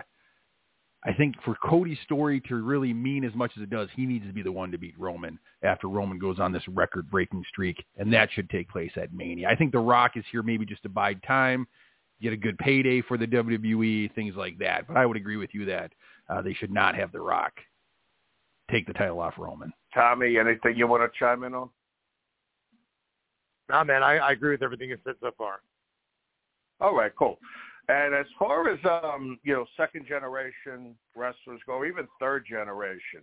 I 1.03 1.13
think 1.13 1.35
for 1.43 1.55
Cody's 1.63 1.97
story 2.03 2.41
to 2.47 2.55
really 2.63 2.93
mean 2.93 3.23
as 3.23 3.33
much 3.33 3.51
as 3.57 3.63
it 3.63 3.69
does, 3.69 3.89
he 3.95 4.05
needs 4.05 4.25
to 4.27 4.33
be 4.33 4.43
the 4.43 4.51
one 4.51 4.71
to 4.71 4.77
beat 4.77 4.97
Roman 4.99 5.39
after 5.63 5.87
Roman 5.87 6.19
goes 6.19 6.39
on 6.39 6.51
this 6.51 6.67
record-breaking 6.67 7.43
streak, 7.49 7.83
and 7.97 8.13
that 8.13 8.29
should 8.31 8.49
take 8.49 8.69
place 8.69 8.91
at 8.95 9.13
Mania. 9.13 9.49
I 9.49 9.55
think 9.55 9.71
The 9.71 9.79
Rock 9.79 10.11
is 10.15 10.23
here 10.31 10.43
maybe 10.43 10.65
just 10.65 10.83
to 10.83 10.89
bide 10.89 11.21
time, 11.23 11.67
get 12.21 12.33
a 12.33 12.37
good 12.37 12.57
payday 12.57 13.01
for 13.01 13.17
the 13.17 13.25
WWE, 13.25 14.13
things 14.13 14.35
like 14.35 14.57
that. 14.59 14.87
But 14.87 14.97
I 14.97 15.05
would 15.05 15.17
agree 15.17 15.37
with 15.37 15.49
you 15.53 15.65
that 15.65 15.91
uh, 16.29 16.41
they 16.41 16.53
should 16.53 16.71
not 16.71 16.95
have 16.95 17.11
The 17.11 17.19
Rock 17.19 17.53
take 18.69 18.87
the 18.87 18.93
title 18.93 19.19
off 19.19 19.33
Roman. 19.37 19.73
Tommy, 19.93 20.37
anything 20.37 20.75
you 20.77 20.87
want 20.87 21.03
to 21.03 21.19
chime 21.19 21.43
in 21.43 21.53
on? 21.53 21.69
No, 23.69 23.83
man, 23.83 24.03
I, 24.03 24.17
I 24.17 24.31
agree 24.31 24.51
with 24.51 24.63
everything 24.63 24.89
you 24.89 24.97
said 25.03 25.15
so 25.21 25.31
far. 25.37 25.61
All 26.79 26.95
right, 26.95 27.11
cool. 27.17 27.37
And 27.87 28.13
as 28.13 28.25
far 28.39 28.69
as 28.69 28.79
um, 28.85 29.39
you 29.43 29.53
know, 29.53 29.65
second 29.77 30.07
generation 30.07 30.95
wrestlers 31.15 31.59
go, 31.65 31.85
even 31.85 32.07
third 32.19 32.45
generation, 32.49 33.21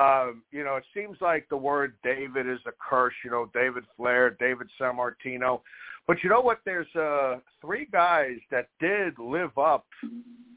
um, 0.00 0.42
you 0.50 0.64
know, 0.64 0.76
it 0.76 0.84
seems 0.94 1.18
like 1.20 1.48
the 1.48 1.56
word 1.56 1.94
David 2.02 2.48
is 2.48 2.60
a 2.66 2.72
curse. 2.80 3.14
You 3.24 3.30
know, 3.30 3.50
David 3.52 3.84
Flair, 3.96 4.30
David 4.30 4.68
Sammartino, 4.80 5.60
but 6.06 6.24
you 6.24 6.30
know 6.30 6.40
what? 6.40 6.60
There's 6.64 6.92
uh, 6.96 7.36
three 7.60 7.86
guys 7.92 8.38
that 8.50 8.68
did 8.80 9.18
live 9.18 9.56
up 9.58 9.86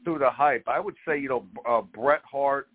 to 0.04 0.18
the 0.18 0.30
hype. 0.30 0.64
I 0.66 0.80
would 0.80 0.96
say, 1.06 1.18
you 1.18 1.28
know, 1.28 1.44
uh, 1.68 1.82
Bret 1.82 2.22
Hart, 2.24 2.68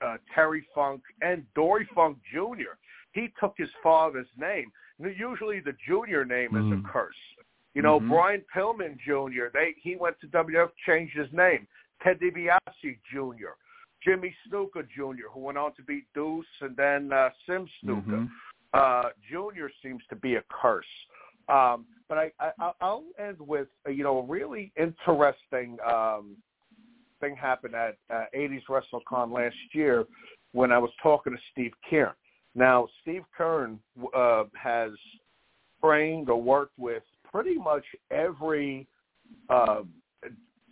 uh, 0.00 0.16
Terry 0.34 0.66
Funk, 0.74 1.02
and 1.22 1.44
Dory 1.54 1.88
Funk 1.94 2.18
Jr. 2.32 2.76
He 3.12 3.32
took 3.40 3.54
his 3.56 3.68
father's 3.82 4.28
name. 4.38 4.70
Usually, 4.98 5.60
the 5.60 5.74
junior 5.86 6.24
name 6.24 6.50
mm. 6.52 6.66
is 6.66 6.78
a 6.78 6.82
mm. 6.82 6.92
curse. 6.92 7.14
You 7.74 7.82
know, 7.82 7.98
mm-hmm. 7.98 8.10
Brian 8.10 8.42
Pillman 8.54 8.96
Jr. 8.98 9.46
They 9.52 9.74
he 9.82 9.96
went 9.96 10.16
to 10.20 10.26
WF, 10.28 10.68
changed 10.86 11.16
his 11.16 11.28
name. 11.32 11.66
Ted 12.02 12.18
DiBiase 12.20 12.98
Jr. 13.12 13.54
Jimmy 14.04 14.34
Snuka 14.48 14.82
Jr., 14.94 15.28
who 15.32 15.40
went 15.40 15.58
on 15.58 15.74
to 15.74 15.82
beat 15.82 16.04
Deuce 16.14 16.44
and 16.60 16.76
then 16.76 17.12
uh, 17.12 17.30
Sim 17.46 17.66
Snuka. 17.84 18.06
Mm-hmm. 18.06 18.24
Uh, 18.72 19.10
Jr. 19.28 19.66
seems 19.82 20.02
to 20.10 20.16
be 20.16 20.36
a 20.36 20.42
curse. 20.48 20.84
Um, 21.48 21.86
but 22.08 22.18
I, 22.18 22.30
I, 22.38 22.70
I'll 22.80 23.04
end 23.18 23.36
with 23.40 23.68
uh, 23.86 23.90
you 23.90 24.04
know 24.04 24.18
a 24.18 24.24
really 24.24 24.72
interesting 24.76 25.76
um, 25.86 26.36
thing 27.20 27.36
happened 27.36 27.74
at 27.74 27.96
uh, 28.12 28.24
80s 28.34 28.62
WrestleCon 28.68 29.32
last 29.32 29.56
year 29.72 30.04
when 30.52 30.72
I 30.72 30.78
was 30.78 30.90
talking 31.02 31.32
to 31.32 31.38
Steve 31.52 31.72
Keirn. 31.90 32.12
Now, 32.54 32.88
Steve 33.02 33.22
Keirn 33.38 33.78
uh, 34.14 34.44
has 34.60 34.90
trained 35.82 36.28
or 36.28 36.40
worked 36.40 36.78
with 36.78 37.02
pretty 37.30 37.54
much 37.54 37.84
every 38.10 38.88
uh, 39.48 39.82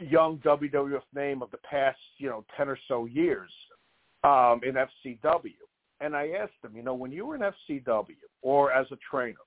young 0.01 0.39
WWF 0.39 1.03
name 1.15 1.43
of 1.43 1.51
the 1.51 1.59
past, 1.59 1.99
you 2.19 2.29
know, 2.29 2.45
10 2.57 2.69
or 2.69 2.79
so 2.89 3.07
years 3.07 3.51
um, 4.25 4.61
in 4.65 4.75
FCW. 4.75 5.53
And 6.01 6.15
I 6.15 6.31
asked 6.31 6.53
him, 6.63 6.77
you 6.77 6.83
know, 6.83 6.95
when 6.95 7.11
you 7.11 7.27
were 7.27 7.35
in 7.35 7.43
FCW 7.43 8.17
or 8.43 8.73
as 8.73 8.87
a 8.93 8.99
trainer, 9.11 9.39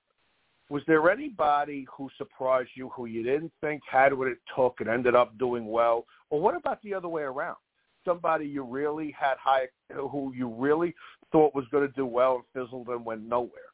was 0.68 0.82
there 0.86 1.10
anybody 1.10 1.86
who 1.94 2.08
surprised 2.16 2.70
you 2.74 2.88
who 2.90 3.06
you 3.06 3.22
didn't 3.22 3.52
think 3.60 3.82
had 3.90 4.12
what 4.12 4.28
it 4.28 4.38
took 4.56 4.76
and 4.80 4.88
ended 4.88 5.14
up 5.14 5.36
doing 5.38 5.70
well? 5.70 6.06
Or 6.30 6.40
what 6.40 6.56
about 6.56 6.82
the 6.82 6.94
other 6.94 7.08
way 7.08 7.22
around? 7.22 7.56
Somebody 8.04 8.46
you 8.46 8.64
really 8.64 9.14
had 9.18 9.34
high, 9.38 9.66
who 9.92 10.32
you 10.34 10.48
really 10.48 10.94
thought 11.30 11.54
was 11.54 11.64
going 11.70 11.86
to 11.86 11.94
do 11.94 12.06
well 12.06 12.36
and 12.36 12.64
fizzled 12.64 12.88
and 12.88 13.04
went 13.04 13.22
nowhere 13.22 13.72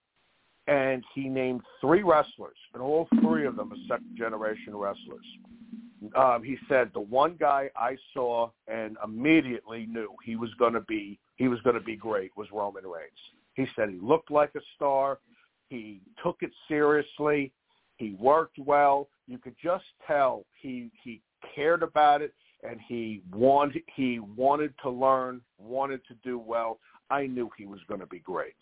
and 0.69 1.03
he 1.15 1.29
named 1.29 1.63
three 1.81 2.03
wrestlers, 2.03 2.57
and 2.75 2.83
all 2.83 3.09
three 3.23 3.47
of 3.47 3.57
them 3.57 3.73
are 3.73 3.77
second 3.89 4.17
generation 4.17 4.77
wrestlers. 4.77 5.25
Um, 6.17 6.43
he 6.45 6.57
said 6.69 6.91
the 6.95 7.01
one 7.01 7.37
guy 7.39 7.71
I 7.77 7.97
saw 8.15 8.51
and 8.69 8.97
immediately 9.05 9.87
knew 9.87 10.15
he 10.25 10.37
was 10.37 10.51
going 10.59 10.75
to 10.75 10.81
be 10.83 11.19
he 11.37 11.49
was 11.49 11.61
going 11.63 11.75
to 11.75 11.83
be 11.83 11.97
great 11.97 12.31
was 12.37 12.49
Roman 12.53 12.85
Reigns. 12.85 13.11
He 13.55 13.67
said 13.75 13.89
he 13.89 13.99
looked 14.01 14.31
like 14.31 14.51
a 14.57 14.61
star. 14.77 15.19
He 15.69 16.01
took 16.23 16.39
it 16.43 16.51
seriously. 16.69 17.53
He 17.97 18.17
worked 18.19 18.59
well. 18.59 19.09
You 19.27 19.39
could 19.39 19.57
just 19.63 19.85
tell 20.07 20.45
he 20.61 20.91
he 21.03 21.21
cared 21.55 21.83
about 21.83 22.23
it 22.23 22.33
and 22.63 22.81
he 22.87 23.23
wanted 23.33 23.83
he 23.95 24.21
wanted 24.21 24.75
to 24.83 24.91
learn, 24.91 25.41
wanted 25.59 26.01
to 26.09 26.15
do 26.25 26.39
well. 26.39 26.79
I 27.11 27.27
knew 27.27 27.51
he 27.57 27.67
was 27.67 27.81
going 27.89 28.01
to 28.01 28.07
be 28.07 28.21
great. 28.21 28.55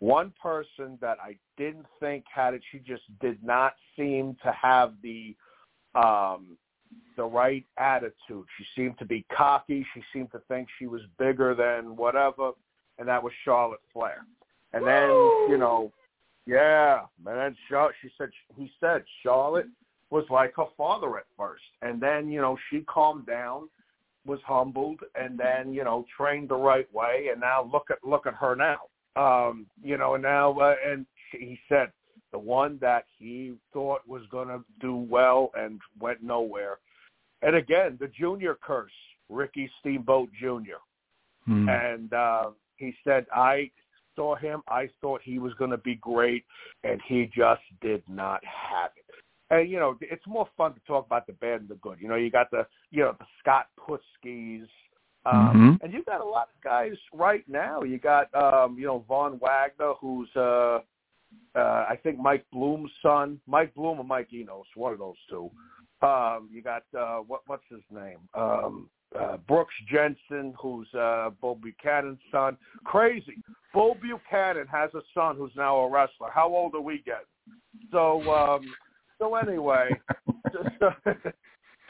One 0.00 0.32
person 0.40 0.96
that 1.00 1.18
I 1.20 1.36
didn't 1.56 1.86
think 1.98 2.24
had 2.32 2.54
it, 2.54 2.62
she 2.70 2.78
just 2.78 3.02
did 3.20 3.42
not 3.42 3.74
seem 3.96 4.36
to 4.44 4.52
have 4.52 4.94
the 5.02 5.34
um, 5.94 6.56
the 7.16 7.24
right 7.24 7.64
attitude. 7.78 8.46
She 8.56 8.64
seemed 8.76 8.98
to 8.98 9.04
be 9.04 9.24
cocky. 9.34 9.84
She 9.94 10.02
seemed 10.12 10.30
to 10.32 10.40
think 10.48 10.68
she 10.78 10.86
was 10.86 11.02
bigger 11.18 11.54
than 11.54 11.96
whatever, 11.96 12.52
and 12.98 13.08
that 13.08 13.22
was 13.22 13.32
Charlotte 13.44 13.80
Flair. 13.92 14.24
And 14.72 14.86
then, 14.86 15.08
you 15.50 15.56
know, 15.58 15.92
yeah, 16.46 17.00
and 17.26 17.36
then 17.36 17.56
Char- 17.68 17.92
she 18.00 18.08
said 18.16 18.30
he 18.56 18.70
said 18.80 19.02
Charlotte 19.22 19.66
was 20.10 20.24
like 20.30 20.54
her 20.56 20.64
father 20.76 21.18
at 21.18 21.26
first, 21.36 21.62
and 21.82 22.00
then 22.00 22.30
you 22.30 22.40
know 22.40 22.56
she 22.70 22.80
calmed 22.80 23.26
down, 23.26 23.68
was 24.24 24.40
humbled, 24.46 25.00
and 25.14 25.38
then 25.38 25.74
you 25.74 25.84
know 25.84 26.06
trained 26.16 26.48
the 26.48 26.56
right 26.56 26.92
way, 26.94 27.28
and 27.30 27.40
now 27.40 27.68
look 27.70 27.90
at 27.90 27.98
look 28.02 28.26
at 28.26 28.32
her 28.34 28.56
now. 28.56 28.78
Um, 29.16 29.66
you 29.82 29.98
know, 29.98 30.14
and 30.14 30.22
now 30.22 30.58
uh, 30.58 30.76
and 30.86 31.04
she, 31.30 31.38
he 31.38 31.60
said 31.68 31.92
the 32.32 32.38
one 32.38 32.78
that 32.80 33.04
he 33.18 33.54
thought 33.72 34.06
was 34.06 34.22
going 34.30 34.48
to 34.48 34.62
do 34.80 34.94
well 34.96 35.50
and 35.54 35.80
went 35.98 36.22
nowhere. 36.22 36.78
And 37.42 37.56
again, 37.56 37.96
the 38.00 38.08
junior 38.08 38.56
curse, 38.60 38.92
Ricky 39.28 39.70
Steamboat 39.80 40.28
Jr. 40.40 40.80
Hmm. 41.46 41.68
And 41.68 42.12
uh, 42.12 42.50
he 42.76 42.94
said, 43.04 43.26
I 43.32 43.70
saw 44.16 44.34
him. 44.34 44.62
I 44.68 44.88
thought 45.00 45.20
he 45.22 45.38
was 45.38 45.54
going 45.54 45.70
to 45.70 45.78
be 45.78 45.94
great, 45.96 46.44
and 46.84 47.00
he 47.06 47.30
just 47.34 47.62
did 47.80 48.02
not 48.08 48.40
have 48.44 48.90
it. 48.96 49.04
And 49.50 49.70
you 49.70 49.78
know, 49.78 49.96
it's 50.02 50.26
more 50.26 50.48
fun 50.56 50.74
to 50.74 50.80
talk 50.86 51.06
about 51.06 51.26
the 51.26 51.32
bad 51.34 51.60
and 51.60 51.68
the 51.68 51.76
good. 51.76 51.98
You 52.00 52.08
know, 52.08 52.16
you 52.16 52.30
got 52.30 52.50
the 52.50 52.66
you 52.90 53.02
know 53.02 53.14
the 53.18 53.24
Scott 53.38 53.68
Putskis, 53.78 54.68
um, 55.24 55.78
Mhm. 55.78 55.82
and 55.82 55.92
you 55.92 56.02
got 56.02 56.20
a 56.20 56.24
lot 56.24 56.48
of 56.54 56.60
guys 56.62 56.96
right 57.14 57.48
now. 57.48 57.82
You 57.82 57.98
got 57.98 58.34
um, 58.34 58.76
you 58.78 58.86
know 58.86 59.04
Von 59.08 59.38
Wagner, 59.38 59.94
who's 60.00 60.34
uh, 60.36 60.80
uh, 61.54 61.86
I 61.88 61.98
think 62.02 62.18
Mike 62.18 62.44
Bloom's 62.52 62.90
son, 63.02 63.40
Mike 63.46 63.74
Bloom 63.74 63.98
or 63.98 64.04
Mike 64.04 64.32
Enos, 64.32 64.66
one 64.74 64.92
of 64.92 64.98
those 64.98 65.16
two. 65.28 65.50
Um, 66.00 66.48
you 66.52 66.62
got 66.62 66.84
uh, 66.96 67.18
what 67.18 67.40
what's 67.46 67.64
his 67.68 67.82
name? 67.90 68.18
Um, 68.34 68.88
uh, 69.18 69.38
Brooks 69.48 69.74
Jensen, 69.90 70.54
who's 70.60 70.86
uh, 70.94 71.30
Bull 71.40 71.58
Buchanan's 71.60 72.20
son. 72.30 72.56
Crazy. 72.84 73.42
Bull 73.74 73.96
Buchanan 74.00 74.66
has 74.68 74.90
a 74.94 75.00
son 75.14 75.36
who's 75.36 75.52
now 75.56 75.76
a 75.78 75.90
wrestler. 75.90 76.30
How 76.32 76.48
old 76.48 76.74
are 76.74 76.80
we 76.80 76.98
getting? 76.98 77.20
So 77.90 78.22
um, 78.30 78.62
so 79.18 79.34
anyway, 79.34 79.88
so 80.52 80.92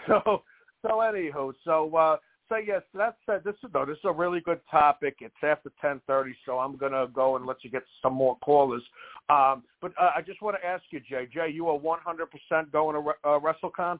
so 0.07 0.43
so 0.83 0.89
anywho, 0.89 1.53
so 1.65 1.95
uh, 1.95 2.17
so 2.49 2.57
yes, 2.57 2.83
that 2.95 3.17
said, 3.27 3.43
this 3.45 3.55
is 3.63 3.71
no, 3.75 3.85
this 3.85 3.97
is 3.97 4.05
a 4.05 4.13
really 4.13 4.41
good 4.41 4.61
topic. 4.71 5.17
It's 5.21 5.35
after 5.43 5.71
ten 5.81 6.01
thirty, 6.07 6.35
so 6.47 6.59
I'm 6.59 6.77
gonna 6.77 7.07
go 7.13 7.37
and 7.37 7.47
let 7.47 7.59
you 7.63 7.71
get 7.71 7.83
some 8.03 8.15
more 8.15 8.37
callers. 8.39 8.83
Um, 9.31 9.63
but 9.81 9.93
uh, 10.01 10.11
I 10.17 10.23
just 10.23 10.41
want 10.41 10.57
to 10.61 10.67
ask 10.67 10.83
you, 10.91 11.01
Jay. 11.01 11.29
Jay, 11.33 11.51
you 11.53 11.69
are 11.69 11.77
100 11.77 12.27
percent 12.27 12.73
going 12.73 13.03
to 13.03 13.11
uh, 13.25 13.39
WrestleCon. 13.39 13.99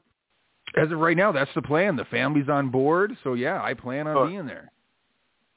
As 0.77 0.91
of 0.91 0.99
right 0.99 1.17
now, 1.17 1.31
that's 1.31 1.49
the 1.55 1.61
plan. 1.61 1.95
The 1.95 2.05
family's 2.05 2.49
on 2.49 2.69
board, 2.69 3.15
so 3.23 3.33
yeah, 3.33 3.61
I 3.61 3.73
plan 3.73 4.07
on 4.07 4.15
Good. 4.15 4.31
being 4.31 4.45
there. 4.45 4.71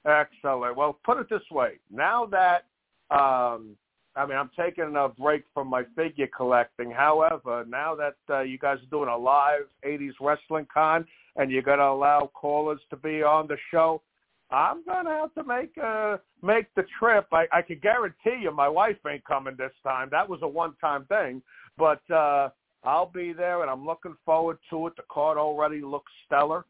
Excellent. 0.07 0.76
Well, 0.76 0.99
put 1.05 1.18
it 1.18 1.28
this 1.30 1.43
way: 1.51 1.78
now 1.90 2.26
that 2.26 2.66
um, 3.11 3.76
I 4.15 4.27
mean, 4.27 4.37
I'm 4.37 4.51
taking 4.59 4.95
a 4.97 5.09
break 5.09 5.45
from 5.55 5.69
my 5.69 5.85
figure 5.97 6.29
collecting. 6.37 6.91
However, 6.91 7.65
now 7.67 7.95
that 7.95 8.17
uh, 8.29 8.41
you 8.43 8.59
guys 8.59 8.79
are 8.79 8.91
doing 8.91 9.09
a 9.09 9.17
live 9.17 9.67
'80s 9.87 10.13
wrestling 10.21 10.67
con 10.73 11.07
and 11.37 11.51
you're 11.51 11.63
going 11.63 11.79
to 11.79 11.87
allow 11.87 12.31
callers 12.35 12.81
to 12.91 12.97
be 12.97 13.23
on 13.23 13.47
the 13.47 13.57
show, 13.71 14.03
I'm 14.51 14.85
going 14.85 15.07
to 15.07 15.11
have 15.13 15.35
to 15.35 15.45
make 15.45 15.73
uh, 15.83 16.19
make 16.43 16.67
the 16.75 16.85
trip. 16.99 17.27
I, 17.33 17.47
I 17.53 17.63
can 17.63 17.79
guarantee 17.79 18.43
you, 18.43 18.55
my 18.55 18.69
wife 18.69 18.97
ain't 19.09 19.25
coming 19.25 19.57
this 19.57 19.73
time. 19.83 20.09
That 20.11 20.29
was 20.29 20.41
a 20.43 20.49
one-time 20.49 21.07
thing, 21.07 21.41
but 21.79 22.03
uh, 22.11 22.51
I'll 22.85 23.11
be 23.13 23.33
there, 23.33 23.63
and 23.63 23.71
I'm 23.71 23.87
looking 23.87 24.17
forward 24.27 24.59
to 24.71 24.89
it. 24.89 24.97
The 24.97 25.05
card 25.11 25.39
already 25.39 25.81
looks 25.81 26.13
stellar. 26.27 26.67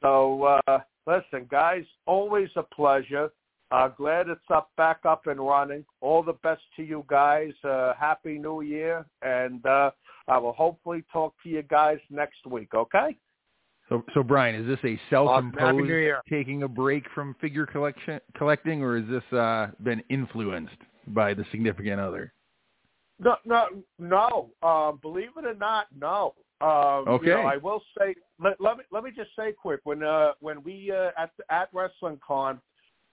So 0.00 0.60
uh, 0.68 0.78
listen, 1.08 1.48
guys, 1.50 1.84
always 2.06 2.50
a 2.54 2.62
pleasure. 2.62 3.30
Uh, 3.70 3.88
glad 3.88 4.28
it's 4.28 4.40
up 4.50 4.70
back 4.76 5.00
up 5.04 5.26
and 5.26 5.38
running. 5.38 5.84
All 6.00 6.22
the 6.22 6.32
best 6.42 6.62
to 6.76 6.82
you 6.82 7.04
guys. 7.08 7.52
Uh, 7.62 7.92
Happy 7.98 8.38
New 8.38 8.62
Year, 8.62 9.04
and 9.22 9.64
uh, 9.66 9.90
I 10.26 10.38
will 10.38 10.54
hopefully 10.54 11.04
talk 11.12 11.34
to 11.42 11.48
you 11.48 11.62
guys 11.62 11.98
next 12.10 12.46
week. 12.46 12.74
Okay? 12.74 13.16
So, 13.88 14.04
so 14.14 14.22
Brian, 14.22 14.54
is 14.54 14.66
this 14.66 14.78
a 14.84 14.98
self-imposed 15.10 15.76
New 15.76 16.14
taking 16.28 16.62
a 16.62 16.68
break 16.68 17.04
from 17.14 17.34
figure 17.40 17.66
collection 17.66 18.20
collecting, 18.36 18.82
or 18.82 18.98
has 19.00 19.08
this 19.08 19.38
uh, 19.38 19.68
been 19.82 20.02
influenced 20.10 20.76
by 21.08 21.34
the 21.34 21.44
significant 21.50 22.00
other? 22.00 22.32
No, 23.18 23.36
no, 23.44 23.66
no. 23.98 24.50
Uh, 24.62 24.92
believe 24.92 25.30
it 25.36 25.44
or 25.44 25.54
not, 25.54 25.86
no. 25.98 26.34
Um, 26.60 27.08
Okay. 27.08 27.28
You 27.28 27.34
know, 27.34 27.42
I 27.42 27.56
will 27.56 27.82
say. 27.98 28.14
Let, 28.42 28.60
let 28.60 28.78
me 28.78 28.84
let 28.92 29.04
me 29.04 29.10
just 29.14 29.30
say 29.36 29.52
quick. 29.52 29.80
When 29.84 30.02
uh, 30.02 30.32
when 30.40 30.62
we 30.62 30.92
uh, 30.92 31.10
at 31.16 31.30
at 31.50 31.68
Wrestling 31.72 32.20
Con, 32.26 32.60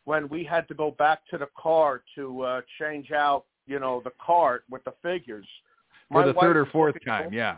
when 0.06 0.30
we 0.30 0.44
had 0.44 0.68
to 0.68 0.74
go 0.74 0.92
back 0.92 1.20
to 1.32 1.38
the 1.38 1.48
car 1.58 2.04
to 2.16 2.42
uh, 2.42 2.62
change 2.80 3.12
out, 3.12 3.46
you 3.68 3.80
know, 3.80 4.02
the 4.04 4.12
cart 4.24 4.64
with 4.70 4.84
the 4.86 4.94
figures. 5.04 5.48
For 6.12 6.22
my 6.22 6.28
the 6.28 6.34
third 6.40 6.58
or 6.58 6.66
fourth 6.68 6.96
looking- 6.96 7.08
time, 7.08 7.34
yeah. 7.34 7.58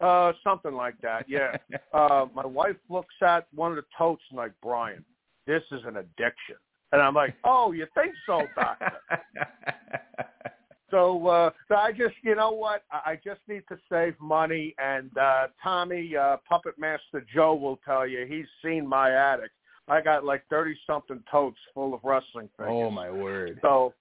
Uh, 0.00 0.32
something 0.42 0.74
like 0.74 1.00
that. 1.02 1.24
Yeah. 1.28 1.56
uh, 1.92 2.26
my 2.34 2.44
wife 2.44 2.76
looks 2.88 3.14
at 3.22 3.46
one 3.54 3.70
of 3.70 3.76
the 3.76 3.84
totes 3.96 4.22
and 4.30 4.36
like, 4.36 4.52
Brian, 4.62 5.04
this 5.46 5.62
is 5.70 5.80
an 5.86 5.96
addiction. 5.96 6.56
And 6.92 7.00
I'm 7.00 7.14
like, 7.14 7.34
oh, 7.44 7.72
you 7.72 7.86
think 7.94 8.12
so, 8.26 8.42
doctor? 8.54 8.92
So 10.94 11.26
uh, 11.26 11.50
so 11.66 11.74
I 11.74 11.90
just, 11.90 12.14
you 12.22 12.36
know 12.36 12.52
what? 12.52 12.84
I 12.92 13.12
I 13.12 13.20
just 13.24 13.40
need 13.48 13.64
to 13.68 13.76
save 13.90 14.14
money. 14.20 14.76
And 14.78 15.10
uh, 15.18 15.48
Tommy, 15.60 16.16
uh, 16.16 16.36
Puppet 16.48 16.78
Master 16.78 17.26
Joe 17.34 17.54
will 17.54 17.80
tell 17.84 18.06
you 18.06 18.24
he's 18.28 18.46
seen 18.64 18.86
my 18.86 19.10
attic. 19.10 19.50
I 19.88 20.00
got 20.00 20.24
like 20.24 20.42
thirty 20.48 20.76
something 20.86 21.22
totes 21.30 21.58
full 21.74 21.94
of 21.94 22.00
wrestling 22.04 22.48
figures. 22.56 22.70
oh 22.70 22.90
my 22.90 23.10
word! 23.10 23.58
So 23.62 23.94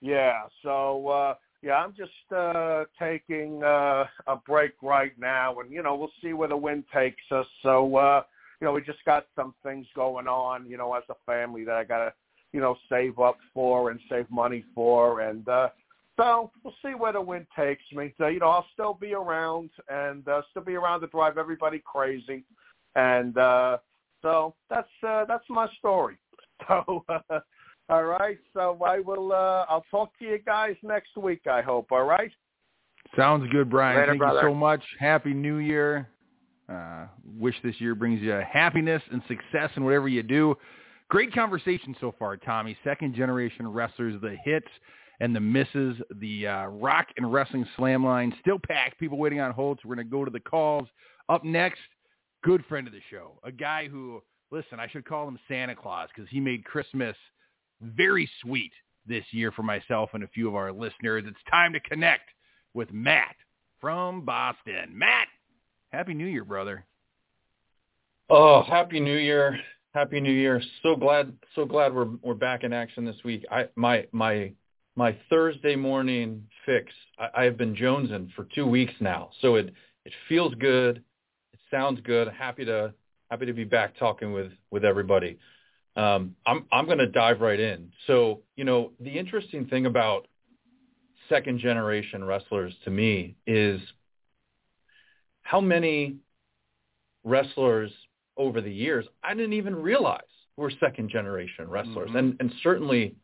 yeah, 0.00 0.42
so 0.62 1.08
uh, 1.08 1.34
yeah, 1.62 1.74
I'm 1.74 1.94
just 1.94 2.32
uh, 2.34 2.84
taking 2.98 3.62
uh, 3.62 4.04
a 4.26 4.36
break 4.46 4.72
right 4.82 5.18
now, 5.18 5.58
and 5.60 5.72
you 5.72 5.82
know 5.82 5.96
we'll 5.96 6.12
see 6.22 6.32
where 6.32 6.48
the 6.48 6.56
wind 6.56 6.84
takes 6.92 7.22
us. 7.30 7.46
So 7.62 7.96
uh, 7.96 8.22
you 8.60 8.66
know 8.66 8.72
we 8.72 8.82
just 8.82 9.04
got 9.04 9.26
some 9.34 9.54
things 9.62 9.86
going 9.96 10.28
on, 10.28 10.66
you 10.66 10.76
know, 10.76 10.94
as 10.94 11.04
a 11.10 11.14
family 11.26 11.64
that 11.64 11.74
I 11.74 11.84
gotta 11.84 12.12
you 12.52 12.60
know 12.60 12.76
save 12.88 13.18
up 13.18 13.38
for 13.52 13.90
and 13.90 13.98
save 14.08 14.30
money 14.30 14.64
for, 14.74 15.22
and 15.22 15.48
uh, 15.48 15.68
so 16.16 16.52
we'll 16.62 16.74
see 16.84 16.94
where 16.94 17.12
the 17.12 17.20
wind 17.20 17.46
takes 17.56 17.82
me. 17.92 18.14
So, 18.18 18.28
you 18.28 18.38
know, 18.38 18.48
I'll 18.48 18.66
still 18.72 18.94
be 18.94 19.14
around 19.14 19.70
and 19.88 20.26
uh, 20.28 20.42
still 20.50 20.62
be 20.62 20.76
around 20.76 21.00
to 21.00 21.08
drive 21.08 21.38
everybody 21.38 21.82
crazy, 21.84 22.44
and 22.94 23.36
uh, 23.36 23.78
so 24.24 24.54
that's 24.70 24.88
uh, 25.06 25.24
that's 25.26 25.44
my 25.48 25.68
story. 25.78 26.16
So, 26.68 27.04
uh, 27.08 27.40
all 27.90 28.04
right. 28.04 28.38
So 28.54 28.78
I 28.86 29.00
will. 29.00 29.32
Uh, 29.32 29.66
I'll 29.68 29.84
talk 29.90 30.16
to 30.20 30.24
you 30.24 30.38
guys 30.38 30.76
next 30.82 31.14
week. 31.16 31.42
I 31.50 31.60
hope. 31.60 31.90
All 31.90 32.04
right. 32.04 32.30
Sounds 33.16 33.50
good, 33.50 33.68
Brian. 33.68 33.98
Later, 33.98 34.12
Thank 34.12 34.18
brother. 34.20 34.40
you 34.40 34.48
so 34.48 34.54
much. 34.54 34.80
Happy 34.98 35.34
New 35.34 35.56
Year. 35.56 36.08
Uh, 36.72 37.06
wish 37.38 37.54
this 37.62 37.74
year 37.80 37.94
brings 37.94 38.22
you 38.22 38.40
happiness 38.50 39.02
and 39.12 39.20
success 39.28 39.70
in 39.76 39.84
whatever 39.84 40.08
you 40.08 40.22
do. 40.22 40.54
Great 41.08 41.34
conversation 41.34 41.94
so 42.00 42.14
far, 42.18 42.36
Tommy. 42.38 42.78
Second 42.82 43.14
generation 43.14 43.68
wrestlers, 43.68 44.18
the 44.22 44.36
hits 44.42 44.68
and 45.20 45.36
the 45.36 45.40
misses, 45.40 45.96
the 46.20 46.46
uh, 46.46 46.66
rock 46.66 47.08
and 47.18 47.30
wrestling 47.30 47.66
slam 47.76 48.04
line 48.04 48.32
still 48.40 48.58
packed. 48.58 48.98
People 48.98 49.18
waiting 49.18 49.40
on 49.40 49.50
hold. 49.50 49.80
So 49.82 49.88
we're 49.88 49.96
going 49.96 50.06
to 50.06 50.10
go 50.10 50.24
to 50.24 50.30
the 50.30 50.40
calls. 50.40 50.88
Up 51.28 51.44
next, 51.44 51.80
good 52.44 52.64
friend 52.66 52.86
of 52.86 52.92
the 52.92 53.00
show, 53.10 53.32
a 53.42 53.50
guy 53.50 53.88
who, 53.88 54.22
listen, 54.50 54.78
I 54.78 54.86
should 54.86 55.06
call 55.06 55.26
him 55.26 55.38
Santa 55.48 55.74
Claus 55.74 56.08
because 56.14 56.30
he 56.30 56.38
made 56.38 56.64
Christmas 56.64 57.16
very 57.80 58.30
sweet 58.42 58.72
this 59.06 59.24
year 59.30 59.50
for 59.50 59.62
myself 59.62 60.10
and 60.12 60.22
a 60.22 60.28
few 60.28 60.46
of 60.46 60.54
our 60.54 60.70
listeners. 60.70 61.24
It's 61.26 61.36
time 61.50 61.72
to 61.72 61.80
connect 61.80 62.28
with 62.74 62.92
Matt 62.92 63.34
from 63.80 64.24
Boston. 64.24 64.90
Matt, 64.92 65.26
Happy 65.90 66.14
New 66.14 66.26
Year, 66.26 66.44
brother. 66.44 66.84
Oh, 68.28 68.62
happy 68.62 69.00
New 69.00 69.16
Year. 69.16 69.58
Happy 69.94 70.20
New 70.20 70.32
Year. 70.32 70.62
So 70.82 70.96
glad 70.96 71.32
so 71.54 71.64
glad 71.64 71.94
we're 71.94 72.08
we're 72.22 72.34
back 72.34 72.64
in 72.64 72.72
action 72.72 73.04
this 73.04 73.16
week. 73.24 73.44
I 73.50 73.68
my 73.76 74.06
my 74.12 74.52
my 74.96 75.16
Thursday 75.30 75.76
morning 75.76 76.42
fix. 76.66 76.92
I, 77.18 77.28
I 77.34 77.44
have 77.44 77.56
been 77.56 77.76
jonesing 77.76 78.32
for 78.32 78.48
two 78.54 78.66
weeks 78.66 78.94
now. 79.00 79.30
So 79.40 79.54
it 79.54 79.72
it 80.04 80.12
feels 80.28 80.54
good. 80.54 81.02
Sounds 81.74 81.98
good. 82.04 82.28
Happy 82.28 82.64
to 82.66 82.94
happy 83.32 83.46
to 83.46 83.52
be 83.52 83.64
back 83.64 83.98
talking 83.98 84.32
with 84.32 84.52
with 84.70 84.84
everybody. 84.84 85.38
Um, 85.96 86.36
I'm 86.46 86.66
I'm 86.70 86.86
going 86.86 86.98
to 86.98 87.08
dive 87.08 87.40
right 87.40 87.58
in. 87.58 87.90
So 88.06 88.42
you 88.54 88.62
know 88.62 88.92
the 89.00 89.10
interesting 89.18 89.66
thing 89.66 89.86
about 89.86 90.28
second 91.28 91.58
generation 91.58 92.22
wrestlers 92.22 92.72
to 92.84 92.90
me 92.92 93.34
is 93.44 93.80
how 95.42 95.60
many 95.60 96.18
wrestlers 97.24 97.90
over 98.36 98.60
the 98.60 98.72
years 98.72 99.04
I 99.24 99.34
didn't 99.34 99.54
even 99.54 99.74
realize 99.74 100.20
were 100.56 100.70
second 100.78 101.10
generation 101.10 101.68
wrestlers, 101.68 102.10
Mhm. 102.10 102.18
and 102.18 102.36
and 102.38 102.52
certainly 102.62 103.16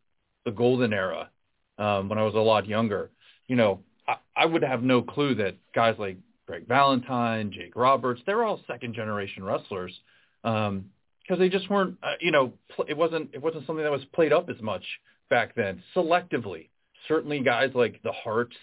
the 0.45 0.51
golden 0.51 0.93
era 0.93 1.31
um, 1.79 2.09
when 2.09 2.19
I 2.19 2.25
was 2.25 2.35
a 2.35 2.39
lot 2.41 2.67
younger. 2.67 3.13
You 3.47 3.55
know, 3.55 3.85
I, 4.09 4.17
I 4.35 4.47
would 4.47 4.63
have 4.63 4.83
no 4.83 5.03
clue 5.03 5.37
that 5.37 5.55
guys 5.73 5.95
like 6.01 6.17
Greg 6.51 6.67
Valentine, 6.67 7.53
Jake 7.53 7.77
Roberts. 7.77 8.21
They're 8.27 8.43
all 8.43 8.61
second 8.67 8.93
generation 8.93 9.45
wrestlers 9.45 9.97
because 10.43 10.69
um, 10.69 11.39
they 11.39 11.49
just 11.49 11.71
weren't. 11.71 11.97
Uh, 12.03 12.15
you 12.21 12.33
know, 12.33 12.53
pl- 12.75 12.87
it 12.89 12.97
wasn't 12.97 13.31
it 13.33 13.41
wasn't 13.41 13.65
something 13.69 13.85
that 13.85 13.93
was 13.93 14.05
played 14.13 14.33
up 14.33 14.51
as 14.51 14.61
much 14.61 14.83
back 15.29 15.55
then. 15.55 15.81
Selectively, 15.95 16.67
certainly 17.07 17.39
guys 17.39 17.71
like 17.77 18.03
the 18.03 18.11
Harts, 18.11 18.57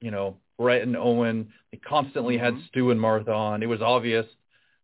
you 0.00 0.10
know, 0.10 0.38
Bret 0.58 0.80
and 0.80 0.96
Owen. 0.96 1.52
They 1.70 1.76
constantly 1.76 2.38
had 2.38 2.54
mm-hmm. 2.54 2.64
Stu 2.68 2.90
and 2.90 2.98
Martha 2.98 3.32
on. 3.32 3.62
It 3.62 3.68
was 3.68 3.82
obvious. 3.82 4.24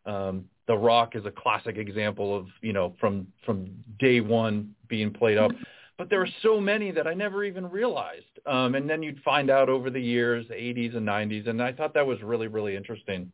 Um, 0.04 0.44
the 0.66 0.76
Rock 0.76 1.16
is 1.16 1.24
a 1.24 1.30
classic 1.30 1.78
example 1.78 2.36
of 2.36 2.46
you 2.60 2.74
know 2.74 2.94
from 3.00 3.28
from 3.46 3.70
day 3.98 4.20
one 4.20 4.74
being 4.86 5.14
played 5.14 5.38
up. 5.38 5.52
But 6.00 6.08
there 6.08 6.20
were 6.20 6.30
so 6.40 6.58
many 6.62 6.92
that 6.92 7.06
I 7.06 7.12
never 7.12 7.44
even 7.44 7.70
realized. 7.70 8.38
Um, 8.46 8.74
and 8.74 8.88
then 8.88 9.02
you'd 9.02 9.20
find 9.22 9.50
out 9.50 9.68
over 9.68 9.90
the 9.90 10.00
years, 10.00 10.48
the 10.48 10.54
80s 10.54 10.96
and 10.96 11.06
90s, 11.06 11.46
and 11.46 11.62
I 11.62 11.74
thought 11.74 11.92
that 11.92 12.06
was 12.06 12.22
really 12.22 12.46
really 12.46 12.74
interesting. 12.74 13.30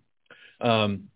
Um, 0.60 1.08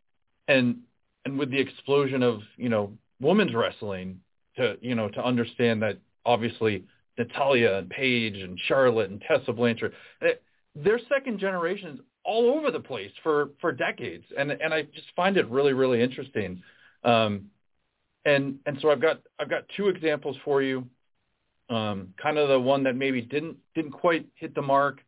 and 0.46 0.82
and 1.24 1.36
with 1.36 1.50
the 1.50 1.58
explosion 1.58 2.22
of 2.22 2.42
you 2.56 2.68
know 2.68 2.92
women's 3.20 3.52
wrestling, 3.52 4.20
to 4.58 4.76
you 4.80 4.94
know 4.94 5.08
to 5.08 5.24
understand 5.24 5.82
that 5.82 5.98
obviously 6.24 6.84
Natalya 7.18 7.78
and 7.78 7.90
Paige 7.90 8.36
and 8.36 8.56
Charlotte 8.68 9.10
and 9.10 9.20
Tessa 9.20 9.52
Blanchard, 9.52 9.92
eh, 10.22 10.34
they're 10.76 11.00
second 11.08 11.40
generations 11.40 11.98
all 12.22 12.48
over 12.56 12.70
the 12.70 12.78
place 12.78 13.10
for 13.24 13.48
for 13.60 13.72
decades, 13.72 14.24
and 14.38 14.52
and 14.52 14.72
I 14.72 14.82
just 14.82 15.08
find 15.16 15.36
it 15.36 15.50
really 15.50 15.72
really 15.72 16.00
interesting. 16.00 16.62
Um, 17.02 17.46
and 18.24 18.60
and 18.66 18.78
so 18.80 18.92
I've 18.92 19.00
got 19.00 19.22
I've 19.40 19.50
got 19.50 19.64
two 19.76 19.88
examples 19.88 20.36
for 20.44 20.62
you. 20.62 20.86
Um, 21.70 22.14
kind 22.20 22.36
of 22.36 22.48
the 22.48 22.58
one 22.58 22.82
that 22.84 22.96
maybe 22.96 23.22
didn't 23.22 23.56
didn't 23.74 23.92
quite 23.92 24.26
hit 24.34 24.54
the 24.54 24.62
mark. 24.62 25.00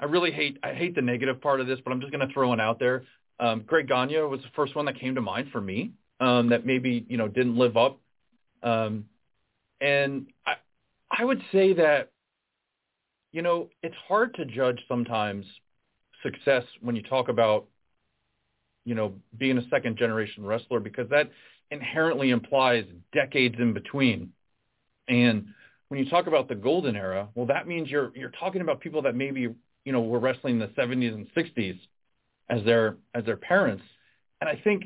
I 0.00 0.06
really 0.06 0.30
hate 0.30 0.58
I 0.62 0.72
hate 0.72 0.94
the 0.94 1.02
negative 1.02 1.40
part 1.40 1.60
of 1.60 1.66
this, 1.66 1.78
but 1.84 1.92
I'm 1.92 2.00
just 2.00 2.12
going 2.12 2.26
to 2.26 2.32
throw 2.32 2.48
one 2.48 2.60
out 2.60 2.78
there. 2.78 3.04
Um, 3.38 3.62
Greg 3.66 3.88
Gagne 3.88 4.18
was 4.22 4.40
the 4.40 4.48
first 4.56 4.74
one 4.74 4.86
that 4.86 4.98
came 4.98 5.14
to 5.14 5.20
mind 5.20 5.48
for 5.52 5.60
me 5.60 5.92
um, 6.18 6.48
that 6.48 6.64
maybe 6.64 7.04
you 7.08 7.18
know 7.18 7.28
didn't 7.28 7.56
live 7.56 7.76
up. 7.76 8.00
Um, 8.62 9.06
and 9.80 10.26
I 10.46 10.54
I 11.10 11.24
would 11.24 11.42
say 11.52 11.74
that 11.74 12.10
you 13.32 13.42
know 13.42 13.68
it's 13.82 13.96
hard 14.08 14.34
to 14.34 14.46
judge 14.46 14.80
sometimes 14.88 15.44
success 16.22 16.64
when 16.80 16.96
you 16.96 17.02
talk 17.02 17.28
about, 17.28 17.66
you 18.84 18.94
know, 18.94 19.14
being 19.36 19.58
a 19.58 19.68
second 19.68 19.96
generation 19.96 20.44
wrestler 20.44 20.80
because 20.80 21.08
that 21.10 21.30
inherently 21.70 22.30
implies 22.30 22.84
decades 23.12 23.56
in 23.58 23.72
between. 23.72 24.32
And 25.08 25.46
when 25.90 25.98
you 25.98 26.08
talk 26.08 26.28
about 26.28 26.48
the 26.48 26.54
golden 26.54 26.94
era, 26.94 27.28
well, 27.34 27.46
that 27.46 27.66
means 27.66 27.90
you're 27.90 28.12
you're 28.14 28.30
talking 28.30 28.60
about 28.60 28.80
people 28.80 29.02
that 29.02 29.16
maybe 29.16 29.40
you 29.84 29.92
know 29.92 30.00
were 30.00 30.20
wrestling 30.20 30.54
in 30.54 30.60
the 30.60 30.68
70s 30.68 31.12
and 31.12 31.26
60s 31.36 31.78
as 32.48 32.64
their 32.64 32.96
as 33.12 33.24
their 33.24 33.36
parents. 33.36 33.82
And 34.40 34.48
I 34.48 34.58
think 34.62 34.84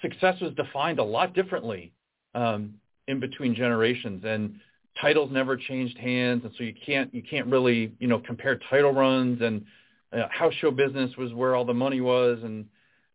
success 0.00 0.40
was 0.40 0.54
defined 0.54 1.00
a 1.00 1.04
lot 1.04 1.34
differently 1.34 1.92
um, 2.36 2.74
in 3.08 3.18
between 3.18 3.56
generations, 3.56 4.22
and 4.24 4.60
titles 5.00 5.30
never 5.32 5.56
changed 5.56 5.98
hands, 5.98 6.42
and 6.44 6.52
so 6.56 6.62
you 6.62 6.74
can't 6.86 7.12
you 7.12 7.22
can't 7.28 7.48
really 7.48 7.92
you 7.98 8.06
know 8.06 8.20
compare 8.20 8.60
title 8.70 8.92
runs 8.92 9.42
and 9.42 9.64
uh, 10.12 10.28
house 10.30 10.54
show 10.60 10.70
business 10.70 11.10
was 11.16 11.34
where 11.34 11.56
all 11.56 11.64
the 11.64 11.74
money 11.74 12.00
was, 12.00 12.38
and 12.44 12.66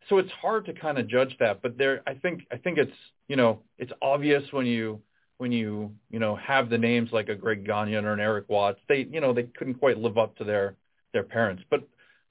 so 0.10 0.18
it's 0.18 0.32
hard 0.42 0.66
to 0.66 0.74
kind 0.74 0.98
of 0.98 1.08
judge 1.08 1.34
that. 1.40 1.62
But 1.62 1.78
there, 1.78 2.02
I 2.06 2.16
think 2.16 2.42
I 2.52 2.58
think 2.58 2.78
it's 2.78 2.92
you 3.30 3.38
know 3.38 3.60
it's 3.78 3.94
obvious 4.02 4.44
when 4.52 4.66
you 4.66 5.00
when 5.40 5.52
you 5.54 5.92
you 6.12 6.20
know 6.20 6.36
have 6.36 6.70
the 6.70 6.78
names 6.78 7.10
like 7.12 7.30
a 7.30 7.36
Greg 7.36 7.66
Gagne 7.66 7.96
or 7.96 8.14
an 8.14 8.20
Erik 8.20 8.48
Watts, 8.48 8.80
they 8.88 9.08
you 9.10 9.22
know 9.22 9.34
they 9.34 9.44
couldn't 9.44 9.76
quite 9.76 9.98
live 9.98 10.18
up 10.18 10.36
to 10.38 10.44
their 10.44 10.76
their 11.14 11.24
parents. 11.24 11.64
But 11.70 11.88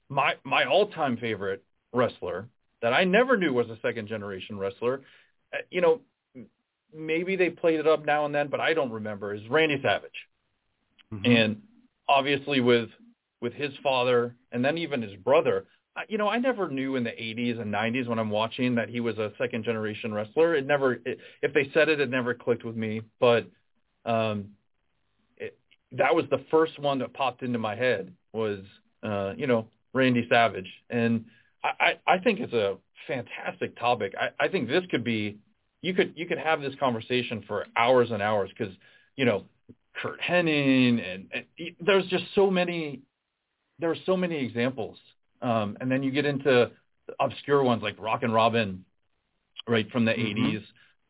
my 0.07 0.35
my 0.45 0.63
all 0.65 0.89
time 0.91 1.17
favorite 1.17 1.63
wrestler 1.91 2.47
that 2.81 2.93
I 2.93 3.03
never 3.03 3.35
knew 3.35 3.51
was 3.51 3.67
a 3.69 3.77
second 3.81 4.07
generation 4.07 4.57
wrestler, 4.57 5.01
uh, 5.53 5.57
you 5.69 5.81
know, 5.81 6.01
maybe 6.95 7.35
they 7.35 7.49
played 7.49 7.79
it 7.79 7.87
up 7.87 8.05
now 8.05 8.25
and 8.25 8.33
then, 8.33 8.47
but 8.47 8.59
I 8.61 8.73
don't 8.73 8.91
remember. 8.91 9.33
Is 9.33 9.41
Randy 9.49 9.81
Savage, 9.81 10.11
mm-hmm. 11.11 11.25
and 11.25 11.61
obviously 12.07 12.61
with 12.61 12.89
with 13.41 13.53
his 13.53 13.71
father 13.81 14.35
and 14.51 14.63
then 14.63 14.77
even 14.77 15.01
his 15.01 15.15
brother. 15.15 15.65
You 16.07 16.17
know, 16.17 16.29
I 16.29 16.37
never 16.37 16.69
knew 16.69 16.95
in 16.95 17.03
the 17.03 17.09
80s 17.09 17.59
and 17.59 17.73
90s 17.73 18.07
when 18.07 18.19
I'm 18.19 18.29
watching 18.29 18.75
that 18.75 18.89
he 18.89 18.99
was 18.99 19.17
a 19.17 19.31
second 19.37 19.65
generation 19.65 20.13
wrestler. 20.13 20.55
It 20.55 20.65
never, 20.65 20.93
it, 21.05 21.19
if 21.41 21.53
they 21.53 21.69
said 21.73 21.89
it, 21.89 21.99
it 21.99 22.09
never 22.09 22.33
clicked 22.33 22.63
with 22.63 22.75
me. 22.75 23.01
But 23.19 23.47
um, 24.05 24.49
it, 25.37 25.57
that 25.91 26.15
was 26.15 26.25
the 26.29 26.43
first 26.49 26.79
one 26.79 26.99
that 26.99 27.13
popped 27.13 27.43
into 27.43 27.59
my 27.59 27.75
head 27.75 28.13
was, 28.31 28.59
uh, 29.03 29.33
you 29.35 29.45
know, 29.45 29.67
Randy 29.93 30.25
Savage. 30.29 30.69
And 30.89 31.25
I, 31.63 31.97
I, 32.07 32.13
I 32.15 32.17
think 32.19 32.39
it's 32.39 32.53
a 32.53 32.77
fantastic 33.07 33.77
topic. 33.77 34.13
I, 34.19 34.29
I 34.45 34.47
think 34.47 34.69
this 34.69 34.85
could 34.89 35.03
be, 35.03 35.37
you 35.81 35.93
could, 35.93 36.13
you 36.15 36.27
could 36.27 36.39
have 36.39 36.61
this 36.61 36.75
conversation 36.79 37.43
for 37.45 37.65
hours 37.75 38.11
and 38.11 38.21
hours 38.21 38.49
because, 38.57 38.73
you 39.17 39.25
know, 39.25 39.43
Curt 40.01 40.21
Hennig 40.21 41.03
and, 41.03 41.27
and 41.33 41.75
there's 41.81 42.05
just 42.07 42.23
so 42.35 42.49
many 42.49 43.01
there 43.79 43.89
are 43.89 43.97
so 44.05 44.17
many 44.17 44.35
examples. 44.43 44.97
Um, 45.41 45.77
and 45.79 45.91
then 45.91 46.03
you 46.03 46.11
get 46.11 46.25
into 46.25 46.71
obscure 47.19 47.63
ones 47.63 47.81
like 47.81 47.95
Rockin' 47.99 48.31
Robin, 48.31 48.83
right 49.67 49.89
from 49.91 50.05
the 50.05 50.11
mm-hmm. 50.11 50.57
80s, 50.57 50.63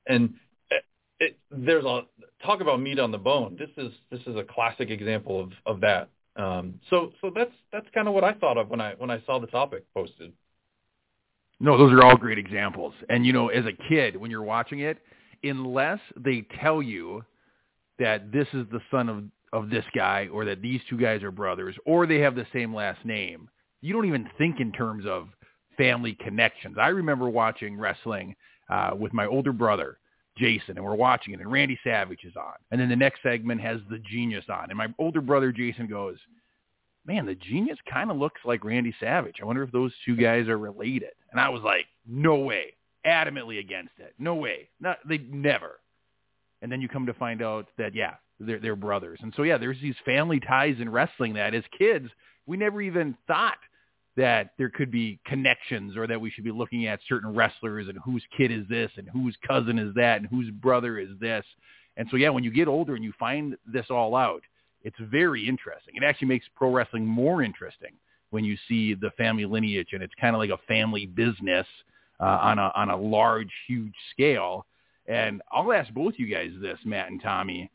and 0.08 0.34
it, 0.70 0.86
it, 1.20 1.38
there's 1.52 1.86
a 1.86 2.02
talk 2.44 2.62
about 2.62 2.80
meat 2.80 3.00
on 3.00 3.12
the 3.12 3.18
bone. 3.18 3.58
This 3.58 3.70
is 3.78 3.92
this 4.12 4.22
is 4.28 4.36
a 4.36 4.44
classic 4.44 4.90
example 4.90 5.40
of 5.40 5.52
of 5.66 5.82
that. 5.82 6.10
Um, 6.36 6.80
so 6.90 7.12
so 7.22 7.32
that's 7.34 7.52
that's 7.72 7.88
kind 7.94 8.08
of 8.08 8.14
what 8.14 8.24
I 8.24 8.34
thought 8.34 8.58
of 8.58 8.70
when 8.70 8.82
I 8.82 8.94
when 8.98 9.10
I 9.10 9.22
saw 9.26 9.40
the 9.40 9.48
topic 9.48 9.86
posted. 9.94 10.32
No, 11.60 11.78
those 11.78 11.92
are 11.92 12.04
all 12.04 12.16
great 12.16 12.38
examples. 12.38 12.94
And 13.10 13.26
you 13.26 13.34
know, 13.34 13.50
as 13.50 13.66
a 13.66 13.74
kid, 13.90 14.16
when 14.16 14.32
you're 14.32 14.44
watching 14.44 14.80
it, 14.80 15.00
unless 15.44 16.00
they 16.16 16.46
tell 16.62 16.82
you 16.82 17.24
that 17.98 18.32
this 18.32 18.48
is 18.54 18.66
the 18.72 18.80
son 18.90 19.10
of 19.10 19.24
of 19.52 19.70
this 19.70 19.86
guy 19.96 20.28
or 20.32 20.46
that 20.46 20.62
these 20.62 20.80
two 20.90 20.98
guys 20.98 21.24
are 21.24 21.32
brothers 21.32 21.76
or 21.86 22.06
they 22.06 22.20
have 22.20 22.36
the 22.36 22.46
same 22.54 22.74
last 22.74 23.04
name. 23.04 23.50
You 23.82 23.94
don't 23.94 24.06
even 24.06 24.30
think 24.38 24.60
in 24.60 24.72
terms 24.72 25.06
of 25.06 25.30
family 25.78 26.18
connections. 26.20 26.78
I 26.80 26.90
remember 26.90 27.30
watching 27.30 27.78
wrestling 27.78 28.36
uh, 28.70 28.92
with 28.98 29.14
my 29.14 29.26
older 29.26 29.54
brother, 29.54 29.98
Jason, 30.38 30.78
and 30.78 30.84
we're 30.84 30.96
watching 30.96 31.34
it, 31.34 31.40
and 31.40 31.52
Randy 31.52 31.80
Savage 31.84 32.24
is 32.24 32.36
on. 32.36 32.54
And 32.72 32.80
then 32.80 32.90
the 32.90 32.96
next 32.96 33.22
segment 33.24 33.62
has 33.62 33.80
the 33.90 34.00
genius 34.00 34.46
on. 34.50 34.70
And 34.70 34.78
my 34.78 34.88
older 34.98 35.22
brother, 35.22 35.52
Jason, 35.52 35.88
goes, 35.88 36.18
man, 37.06 37.26
the 37.26 37.36
genius 37.36 37.78
kind 37.92 38.12
of 38.12 38.18
looks 38.18 38.42
like 38.46 38.64
Randy 38.64 38.94
Savage. 39.00 39.38
I 39.42 39.46
wonder 39.46 39.64
if 39.64 39.72
those 39.72 39.92
two 40.06 40.16
guys 40.16 40.48
are 40.48 40.58
related. 40.58 41.12
And 41.32 41.40
I 41.40 41.50
was 41.50 41.62
like, 41.64 41.86
no 42.08 42.36
way. 42.36 42.74
Adamantly 43.06 43.60
against 43.60 43.94
it. 43.98 44.14
No 44.20 44.36
way. 44.36 44.70
Not, 44.80 45.00
they 45.08 45.20
never. 45.20 45.80
And 46.62 46.72
then 46.72 46.82
you 46.82 46.90
come 46.90 47.06
to 47.06 47.14
find 47.14 47.42
out 47.42 47.68
that, 47.78 47.96
yeah, 47.96 48.16
they're, 48.40 48.60
they're 48.60 48.76
brothers. 48.76 49.20
And 49.24 49.34
so, 49.36 49.44
yeah, 49.44 49.58
there's 49.58 49.80
these 49.82 49.96
family 50.06 50.40
ties 50.40 50.76
in 50.80 50.90
wrestling 50.90 51.34
that 51.34 51.56
as 51.56 51.64
kids, 51.78 52.10
we 52.46 52.58
never 52.58 52.82
even 52.82 53.16
thought 53.28 53.58
that 54.20 54.52
there 54.58 54.70
could 54.70 54.92
be 54.92 55.20
connections 55.26 55.96
or 55.96 56.06
that 56.06 56.20
we 56.20 56.30
should 56.30 56.44
be 56.44 56.52
looking 56.52 56.88
at 56.88 57.00
certain 57.08 57.34
wrestlers 57.34 57.88
and 57.88 57.98
whose 58.04 58.24
kid 58.36 58.52
is 58.52 58.68
this 58.70 58.92
and 58.98 59.08
whose 59.10 59.36
cousin 59.48 59.80
is 59.80 59.94
that 59.96 60.18
and 60.18 60.28
whose 60.28 60.52
brother 60.52 61.00
is 61.00 61.10
this. 61.20 61.46
And 61.98 62.08
so, 62.12 62.18
yeah, 62.18 62.30
when 62.30 62.44
you 62.44 62.52
get 62.52 62.68
older 62.68 62.96
and 62.96 63.04
you 63.04 63.14
find 63.18 63.56
this 63.66 63.86
all 63.90 64.16
out, 64.16 64.42
it's 64.84 64.98
very 65.00 65.48
interesting. 65.48 65.96
It 65.96 66.04
actually 66.04 66.28
makes 66.28 66.46
pro 66.56 66.72
wrestling 66.72 67.06
more 67.06 67.42
interesting 67.44 67.92
when 68.30 68.44
you 68.44 68.58
see 68.68 68.94
the 68.94 69.12
family 69.18 69.46
lineage 69.46 69.90
and 69.94 70.04
it's 70.04 70.14
kind 70.20 70.36
of 70.36 70.40
like 70.40 70.52
a 70.52 70.60
family 70.68 71.06
business 71.06 71.66
uh, 72.20 72.40
on 72.42 72.60
a 72.60 72.72
on 72.76 72.90
a 72.90 72.98
large, 72.98 73.52
huge 73.68 73.96
scale. 74.12 74.66
And 75.08 75.42
I'll 75.52 75.74
ask 75.74 75.92
both 75.94 76.14
you 76.18 76.28
guys 76.28 76.52
this, 76.62 76.78
Matt 76.86 77.10
and 77.10 77.22
Tommy 77.22 77.72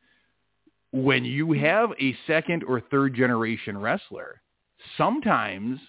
when 0.94 1.24
you 1.24 1.50
have 1.54 1.90
a 2.00 2.16
second 2.24 2.62
or 2.62 2.80
third 2.80 3.16
generation 3.16 3.76
wrestler, 3.76 4.40
sometimes 4.96 5.80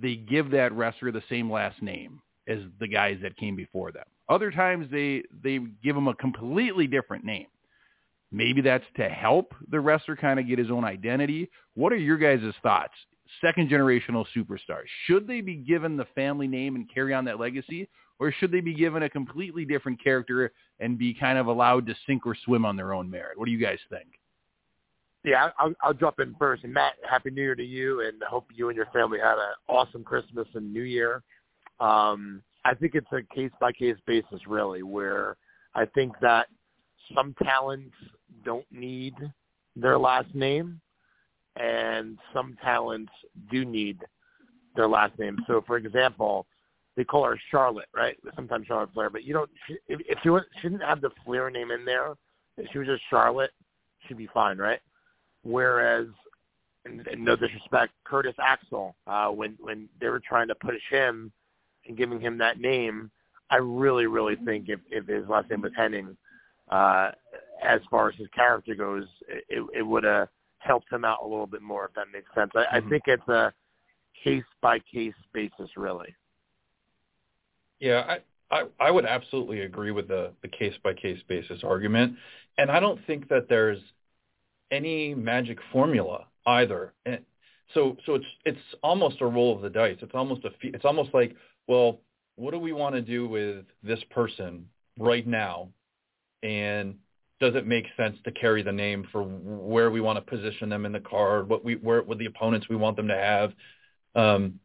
they 0.00 0.16
give 0.16 0.50
that 0.50 0.72
wrestler 0.72 1.12
the 1.12 1.22
same 1.28 1.50
last 1.50 1.82
name 1.82 2.20
as 2.48 2.58
the 2.78 2.88
guys 2.88 3.18
that 3.22 3.36
came 3.36 3.56
before 3.56 3.92
them. 3.92 4.04
Other 4.28 4.50
times 4.50 4.86
they 4.90 5.22
they 5.42 5.58
give 5.82 5.94
them 5.94 6.08
a 6.08 6.14
completely 6.14 6.86
different 6.86 7.24
name. 7.24 7.46
Maybe 8.32 8.60
that's 8.60 8.84
to 8.96 9.08
help 9.08 9.54
the 9.70 9.80
wrestler 9.80 10.16
kind 10.16 10.38
of 10.38 10.46
get 10.46 10.58
his 10.58 10.70
own 10.70 10.84
identity. 10.84 11.50
What 11.74 11.92
are 11.92 11.96
your 11.96 12.16
guys' 12.16 12.54
thoughts? 12.62 12.94
Second 13.40 13.68
generational 13.68 14.24
superstars. 14.36 14.86
Should 15.06 15.26
they 15.26 15.40
be 15.40 15.56
given 15.56 15.96
the 15.96 16.06
family 16.14 16.46
name 16.46 16.76
and 16.76 16.92
carry 16.92 17.12
on 17.12 17.24
that 17.24 17.40
legacy? 17.40 17.88
Or 18.18 18.30
should 18.30 18.52
they 18.52 18.60
be 18.60 18.74
given 18.74 19.02
a 19.02 19.08
completely 19.08 19.64
different 19.64 20.02
character 20.02 20.52
and 20.78 20.98
be 20.98 21.14
kind 21.14 21.38
of 21.38 21.46
allowed 21.46 21.86
to 21.86 21.94
sink 22.06 22.26
or 22.26 22.36
swim 22.44 22.64
on 22.64 22.76
their 22.76 22.92
own 22.92 23.10
merit? 23.10 23.38
What 23.38 23.46
do 23.46 23.52
you 23.52 23.58
guys 23.58 23.78
think? 23.88 24.19
Yeah, 25.24 25.50
I'll, 25.58 25.74
I'll 25.82 25.94
jump 25.94 26.20
in 26.20 26.34
first. 26.38 26.64
And 26.64 26.72
Matt, 26.72 26.94
happy 27.08 27.30
New 27.30 27.42
Year 27.42 27.54
to 27.54 27.64
you, 27.64 28.00
and 28.00 28.22
hope 28.22 28.46
you 28.54 28.68
and 28.68 28.76
your 28.76 28.86
family 28.86 29.18
had 29.18 29.34
an 29.34 29.52
awesome 29.68 30.02
Christmas 30.02 30.48
and 30.54 30.72
New 30.72 30.82
Year. 30.82 31.22
Um, 31.78 32.42
I 32.64 32.74
think 32.74 32.94
it's 32.94 33.10
a 33.12 33.22
case 33.34 33.50
by 33.60 33.72
case 33.72 33.96
basis, 34.06 34.40
really, 34.46 34.82
where 34.82 35.36
I 35.74 35.84
think 35.86 36.14
that 36.20 36.48
some 37.14 37.34
talents 37.42 37.94
don't 38.44 38.66
need 38.70 39.14
their 39.76 39.98
last 39.98 40.34
name, 40.34 40.80
and 41.56 42.18
some 42.32 42.56
talents 42.62 43.12
do 43.50 43.64
need 43.64 43.98
their 44.76 44.88
last 44.88 45.18
name. 45.18 45.38
So, 45.46 45.62
for 45.66 45.76
example, 45.76 46.46
they 46.96 47.04
call 47.04 47.24
her 47.24 47.38
Charlotte, 47.50 47.88
right? 47.94 48.16
Sometimes 48.34 48.66
Charlotte 48.66 48.92
Flair, 48.94 49.10
but 49.10 49.24
you 49.24 49.32
don't. 49.32 49.50
If, 49.88 50.00
if 50.06 50.18
she, 50.22 50.60
she 50.60 50.68
didn't 50.68 50.82
have 50.82 51.00
the 51.00 51.10
Flair 51.24 51.50
name 51.50 51.70
in 51.70 51.84
there, 51.84 52.14
if 52.56 52.70
she 52.72 52.78
was 52.78 52.88
just 52.88 53.02
Charlotte, 53.10 53.52
she'd 54.06 54.18
be 54.18 54.28
fine, 54.32 54.58
right? 54.58 54.80
Whereas, 55.42 56.06
and, 56.84 57.06
and 57.06 57.24
no 57.24 57.36
disrespect, 57.36 57.92
Curtis 58.04 58.34
Axel, 58.38 58.94
uh, 59.06 59.28
when 59.28 59.56
when 59.60 59.88
they 60.00 60.08
were 60.08 60.20
trying 60.20 60.48
to 60.48 60.54
push 60.54 60.80
him 60.90 61.32
and 61.86 61.96
giving 61.96 62.20
him 62.20 62.38
that 62.38 62.60
name, 62.60 63.10
I 63.50 63.56
really, 63.56 64.06
really 64.06 64.36
think 64.44 64.68
if 64.68 64.80
if 64.90 65.06
his 65.06 65.28
last 65.28 65.50
name 65.50 65.62
was 65.62 65.72
Hennig, 65.78 66.16
uh, 66.70 67.12
as 67.62 67.80
far 67.90 68.08
as 68.08 68.16
his 68.16 68.28
character 68.34 68.74
goes, 68.74 69.04
it, 69.28 69.64
it 69.74 69.82
would 69.82 70.04
have 70.04 70.28
helped 70.58 70.92
him 70.92 71.04
out 71.04 71.18
a 71.22 71.26
little 71.26 71.46
bit 71.46 71.62
more, 71.62 71.86
if 71.86 71.94
that 71.94 72.06
makes 72.12 72.28
sense. 72.34 72.50
I, 72.54 72.60
mm-hmm. 72.60 72.86
I 72.86 72.90
think 72.90 73.02
it's 73.06 73.28
a 73.28 73.52
case 74.22 74.44
by 74.60 74.78
case 74.92 75.14
basis, 75.32 75.70
really. 75.76 76.14
Yeah, 77.78 78.18
I, 78.50 78.54
I 78.54 78.64
I 78.78 78.90
would 78.90 79.06
absolutely 79.06 79.62
agree 79.62 79.90
with 79.90 80.08
the 80.08 80.32
the 80.42 80.48
case 80.48 80.74
by 80.84 80.92
case 80.94 81.20
basis 81.28 81.62
argument, 81.64 82.16
and 82.58 82.70
I 82.70 82.78
don't 82.78 83.04
think 83.06 83.28
that 83.28 83.48
there's 83.48 83.80
any 84.70 85.14
magic 85.14 85.58
formula 85.72 86.26
either. 86.46 86.92
And 87.06 87.20
so 87.74 87.96
so 88.06 88.14
it's 88.14 88.26
it's 88.44 88.58
almost 88.82 89.20
a 89.20 89.26
roll 89.26 89.54
of 89.54 89.62
the 89.62 89.70
dice. 89.70 89.98
It's 90.00 90.14
almost 90.14 90.44
a 90.44 90.50
it's 90.62 90.84
almost 90.84 91.14
like 91.14 91.34
well, 91.66 92.00
what 92.36 92.52
do 92.52 92.58
we 92.58 92.72
want 92.72 92.94
to 92.94 93.02
do 93.02 93.28
with 93.28 93.64
this 93.82 94.00
person 94.10 94.66
right 94.98 95.26
now, 95.26 95.68
and 96.42 96.96
does 97.40 97.54
it 97.54 97.66
make 97.66 97.86
sense 97.96 98.16
to 98.24 98.32
carry 98.32 98.62
the 98.62 98.72
name 98.72 99.06
for 99.12 99.22
where 99.22 99.90
we 99.90 100.00
want 100.00 100.16
to 100.16 100.30
position 100.30 100.68
them 100.68 100.84
in 100.84 100.92
the 100.92 101.00
card, 101.00 101.48
what 101.48 101.64
we 101.64 101.76
where 101.76 102.02
what 102.02 102.18
the 102.18 102.26
opponents 102.26 102.68
we 102.68 102.76
want 102.76 102.96
them 102.96 103.08
to 103.08 103.16
have, 103.16 103.52
um, 104.14 104.58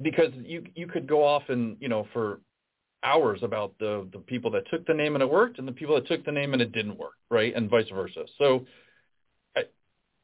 because 0.00 0.32
you 0.42 0.64
you 0.74 0.86
could 0.86 1.06
go 1.06 1.24
off 1.24 1.42
and 1.48 1.76
you 1.80 1.88
know 1.88 2.06
for 2.12 2.40
hours 3.02 3.40
about 3.42 3.74
the 3.78 4.08
the 4.12 4.18
people 4.18 4.50
that 4.50 4.68
took 4.70 4.86
the 4.86 4.94
name 4.94 5.14
and 5.14 5.22
it 5.22 5.30
worked 5.30 5.58
and 5.58 5.68
the 5.68 5.72
people 5.72 5.94
that 5.94 6.06
took 6.06 6.24
the 6.24 6.32
name 6.32 6.52
and 6.52 6.62
it 6.62 6.72
didn't 6.72 6.98
work, 6.98 7.14
right, 7.30 7.54
and 7.54 7.70
vice 7.70 7.88
versa. 7.92 8.24
So 8.38 8.64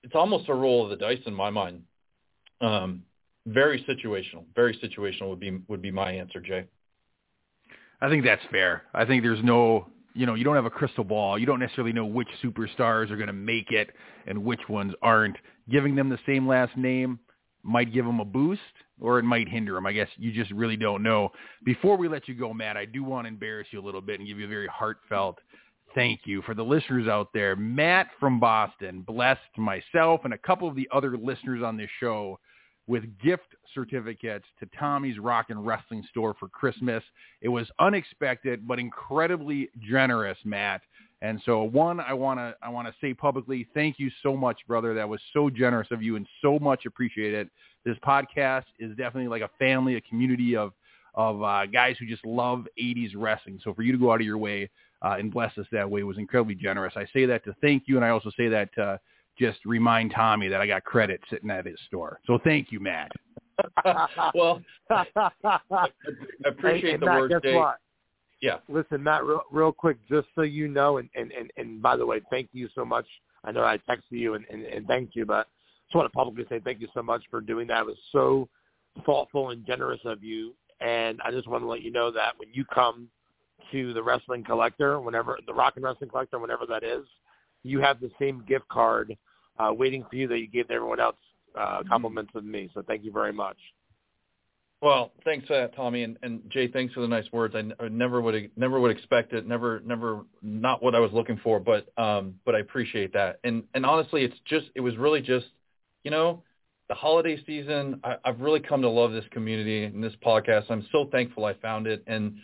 it's 0.03 0.15
almost 0.15 0.49
a 0.49 0.55
roll 0.55 0.85
of 0.85 0.91
the 0.91 0.97
dice 0.97 1.21
in 1.27 1.35
my 1.35 1.51
mind. 1.51 1.83
Um, 2.61 3.03
very 3.47 3.85
situational. 3.89 4.45
Very 4.55 4.77
situational 4.79 5.31
would 5.31 5.41
be 5.41 5.61
would 5.69 5.83
be 5.83 5.91
my 5.91 6.13
answer, 6.13 6.41
Jay. 6.41 6.67
I 8.01 8.09
think 8.09 8.25
that's 8.25 8.43
fair. 8.51 8.83
I 8.95 9.05
think 9.05 9.23
there's 9.23 9.43
no 9.43 9.87
you 10.15 10.27
know, 10.27 10.35
you 10.35 10.45
don't 10.45 10.57
have 10.57 10.67
a 10.67 10.71
crystal 10.71 11.05
ball. 11.05 11.39
You 11.39 11.47
don't 11.47 11.61
necessarily 11.61 11.93
know 11.93 12.05
which 12.05 12.29
superstars 12.43 13.11
are 13.11 13.17
going 13.17 13.29
to 13.29 13.33
make 13.33 13.71
it 13.71 13.91
and 14.27 14.45
which 14.45 14.61
ones 14.69 14.93
aren't. 15.03 15.37
Giving 15.71 15.95
them 15.95 16.09
the 16.09 16.19
same 16.27 16.47
last 16.47 16.77
name 16.77 17.19
might 17.63 17.93
give 17.93 18.05
them 18.05 18.21
a 18.21 18.25
boost 18.25 18.61
or 19.01 19.19
it 19.19 19.23
might 19.23 19.49
hinder 19.49 19.75
them. 19.75 19.87
I 19.87 19.93
guess 19.93 20.09
you 20.17 20.33
just 20.33 20.51
really 20.51 20.77
don't 20.77 21.03
know. 21.03 21.31
Before 21.65 21.97
we 21.97 22.09
let 22.09 22.29
you 22.29 22.35
go, 22.35 22.53
Matt, 22.53 22.77
I 22.77 22.85
do 22.85 23.03
want 23.03 23.25
to 23.25 23.29
embarrass 23.29 23.69
you 23.71 23.81
a 23.81 23.85
little 23.85 24.01
bit 24.01 24.19
and 24.19 24.29
give 24.29 24.39
you 24.39 24.47
a 24.47 24.49
very 24.49 24.69
heartfelt 24.69 25.39
thank 25.95 26.21
you 26.25 26.43
for 26.43 26.55
the 26.55 26.63
listeners 26.63 27.09
out 27.09 27.29
there. 27.33 27.57
Matt 27.57 28.09
from 28.19 28.41
Boston 28.41 29.03
blessed 29.03 29.41
myself 29.57 30.23
and 30.25 30.35
a 30.35 30.39
couple 30.39 30.69
of 30.69 30.75
the 30.75 30.89
other 30.93 31.17
listeners 31.17 31.63
on 31.63 31.77
this 31.77 31.91
show 32.01 32.39
with 32.87 33.05
gift 33.23 33.55
certificates 33.75 34.45
to 34.59 34.69
Tommy's 34.79 35.19
Rock 35.19 35.47
and 35.51 35.65
Wrestling 35.65 36.05
Store 36.11 36.35
for 36.39 36.49
Christmas. 36.49 37.03
It 37.41 37.49
was 37.49 37.67
unexpected 37.79 38.67
but 38.67 38.79
incredibly 38.79 39.71
generous, 39.81 40.39
Matt. 40.45 40.83
And 41.21 41.41
so 41.47 41.63
one, 41.63 42.01
I 42.01 42.13
want 42.15 42.41
to 42.41 42.55
I 42.63 42.69
want 42.69 42.89
to 42.89 42.95
say 43.01 43.15
publicly, 43.15 43.69
thank 43.75 43.99
you 43.99 44.11
so 44.23 44.37
much, 44.37 44.59
brother. 44.67 44.95
That 44.95 45.09
was 45.09 45.21
so 45.33 45.49
generous 45.49 45.89
of 45.93 46.03
you 46.03 46.17
and 46.17 46.27
so 46.43 46.59
much 46.59 46.85
appreciated. 46.85 47.49
This 47.85 47.97
podcast 48.05 48.65
is 48.81 48.91
definitely 48.97 49.29
like 49.29 49.43
a 49.43 49.51
family, 49.59 49.95
a 49.95 50.01
community 50.01 50.57
of 50.57 50.73
of 51.15 51.43
uh, 51.43 51.67
guys 51.67 51.97
who 52.01 52.07
just 52.07 52.25
love 52.25 52.67
80s 52.81 53.13
wrestling. 53.15 53.61
So 53.63 53.75
for 53.75 53.83
you 53.83 53.93
to 53.93 53.99
go 53.99 54.13
out 54.13 54.21
of 54.21 54.27
your 54.27 54.39
way 54.39 54.69
uh, 55.03 55.17
and 55.19 55.33
bless 55.33 55.57
us 55.59 55.67
that 55.73 55.89
way 55.89 56.03
was 56.03 56.19
incredibly 56.19 56.55
generous. 56.55 56.95
I 56.97 57.07
say 57.13 57.27
that 57.27 57.45
to 57.45 57.55
thank 57.61 57.85
you, 57.87 57.97
and 57.97 58.05
I 58.05 58.11
also 58.11 58.31
say 58.37 58.49
that 58.49 58.73
to 58.75 59.01
just 59.39 59.59
remind 59.65 60.13
Tommy 60.15 60.49
that 60.49 60.61
I 60.61 60.67
got 60.67 60.85
credit 60.85 61.21
sitting 61.31 61.51
at 61.51 61.67
his 61.67 61.79
store. 61.87 62.21
So 62.27 62.39
thank 62.45 62.71
you, 62.71 62.81
Matt. 62.81 63.11
well, 64.35 64.63
I 64.91 65.07
appreciate 66.47 66.93
hey, 66.93 66.97
the 66.97 67.07
Matt, 67.07 67.21
words, 67.21 67.33
guess 67.33 67.43
Dave. 67.43 67.57
What? 67.57 67.77
Yeah. 68.41 68.57
Listen, 68.69 69.03
Matt, 69.03 69.25
real, 69.25 69.43
real 69.51 69.73
quick, 69.73 69.97
just 70.09 70.29
so 70.35 70.43
you 70.43 70.69
know, 70.69 70.99
and, 70.99 71.09
and, 71.15 71.33
and, 71.33 71.51
and 71.57 71.81
by 71.81 71.97
the 71.97 72.05
way, 72.05 72.21
thank 72.31 72.49
you 72.53 72.69
so 72.75 72.85
much. 72.85 73.07
I 73.45 73.53
know 73.53 73.65
I 73.65 73.79
texted 73.89 74.11
you 74.11 74.35
and, 74.35 74.45
and, 74.51 74.65
and 74.65 74.87
thank 74.87 75.11
you, 75.15 75.25
but 75.25 75.35
I 75.35 75.45
just 75.87 75.95
want 75.95 76.07
to 76.07 76.17
publicly 76.17 76.45
say 76.49 76.61
thank 76.63 76.81
you 76.81 76.89
so 76.93 77.03
much 77.03 77.23
for 77.31 77.41
doing 77.41 77.69
that. 77.69 77.81
It 77.81 77.87
was 77.87 77.97
so 78.11 78.49
thoughtful 79.07 79.51
and 79.51 79.65
generous 79.65 80.01
of 80.05 80.23
you. 80.23 80.55
And 80.81 81.21
I 81.25 81.31
just 81.31 81.47
want 81.47 81.63
to 81.63 81.69
let 81.69 81.83
you 81.83 81.93
know 81.93 82.11
that 82.11 82.33
when 82.37 82.49
you 82.53 82.65
come 82.65 83.09
to 83.71 83.93
the 83.93 84.03
wrestling 84.03 84.45
collector, 84.45 85.01
whenever 85.01 85.39
the 85.47 85.55
rock 85.55 85.75
and 85.77 85.85
wrestling 85.85 86.11
collector, 86.11 86.39
whenever 86.39 86.67
that 86.67 86.83
is, 86.83 87.05
you 87.63 87.81
have 87.81 88.01
the 88.01 88.11
same 88.19 88.45
gift 88.47 88.69
card 88.69 89.17
uh, 89.59 89.73
waiting 89.73 90.05
for 90.09 90.17
you 90.17 90.27
that 90.29 90.39
you 90.39 90.49
gave 90.49 90.69
to 90.69 90.75
everyone 90.75 91.01
else 91.01 91.17
uh, 91.59 91.83
compliments 91.89 92.33
of 92.35 92.45
me. 92.45 92.71
So 92.75 92.83
thank 92.83 93.05
you 93.05 93.13
very 93.13 93.33
much. 93.33 93.57
Well, 94.81 95.13
thanks 95.25 95.47
for 95.47 95.57
that, 95.57 95.77
Tommy, 95.77 96.03
and, 96.03 96.19
and 96.25 96.41
Jay. 96.51 96.67
Thanks 96.67 96.93
for 96.93 97.01
the 97.03 97.07
nice 97.07 97.31
words. 97.33 97.55
I, 97.55 97.63
I 97.83 97.89
never 97.89 98.21
would 98.21 98.51
never 98.57 98.81
would 98.81 98.91
expect 98.91 99.33
it. 99.33 99.47
Never, 99.47 99.81
never, 99.87 100.23
not 100.43 100.83
what 100.83 100.97
I 100.97 100.99
was 100.99 101.13
looking 101.13 101.39
for, 101.45 101.61
but 101.61 101.87
um, 101.97 102.35
but 102.45 102.57
I 102.57 102.59
appreciate 102.59 103.13
that. 103.13 103.39
And 103.45 103.63
and 103.75 103.87
honestly, 103.87 104.25
it's 104.25 104.37
just 104.45 104.67
it 104.75 104.81
was 104.81 104.97
really 104.97 105.21
just, 105.21 105.47
you 106.03 106.11
know, 106.11 106.43
the 106.89 106.97
holiday 106.97 107.41
season. 107.47 108.01
I, 108.03 108.17
I've 108.25 108.41
really 108.41 108.59
come 108.59 108.83
to 108.83 108.89
love 108.89 109.13
this 109.13 109.25
community 109.31 109.85
and 109.85 110.03
this 110.03 110.15
podcast. 110.27 110.65
I'm 110.69 110.85
so 110.91 111.09
thankful 111.13 111.45
I 111.45 111.55
found 111.55 111.87
it, 111.87 112.03
and 112.09 112.39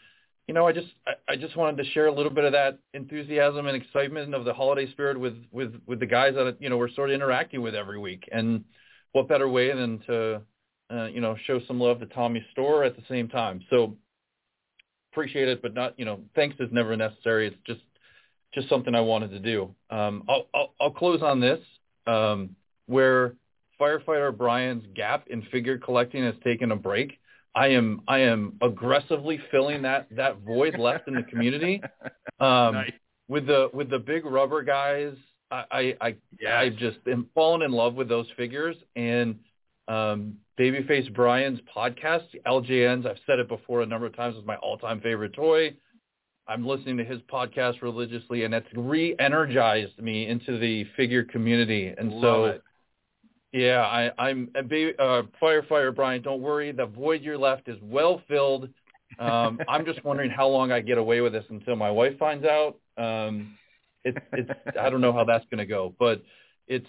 you 0.48 0.54
know, 0.54 0.66
I 0.66 0.72
just 0.72 0.88
I, 1.06 1.32
I 1.32 1.36
just 1.36 1.56
wanted 1.56 1.82
to 1.82 1.90
share 1.90 2.06
a 2.06 2.12
little 2.12 2.32
bit 2.32 2.44
of 2.44 2.52
that 2.52 2.78
enthusiasm 2.94 3.66
and 3.66 3.76
excitement 3.76 4.34
of 4.34 4.44
the 4.44 4.54
holiday 4.54 4.90
spirit 4.90 5.20
with 5.20 5.36
with 5.52 5.80
with 5.86 6.00
the 6.00 6.06
guys 6.06 6.34
that 6.34 6.56
you 6.58 6.68
know 6.68 6.76
we're 6.76 6.90
sort 6.90 7.10
of 7.10 7.14
interacting 7.14 7.62
with 7.62 7.76
every 7.76 7.98
week. 7.98 8.28
And 8.32 8.64
what 9.12 9.28
better 9.28 9.48
way 9.48 9.72
than 9.72 10.00
to 10.06 10.42
uh, 10.90 11.06
you 11.06 11.20
know, 11.20 11.36
show 11.46 11.60
some 11.66 11.80
love 11.80 12.00
to 12.00 12.06
Tommy's 12.06 12.44
store 12.52 12.84
at 12.84 12.96
the 12.96 13.02
same 13.08 13.28
time. 13.28 13.62
So 13.70 13.96
appreciate 15.12 15.48
it, 15.48 15.62
but 15.62 15.74
not, 15.74 15.98
you 15.98 16.04
know, 16.04 16.20
thanks 16.34 16.56
is 16.60 16.70
never 16.72 16.96
necessary. 16.96 17.48
It's 17.48 17.56
just, 17.66 17.80
just 18.54 18.68
something 18.68 18.94
I 18.94 19.00
wanted 19.00 19.30
to 19.32 19.38
do. 19.38 19.74
Um, 19.90 20.24
I'll, 20.28 20.46
I'll, 20.54 20.74
I'll 20.80 20.90
close 20.90 21.22
on 21.22 21.40
this, 21.40 21.60
um, 22.06 22.56
where 22.86 23.34
firefighter 23.78 24.34
Brian's 24.36 24.84
gap 24.94 25.26
in 25.28 25.42
figure 25.42 25.78
collecting 25.78 26.24
has 26.24 26.34
taken 26.42 26.72
a 26.72 26.76
break. 26.76 27.18
I 27.58 27.68
am, 27.68 28.02
I 28.06 28.20
am 28.20 28.54
aggressively 28.62 29.40
filling 29.50 29.82
that, 29.82 30.06
that 30.12 30.38
void 30.42 30.78
left 30.78 31.08
in 31.08 31.14
the 31.14 31.24
community. 31.24 31.82
Um, 32.40 32.74
nice. 32.74 32.92
with 33.26 33.48
the, 33.48 33.68
with 33.72 33.90
the 33.90 33.98
big 33.98 34.24
rubber 34.24 34.62
guys, 34.62 35.14
I, 35.50 35.64
I, 35.72 35.96
I, 36.00 36.16
yes. 36.38 36.52
I 36.52 36.68
just 36.68 36.98
am 37.08 37.26
falling 37.34 37.62
in 37.62 37.72
love 37.72 37.94
with 37.94 38.08
those 38.08 38.28
figures 38.36 38.76
and, 38.94 39.40
um, 39.88 40.36
Babyface 40.56 41.12
Brian's 41.14 41.58
podcast, 41.74 42.26
LJNs, 42.46 43.06
I've 43.06 43.18
said 43.26 43.40
it 43.40 43.48
before 43.48 43.82
a 43.82 43.86
number 43.86 44.06
of 44.06 44.14
times, 44.14 44.36
is 44.36 44.44
my 44.44 44.54
all-time 44.56 45.00
favorite 45.00 45.32
toy. 45.32 45.74
I'm 46.46 46.64
listening 46.64 46.96
to 46.98 47.04
his 47.04 47.20
podcast 47.22 47.82
religiously, 47.82 48.44
and 48.44 48.54
it's 48.54 48.68
re-energized 48.76 49.98
me 49.98 50.28
into 50.28 50.58
the 50.58 50.84
figure 50.96 51.24
community. 51.24 51.92
And 51.96 52.12
Love 52.12 52.22
so, 52.22 52.44
it. 52.44 52.62
Yeah, 53.52 53.80
I, 53.82 54.10
I'm 54.18 54.50
a 54.54 54.62
baby, 54.62 54.92
uh, 54.98 55.22
firefighter 55.40 55.94
Brian. 55.94 56.22
Don't 56.22 56.42
worry, 56.42 56.70
the 56.72 56.86
void 56.86 57.22
you're 57.22 57.38
left 57.38 57.68
is 57.68 57.78
well 57.82 58.20
filled. 58.28 58.68
Um, 59.18 59.58
I'm 59.68 59.84
just 59.86 60.04
wondering 60.04 60.30
how 60.30 60.48
long 60.48 60.70
I 60.70 60.80
get 60.80 60.98
away 60.98 61.20
with 61.22 61.32
this 61.32 61.44
until 61.48 61.74
my 61.76 61.90
wife 61.90 62.18
finds 62.18 62.44
out. 62.44 62.76
Um, 62.98 63.56
it's, 64.04 64.18
it's, 64.32 64.50
I 64.78 64.90
don't 64.90 65.00
know 65.00 65.12
how 65.12 65.24
that's 65.24 65.44
going 65.50 65.58
to 65.58 65.66
go, 65.66 65.94
but 65.98 66.22
it's, 66.66 66.86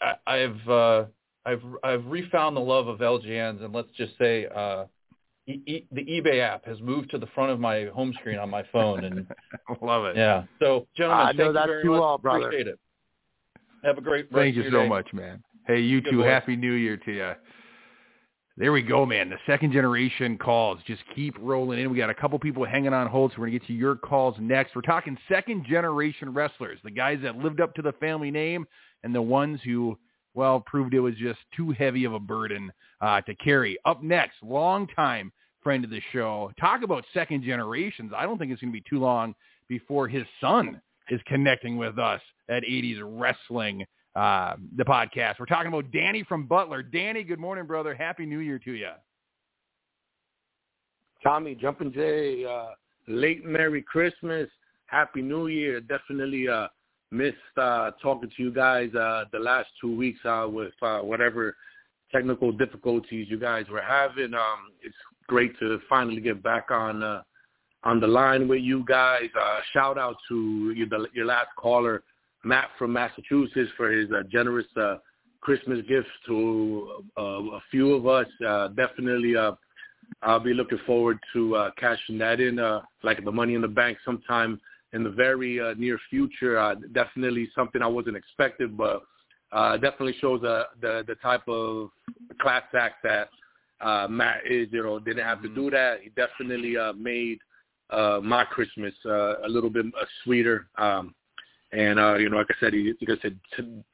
I, 0.00 0.14
I've. 0.26 0.68
Uh, 0.68 1.04
I've 1.44 1.62
I've 1.82 2.06
refound 2.06 2.56
the 2.56 2.60
love 2.60 2.86
of 2.86 3.00
LJNs, 3.00 3.64
and 3.64 3.74
let's 3.74 3.88
just 3.96 4.16
say 4.16 4.46
uh, 4.46 4.84
e- 5.48 5.60
e- 5.66 5.86
the 5.90 6.02
eBay 6.02 6.38
app 6.40 6.64
has 6.66 6.80
moved 6.80 7.10
to 7.10 7.18
the 7.18 7.26
front 7.34 7.50
of 7.50 7.58
my 7.58 7.86
home 7.86 8.12
screen 8.20 8.38
on 8.38 8.48
my 8.48 8.62
phone, 8.70 9.02
and 9.02 9.26
love 9.82 10.04
it. 10.04 10.16
Yeah. 10.16 10.44
So, 10.60 10.86
gentlemen, 10.96 11.26
I 11.26 11.32
know 11.32 11.46
thank 11.46 11.54
that 11.54 11.66
you 11.66 11.72
very 11.72 11.82
too 11.82 11.90
much. 11.90 12.00
well, 12.00 12.18
brother. 12.18 12.46
Appreciate 12.46 12.68
it. 12.68 12.78
Have 13.82 13.98
a 13.98 14.00
great. 14.00 14.26
Rest 14.26 14.34
Thank 14.34 14.54
you 14.54 14.62
of 14.66 14.72
so 14.72 14.82
day. 14.82 14.88
much, 14.88 15.12
man. 15.12 15.42
Hey, 15.66 15.80
you 15.80 16.00
Good 16.00 16.16
boys. 16.16 16.26
Happy 16.26 16.56
New 16.56 16.72
Year 16.72 16.96
to 16.96 17.12
you. 17.12 17.32
There 18.56 18.72
we 18.72 18.82
go, 18.82 19.06
man. 19.06 19.30
The 19.30 19.36
second 19.46 19.72
generation 19.72 20.36
calls 20.36 20.78
just 20.86 21.02
keep 21.14 21.34
rolling 21.40 21.78
in. 21.78 21.90
We 21.90 21.96
got 21.96 22.10
a 22.10 22.14
couple 22.14 22.38
people 22.38 22.64
hanging 22.64 22.92
on 22.92 23.06
hold, 23.06 23.30
so 23.30 23.36
we're 23.38 23.46
going 23.46 23.52
to 23.52 23.58
get 23.60 23.66
to 23.68 23.72
your 23.72 23.96
calls 23.96 24.36
next. 24.38 24.74
We're 24.76 24.82
talking 24.82 25.16
second 25.28 25.64
generation 25.64 26.34
wrestlers, 26.34 26.78
the 26.84 26.90
guys 26.90 27.20
that 27.22 27.38
lived 27.38 27.60
up 27.60 27.74
to 27.76 27.82
the 27.82 27.92
family 27.92 28.30
name 28.30 28.66
and 29.04 29.14
the 29.14 29.22
ones 29.22 29.60
who 29.64 29.96
well, 30.34 30.60
proved 30.60 30.94
it 30.94 31.00
was 31.00 31.14
just 31.16 31.38
too 31.56 31.72
heavy 31.72 32.04
of 32.04 32.14
a 32.14 32.20
burden 32.20 32.72
uh, 33.00 33.20
to 33.22 33.34
carry. 33.36 33.76
Up 33.84 34.02
next, 34.02 34.36
longtime 34.42 35.32
friend 35.62 35.84
of 35.84 35.90
the 35.90 36.00
show. 36.12 36.50
Talk 36.58 36.82
about 36.82 37.04
second 37.12 37.44
generations. 37.44 38.12
I 38.16 38.24
don't 38.24 38.38
think 38.38 38.50
it's 38.50 38.60
going 38.60 38.72
to 38.72 38.78
be 38.78 38.84
too 38.88 38.98
long 38.98 39.34
before 39.68 40.08
his 40.08 40.24
son 40.40 40.80
is 41.10 41.20
connecting 41.26 41.76
with 41.76 41.98
us 41.98 42.20
at 42.48 42.62
80s 42.62 43.00
wrestling 43.02 43.84
uh, 44.16 44.54
the 44.76 44.84
podcast. 44.84 45.34
We're 45.38 45.46
talking 45.46 45.68
about 45.68 45.90
Danny 45.92 46.22
from 46.22 46.46
Butler. 46.46 46.82
Danny, 46.82 47.22
good 47.22 47.38
morning, 47.38 47.66
brother. 47.66 47.94
Happy 47.94 48.26
New 48.26 48.40
Year 48.40 48.58
to 48.60 48.72
you. 48.72 48.90
Tommy, 51.22 51.54
Jumping 51.54 51.92
Jay, 51.92 52.44
uh, 52.44 52.70
late 53.06 53.44
Merry 53.44 53.82
Christmas, 53.82 54.48
Happy 54.86 55.22
New 55.22 55.46
Year. 55.46 55.80
Definitely 55.80 56.48
uh, 56.48 56.68
missed 57.10 57.36
uh, 57.56 57.92
talking 58.02 58.30
to 58.36 58.42
you 58.42 58.52
guys 58.52 58.92
uh, 58.94 59.24
the 59.32 59.38
last 59.38 59.68
two 59.80 59.96
weeks 59.96 60.18
uh, 60.24 60.46
with 60.48 60.72
uh, 60.82 60.98
whatever 60.98 61.56
technical 62.10 62.52
difficulties 62.52 63.26
you 63.30 63.38
guys 63.38 63.66
were 63.70 63.82
having. 63.82 64.34
Um, 64.34 64.72
it's 64.82 64.94
great 65.28 65.58
to 65.60 65.78
finally 65.88 66.20
get 66.20 66.42
back 66.42 66.70
on 66.70 67.02
uh, 67.02 67.22
on 67.84 68.00
the 68.00 68.06
line 68.06 68.48
with 68.48 68.60
you 68.60 68.84
guys. 68.86 69.28
Uh, 69.40 69.60
shout 69.72 69.98
out 69.98 70.16
to 70.28 70.72
your, 70.76 70.88
the, 70.88 71.06
your 71.12 71.26
last 71.26 71.48
caller, 71.56 72.02
Matt 72.44 72.68
from 72.78 72.92
Massachusetts, 72.92 73.70
for 73.76 73.90
his 73.90 74.10
uh, 74.10 74.22
generous 74.30 74.66
uh, 74.76 74.96
Christmas 75.40 75.80
gifts 75.88 76.08
to 76.26 77.04
uh, 77.18 77.22
a 77.22 77.60
few 77.70 77.94
of 77.94 78.06
us. 78.06 78.26
Uh, 78.46 78.68
definitely, 78.68 79.36
uh, 79.36 79.52
I'll 80.22 80.40
be 80.40 80.54
looking 80.54 80.78
forward 80.86 81.18
to 81.32 81.56
uh, 81.56 81.70
cashing 81.76 82.18
that 82.18 82.40
in, 82.40 82.58
uh, 82.58 82.80
like 83.02 83.24
the 83.24 83.32
money 83.32 83.54
in 83.54 83.62
the 83.62 83.68
bank, 83.68 83.98
sometime 84.04 84.60
in 84.92 85.02
the 85.02 85.10
very 85.10 85.60
uh, 85.60 85.74
near 85.76 85.98
future. 86.10 86.58
Uh, 86.58 86.74
definitely 86.92 87.48
something 87.54 87.82
I 87.82 87.86
wasn't 87.86 88.16
expected, 88.16 88.76
but 88.76 89.02
uh, 89.52 89.76
definitely 89.76 90.14
shows 90.20 90.42
uh, 90.44 90.64
the 90.80 91.04
the 91.06 91.14
type 91.16 91.46
of 91.48 91.90
class 92.40 92.62
act 92.74 93.02
that 93.04 93.28
uh, 93.80 94.06
Matt 94.08 94.46
is. 94.48 94.68
You 94.70 94.82
know, 94.82 94.98
didn't 94.98 95.24
have 95.24 95.42
to 95.42 95.48
do 95.48 95.70
that. 95.70 96.00
He 96.02 96.10
definitely 96.10 96.76
uh, 96.76 96.92
made 96.92 97.38
uh, 97.90 98.20
my 98.22 98.44
Christmas 98.44 98.94
uh, 99.04 99.40
a 99.40 99.48
little 99.48 99.70
bit 99.70 99.86
uh, 99.86 100.04
sweeter. 100.24 100.68
Um, 100.78 101.14
and 101.72 101.98
uh, 101.98 102.14
you 102.14 102.28
know, 102.28 102.36
like 102.36 102.48
I 102.50 102.54
said, 102.60 102.74
he, 102.74 102.92
like 103.00 103.18
I 103.18 103.22
said, 103.22 103.38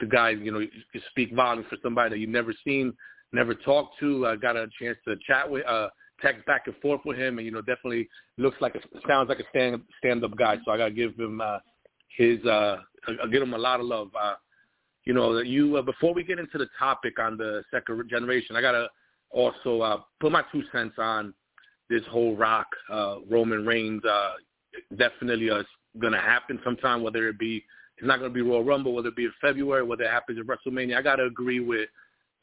the 0.00 0.06
guy, 0.06 0.30
you 0.30 0.50
know, 0.50 0.58
you 0.58 0.68
speak 1.10 1.34
volumes 1.34 1.66
for 1.70 1.76
somebody 1.82 2.10
that 2.10 2.18
you've 2.18 2.30
never 2.30 2.52
seen, 2.64 2.92
never 3.32 3.54
talked 3.54 3.98
to. 4.00 4.26
I 4.26 4.32
uh, 4.32 4.36
got 4.36 4.56
a 4.56 4.66
chance 4.80 4.98
to 5.06 5.16
chat 5.26 5.48
with, 5.48 5.64
uh, 5.66 5.88
text 6.20 6.44
back 6.46 6.66
and 6.66 6.76
forth 6.76 7.00
with 7.04 7.18
him, 7.18 7.38
and 7.38 7.46
you 7.46 7.52
know, 7.52 7.60
definitely 7.60 8.08
looks 8.36 8.56
like 8.60 8.74
a 8.74 8.80
sounds 9.06 9.28
like 9.28 9.38
a 9.38 9.48
stand 9.50 9.80
stand 9.98 10.24
up 10.24 10.36
guy. 10.36 10.56
So 10.64 10.72
I 10.72 10.76
gotta 10.76 10.90
give 10.90 11.16
him 11.16 11.40
uh, 11.40 11.58
his, 12.16 12.44
uh, 12.44 12.78
I'll 13.22 13.30
give 13.30 13.42
him 13.42 13.54
a 13.54 13.58
lot 13.58 13.78
of 13.80 13.86
love. 13.86 14.10
Uh, 14.20 14.34
you 15.04 15.14
know, 15.14 15.38
you 15.38 15.76
uh, 15.76 15.82
before 15.82 16.12
we 16.12 16.24
get 16.24 16.38
into 16.38 16.58
the 16.58 16.68
topic 16.78 17.18
on 17.20 17.36
the 17.36 17.62
second 17.70 18.02
generation, 18.10 18.56
I 18.56 18.60
gotta 18.60 18.88
also 19.30 19.80
uh, 19.80 20.00
put 20.20 20.32
my 20.32 20.42
two 20.50 20.62
cents 20.72 20.94
on 20.98 21.32
this 21.88 22.02
whole 22.10 22.36
Rock 22.36 22.66
uh, 22.90 23.16
Roman 23.30 23.64
Reigns. 23.64 24.04
Uh, 24.04 24.32
definitely 24.96 25.50
uh, 25.50 25.62
going 26.00 26.12
to 26.12 26.20
happen 26.20 26.60
sometime, 26.64 27.02
whether 27.02 27.28
it 27.28 27.38
be 27.38 27.64
it's 27.96 28.06
not 28.06 28.20
going 28.20 28.30
to 28.30 28.34
be 28.34 28.42
Royal 28.42 28.62
Rumble, 28.62 28.94
whether 28.94 29.08
it 29.08 29.16
be 29.16 29.24
in 29.24 29.32
February, 29.40 29.82
whether 29.82 30.04
it 30.04 30.10
happens 30.10 30.38
at 30.38 30.46
WrestleMania. 30.46 30.96
I 30.96 31.02
got 31.02 31.16
to 31.16 31.24
agree 31.24 31.58
with 31.60 31.88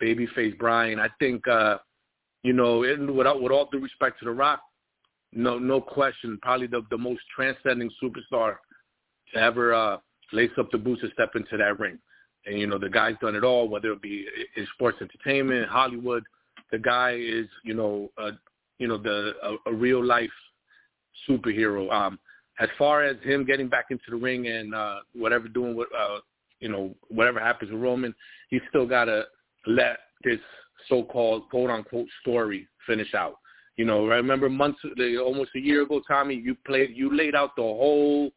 Babyface 0.02 0.58
Brian. 0.58 1.00
I 1.00 1.08
think 1.20 1.48
uh, 1.48 1.78
you 2.44 2.54
know, 2.54 2.84
and 2.84 3.10
with, 3.10 3.28
with 3.40 3.52
all 3.52 3.70
due 3.72 3.80
respect 3.80 4.20
to 4.20 4.26
The 4.26 4.32
Rock, 4.32 4.62
no 5.34 5.58
no 5.58 5.82
question, 5.82 6.38
probably 6.42 6.68
the 6.68 6.86
the 6.90 6.98
most 6.98 7.22
transcending 7.36 7.90
superstar 8.02 8.58
to 9.34 9.40
ever 9.40 9.74
uh, 9.74 9.98
lace 10.32 10.52
up 10.58 10.72
the 10.72 10.78
boots 10.78 11.02
and 11.04 11.12
step 11.14 11.32
into 11.36 11.58
that 11.58 11.80
ring. 11.80 11.98
And 12.46 12.60
you 12.60 12.68
know, 12.68 12.78
the 12.78 12.90
guy's 12.90 13.16
done 13.22 13.36
it 13.36 13.44
all, 13.44 13.68
whether 13.68 13.92
it 13.92 14.02
be 14.02 14.26
in 14.56 14.68
sports 14.74 14.98
entertainment, 15.02 15.68
Hollywood. 15.70 16.24
The 16.72 16.80
guy 16.80 17.12
is, 17.12 17.48
you 17.64 17.74
know, 17.74 18.12
uh, 18.18 18.32
you 18.80 18.88
know, 18.88 18.98
the 18.98 19.34
a, 19.42 19.70
a 19.70 19.74
real 19.74 20.04
life 20.04 20.30
superhero. 21.28 21.92
Um, 21.92 22.20
as 22.60 22.70
far 22.78 23.04
as 23.04 23.18
him 23.24 23.46
getting 23.46 23.68
back 23.68 23.86
into 23.90 24.04
the 24.10 24.16
ring 24.16 24.48
and 24.48 24.74
uh, 24.74 25.00
whatever 25.14 25.48
doing 25.48 25.76
what 25.76 25.88
uh, 25.98 26.20
you 26.60 26.70
know, 26.70 26.96
whatever 27.10 27.40
happens 27.40 27.72
with 27.72 27.82
Roman, 27.82 28.14
he's 28.50 28.62
still 28.70 28.88
gotta 28.88 29.26
let 29.68 29.98
this 30.24 30.40
so-called 30.88 31.50
quote 31.50 31.70
unquote 31.70 32.08
story 32.22 32.68
finish 32.88 33.14
out. 33.14 33.36
You 33.78 33.86
know, 33.86 34.10
I 34.10 34.16
remember 34.16 34.50
months, 34.50 34.80
almost 35.20 35.52
a 35.56 35.60
year 35.60 35.84
ago, 35.84 36.02
Tommy, 36.08 36.36
you 36.36 36.56
played, 36.66 36.96
you 36.96 37.16
laid 37.16 37.36
out 37.36 37.56
the 37.56 37.62
whole 37.62 38.32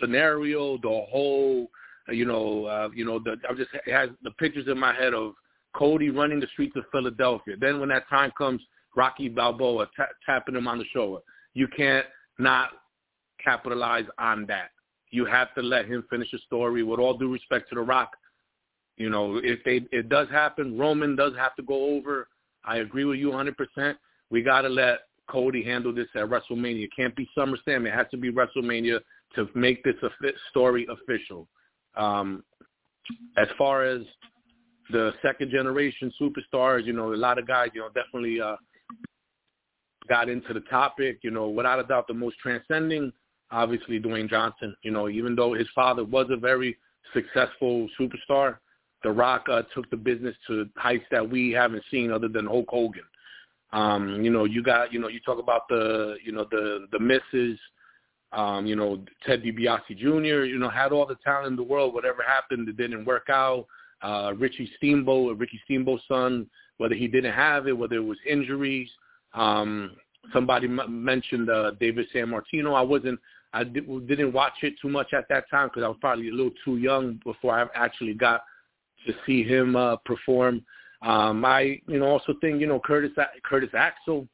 scenario, 0.00 0.78
the 0.78 1.04
whole, 1.10 1.70
you 2.08 2.24
know, 2.24 2.64
uh, 2.64 2.88
you 2.94 3.04
know, 3.04 3.18
the 3.18 3.36
I 3.48 3.52
just 3.54 3.70
it 3.86 3.92
has 3.92 4.08
the 4.22 4.30
pictures 4.32 4.66
in 4.68 4.78
my 4.78 4.94
head 4.94 5.12
of 5.12 5.34
Cody 5.74 6.08
running 6.08 6.40
the 6.40 6.46
streets 6.52 6.76
of 6.76 6.84
Philadelphia. 6.90 7.56
Then 7.60 7.78
when 7.78 7.90
that 7.90 8.08
time 8.08 8.32
comes, 8.38 8.62
Rocky 8.96 9.28
Balboa 9.28 9.86
t- 9.96 10.02
tapping 10.24 10.56
him 10.56 10.66
on 10.66 10.78
the 10.78 10.84
shoulder. 10.94 11.20
You 11.52 11.68
can't 11.68 12.06
not 12.38 12.70
capitalize 13.42 14.06
on 14.18 14.46
that. 14.46 14.70
You 15.10 15.24
have 15.24 15.54
to 15.54 15.62
let 15.62 15.86
him 15.86 16.04
finish 16.10 16.30
the 16.30 16.38
story. 16.46 16.82
With 16.82 17.00
all 17.00 17.16
due 17.16 17.32
respect 17.32 17.68
to 17.70 17.74
The 17.74 17.80
Rock, 17.80 18.10
you 18.96 19.10
know, 19.10 19.40
if 19.42 19.62
they 19.64 19.80
it 19.96 20.08
does 20.08 20.28
happen, 20.28 20.78
Roman 20.78 21.16
does 21.16 21.32
have 21.36 21.54
to 21.56 21.62
go 21.62 21.96
over. 21.96 22.28
I 22.64 22.78
agree 22.78 23.04
with 23.04 23.18
you 23.18 23.30
100%. 23.30 23.94
We 24.30 24.42
got 24.42 24.62
to 24.62 24.68
let 24.68 25.00
Cody 25.28 25.62
handle 25.62 25.94
this 25.94 26.08
at 26.14 26.28
WrestleMania. 26.28 26.84
It 26.84 26.90
can't 26.94 27.14
be 27.14 27.28
SummerSlam. 27.36 27.86
It 27.86 27.94
has 27.94 28.06
to 28.10 28.16
be 28.16 28.32
WrestleMania 28.32 29.00
to 29.34 29.48
make 29.54 29.84
this 29.84 29.94
a 30.02 30.08
story 30.50 30.86
official. 30.90 31.48
Um, 31.96 32.44
as 33.36 33.48
far 33.56 33.84
as 33.84 34.02
the 34.90 35.12
second 35.22 35.50
generation 35.50 36.12
superstars, 36.20 36.84
you 36.84 36.92
know, 36.92 37.12
a 37.12 37.16
lot 37.16 37.38
of 37.38 37.46
guys, 37.46 37.70
you 37.74 37.80
know, 37.80 37.88
definitely 37.88 38.40
uh, 38.40 38.56
got 40.08 40.28
into 40.28 40.52
the 40.52 40.60
topic. 40.60 41.20
You 41.22 41.30
know, 41.30 41.48
without 41.48 41.78
a 41.78 41.84
doubt, 41.84 42.06
the 42.08 42.14
most 42.14 42.36
transcending, 42.38 43.12
obviously, 43.50 44.00
Dwayne 44.00 44.28
Johnson. 44.28 44.76
You 44.82 44.90
know, 44.90 45.08
even 45.08 45.34
though 45.34 45.54
his 45.54 45.68
father 45.74 46.04
was 46.04 46.26
a 46.30 46.36
very 46.36 46.76
successful 47.12 47.88
superstar, 47.98 48.58
The 49.02 49.10
Rock 49.10 49.46
uh, 49.50 49.62
took 49.74 49.88
the 49.90 49.96
business 49.96 50.34
to 50.46 50.68
heights 50.76 51.04
that 51.10 51.28
we 51.28 51.50
haven't 51.50 51.82
seen 51.90 52.10
other 52.12 52.28
than 52.28 52.46
Hulk 52.46 52.68
Hogan. 52.68 53.04
Um, 53.72 54.22
you 54.22 54.30
know, 54.30 54.44
you 54.44 54.62
got, 54.62 54.92
you 54.92 54.98
know, 54.98 55.08
you 55.08 55.20
talk 55.20 55.38
about 55.38 55.68
the, 55.68 56.16
you 56.24 56.32
know, 56.32 56.46
the 56.50 56.86
the 56.92 56.98
misses. 56.98 57.58
Um, 58.30 58.66
you 58.66 58.76
know, 58.76 59.02
Ted 59.24 59.42
DiBiase 59.42 59.96
Jr. 59.96 60.44
You 60.44 60.58
know, 60.58 60.68
had 60.68 60.92
all 60.92 61.06
the 61.06 61.16
talent 61.24 61.46
in 61.46 61.56
the 61.56 61.62
world. 61.62 61.94
Whatever 61.94 62.22
happened, 62.22 62.68
it 62.68 62.76
didn't 62.76 63.06
work 63.06 63.28
out. 63.30 63.66
Uh, 64.02 64.32
Richie 64.36 64.70
Steamboat, 64.76 65.38
Ricky 65.38 65.60
Steamboat's 65.64 66.04
son, 66.06 66.46
whether 66.76 66.94
he 66.94 67.08
didn't 67.08 67.32
have 67.32 67.66
it, 67.66 67.76
whether 67.76 67.96
it 67.96 68.04
was 68.04 68.18
injuries, 68.28 68.88
um, 69.34 69.96
somebody 70.32 70.66
m- 70.66 71.04
mentioned 71.04 71.50
uh, 71.50 71.72
David 71.80 72.06
Sammartino. 72.14 72.74
I 72.74 72.82
wasn't, 72.82 73.18
I 73.52 73.64
did, 73.64 73.86
didn't 74.06 74.32
watch 74.32 74.54
it 74.62 74.74
too 74.80 74.88
much 74.88 75.12
at 75.12 75.28
that 75.28 75.48
time 75.50 75.68
because 75.68 75.82
I 75.82 75.88
was 75.88 75.96
probably 76.00 76.28
a 76.28 76.32
little 76.32 76.52
too 76.64 76.76
young 76.76 77.20
before 77.24 77.58
I 77.58 77.66
actually 77.74 78.14
got 78.14 78.42
to 79.06 79.14
see 79.26 79.42
him 79.42 79.76
uh, 79.76 79.96
perform. 80.04 80.64
Um, 81.02 81.44
I, 81.44 81.80
you 81.86 81.98
know, 81.98 82.06
also 82.06 82.34
think, 82.40 82.60
you 82.60 82.66
know, 82.66 82.80
Curtis 82.80 83.12
Curtis 83.44 83.70
Axel, 83.74 84.28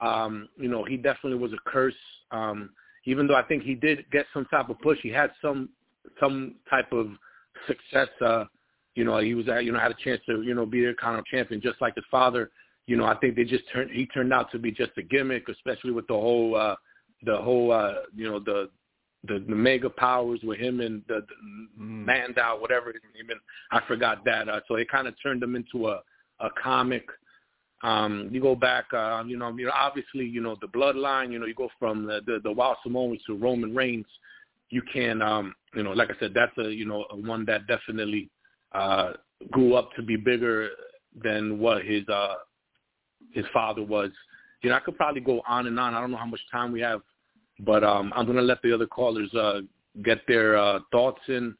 um, 0.00 0.48
you 0.56 0.68
know, 0.68 0.84
he 0.84 0.96
definitely 0.96 1.38
was 1.38 1.52
a 1.52 1.58
curse. 1.68 1.94
Um, 2.30 2.70
even 3.04 3.26
though 3.26 3.34
I 3.34 3.42
think 3.42 3.62
he 3.62 3.74
did 3.74 4.10
get 4.10 4.26
some 4.32 4.46
type 4.46 4.68
of 4.68 4.78
push, 4.80 4.98
he 5.02 5.08
had 5.08 5.32
some 5.42 5.70
some 6.18 6.54
type 6.68 6.92
of 6.92 7.08
success. 7.66 8.08
Uh, 8.24 8.44
you 8.94 9.04
know, 9.04 9.18
he 9.18 9.34
was, 9.34 9.46
you 9.62 9.72
know, 9.72 9.78
had 9.78 9.90
a 9.90 10.04
chance 10.04 10.20
to, 10.26 10.42
you 10.42 10.54
know, 10.54 10.64
be 10.64 10.80
their 10.80 10.94
kind 10.94 11.18
of 11.18 11.26
champion, 11.26 11.60
just 11.60 11.80
like 11.80 11.94
his 11.94 12.04
father 12.10 12.50
you 12.90 12.96
know, 12.96 13.04
I 13.04 13.14
think 13.18 13.36
they 13.36 13.44
just 13.44 13.62
turned 13.72 13.92
he 13.92 14.06
turned 14.06 14.32
out 14.32 14.50
to 14.50 14.58
be 14.58 14.72
just 14.72 14.90
a 14.96 15.02
gimmick, 15.02 15.48
especially 15.48 15.92
with 15.92 16.08
the 16.08 16.14
whole 16.14 16.56
uh 16.56 16.74
the 17.24 17.36
whole 17.36 17.72
uh 17.72 17.94
you 18.14 18.28
know 18.28 18.38
the 18.38 18.68
the, 19.24 19.44
the 19.46 19.54
mega 19.54 19.90
powers 19.90 20.40
with 20.42 20.58
him 20.58 20.80
and 20.80 21.02
the, 21.06 21.20
the 21.28 21.82
mm. 21.82 22.06
Mandow, 22.06 22.58
whatever 22.58 22.90
even 22.90 23.36
I 23.70 23.82
forgot 23.86 24.24
that. 24.24 24.48
Uh, 24.48 24.60
so 24.66 24.76
it 24.76 24.90
kind 24.90 25.06
of 25.06 25.14
turned 25.22 25.42
him 25.42 25.56
into 25.56 25.88
a 25.88 26.00
a 26.40 26.48
comic. 26.62 27.06
Um, 27.82 28.28
you 28.30 28.40
go 28.40 28.54
back, 28.54 28.86
uh, 28.92 29.22
you 29.26 29.38
know, 29.38 29.54
you 29.56 29.66
know, 29.66 29.72
obviously, 29.74 30.26
you 30.26 30.40
know, 30.40 30.56
the 30.60 30.68
bloodline. 30.68 31.32
You 31.32 31.38
know, 31.38 31.46
you 31.46 31.54
go 31.54 31.70
from 31.78 32.06
the 32.06 32.20
the, 32.26 32.40
the 32.42 32.52
Wild 32.52 32.76
Samoans 32.82 33.20
to 33.26 33.36
Roman 33.36 33.74
Reigns. 33.74 34.06
You 34.70 34.82
can, 34.92 35.22
um, 35.22 35.54
you 35.74 35.82
know, 35.82 35.92
like 35.92 36.10
I 36.10 36.18
said, 36.20 36.32
that's 36.34 36.56
a 36.58 36.70
you 36.70 36.84
know 36.84 37.06
a 37.10 37.16
one 37.16 37.44
that 37.46 37.66
definitely 37.66 38.30
uh, 38.72 39.12
grew 39.50 39.74
up 39.74 39.92
to 39.96 40.02
be 40.02 40.16
bigger 40.16 40.68
than 41.22 41.58
what 41.58 41.84
his 41.84 42.06
uh, 42.08 42.34
his 43.32 43.44
father 43.52 43.82
was. 43.82 44.10
You 44.62 44.70
know, 44.70 44.76
I 44.76 44.80
could 44.80 44.96
probably 44.96 45.22
go 45.22 45.42
on 45.48 45.66
and 45.66 45.78
on. 45.80 45.94
I 45.94 46.00
don't 46.00 46.10
know 46.10 46.18
how 46.18 46.26
much 46.26 46.40
time 46.52 46.72
we 46.72 46.80
have, 46.80 47.00
but 47.64 47.84
um, 47.84 48.12
I'm 48.14 48.26
gonna 48.26 48.42
let 48.42 48.62
the 48.62 48.72
other 48.72 48.86
callers 48.86 49.32
uh, 49.34 49.60
get 50.02 50.18
their 50.26 50.56
uh, 50.56 50.80
thoughts 50.92 51.20
in. 51.28 51.54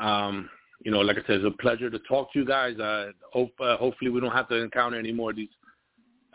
Um, 0.00 0.48
you 0.84 0.90
know, 0.90 1.00
like 1.00 1.16
I 1.16 1.26
said, 1.26 1.36
it's 1.36 1.46
a 1.46 1.62
pleasure 1.62 1.88
to 1.90 1.98
talk 2.00 2.32
to 2.32 2.38
you 2.38 2.44
guys. 2.44 2.78
Uh, 2.78 3.12
hope 3.32 3.52
uh, 3.60 3.76
hopefully 3.76 4.10
we 4.10 4.20
don't 4.20 4.32
have 4.32 4.48
to 4.48 4.56
encounter 4.56 4.98
any 4.98 5.12
more 5.12 5.30
of 5.30 5.36
these 5.36 5.48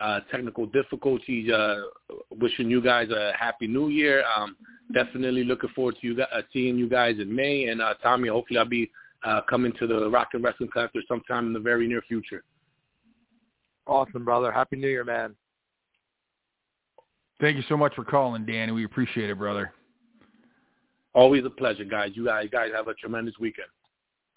uh, 0.00 0.20
technical 0.30 0.66
difficulties. 0.66 1.50
Uh, 1.50 1.82
wishing 2.38 2.70
you 2.70 2.80
guys 2.80 3.10
a 3.10 3.32
happy 3.38 3.66
New 3.66 3.88
Year. 3.88 4.24
Um, 4.36 4.56
definitely 4.92 5.44
looking 5.44 5.70
forward 5.70 5.96
to 6.00 6.06
you 6.06 6.16
guys, 6.16 6.28
uh, 6.34 6.42
seeing 6.52 6.76
you 6.76 6.88
guys 6.88 7.16
in 7.18 7.34
May. 7.34 7.66
And 7.66 7.80
uh, 7.80 7.94
Tommy, 8.02 8.28
hopefully 8.28 8.58
I'll 8.58 8.64
be 8.64 8.90
uh, 9.24 9.42
coming 9.48 9.72
to 9.78 9.86
the 9.86 10.08
Rock 10.08 10.28
and 10.32 10.42
Wrestling 10.42 10.70
Collector 10.72 11.00
sometime 11.06 11.46
in 11.46 11.52
the 11.52 11.60
very 11.60 11.86
near 11.86 12.02
future. 12.02 12.42
Awesome, 13.86 14.24
brother. 14.24 14.50
Happy 14.50 14.76
New 14.76 14.88
Year, 14.88 15.04
man. 15.04 15.34
Thank 17.40 17.56
you 17.56 17.62
so 17.68 17.76
much 17.76 17.94
for 17.94 18.04
calling, 18.04 18.44
Danny. 18.44 18.72
We 18.72 18.84
appreciate 18.84 19.30
it, 19.30 19.38
brother. 19.38 19.72
Always 21.14 21.44
a 21.44 21.50
pleasure, 21.50 21.84
guys. 21.84 22.12
You 22.14 22.26
guys, 22.26 22.48
guys 22.52 22.70
have 22.74 22.88
a 22.88 22.94
tremendous 22.94 23.34
weekend. 23.40 23.68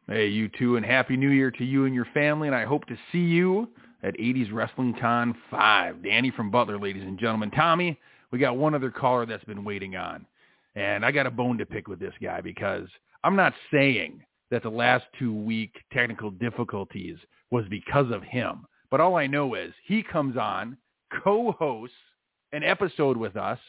Hey, 0.08 0.28
you 0.28 0.50
too, 0.58 0.76
and 0.76 0.86
Happy 0.86 1.16
New 1.16 1.30
Year 1.30 1.52
to 1.52 1.64
you 1.64 1.86
and 1.86 1.94
your 1.94 2.08
family, 2.14 2.48
and 2.48 2.56
I 2.56 2.66
hope 2.66 2.86
to 2.88 2.98
see 3.12 3.20
you 3.20 3.70
at 4.04 4.18
80s 4.18 4.52
Wrestling 4.52 4.96
Con 5.00 5.36
5. 5.50 6.04
Danny 6.04 6.32
from 6.32 6.52
Butler, 6.52 6.80
ladies 6.80 7.04
and 7.04 7.18
gentlemen. 7.18 7.52
Tommy, 7.52 8.00
we 8.32 8.40
got 8.40 8.58
one 8.58 8.74
other 8.74 8.92
caller 8.92 9.26
that's 9.26 9.44
been 9.46 9.64
waiting 9.64 9.96
on. 9.96 10.26
And 10.76 11.06
I 11.06 11.12
got 11.12 11.28
a 11.28 11.32
bone 11.32 11.58
to 11.60 11.66
pick 11.66 11.88
with 11.88 12.00
this 12.00 12.14
guy 12.22 12.42
because 12.42 12.88
I'm 13.24 13.36
not 13.36 13.54
saying 13.72 14.24
that 14.50 14.64
the 14.64 14.70
last 14.70 15.06
two 15.18 15.34
week 15.34 15.76
technical 15.92 16.32
difficulties 16.32 17.18
was 17.52 17.66
because 17.70 18.12
of 18.12 18.24
him. 18.24 18.66
But 18.90 19.00
all 19.00 19.16
I 19.16 19.28
know 19.28 19.56
is 19.56 19.72
he 19.86 20.04
comes 20.04 20.36
on, 20.36 20.78
co-hosts 21.24 21.96
an 22.54 22.64
episode 22.64 23.18
with 23.18 23.36
us, 23.36 23.60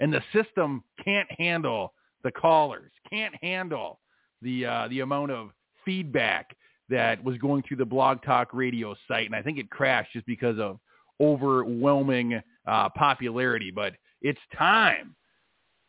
and 0.00 0.12
the 0.12 0.22
system 0.32 0.84
can't 1.02 1.30
handle 1.32 1.94
the 2.22 2.30
callers, 2.30 2.90
can't 3.08 3.34
handle 3.42 4.00
the 4.42 4.66
uh, 4.66 4.88
the 4.88 5.00
amount 5.00 5.30
of 5.30 5.50
feedback 5.84 6.56
that 6.90 7.22
was 7.24 7.38
going 7.38 7.62
through 7.62 7.78
the 7.78 7.84
Blog 7.84 8.22
Talk 8.22 8.52
Radio 8.52 8.94
site, 9.08 9.26
and 9.26 9.34
I 9.34 9.40
think 9.40 9.58
it 9.58 9.70
crashed 9.70 10.12
just 10.12 10.26
because 10.26 10.58
of 10.58 10.78
overwhelming 11.20 12.42
uh, 12.66 12.88
popularity. 12.90 13.70
But 13.70 13.94
it's 14.20 14.40
time 14.56 15.14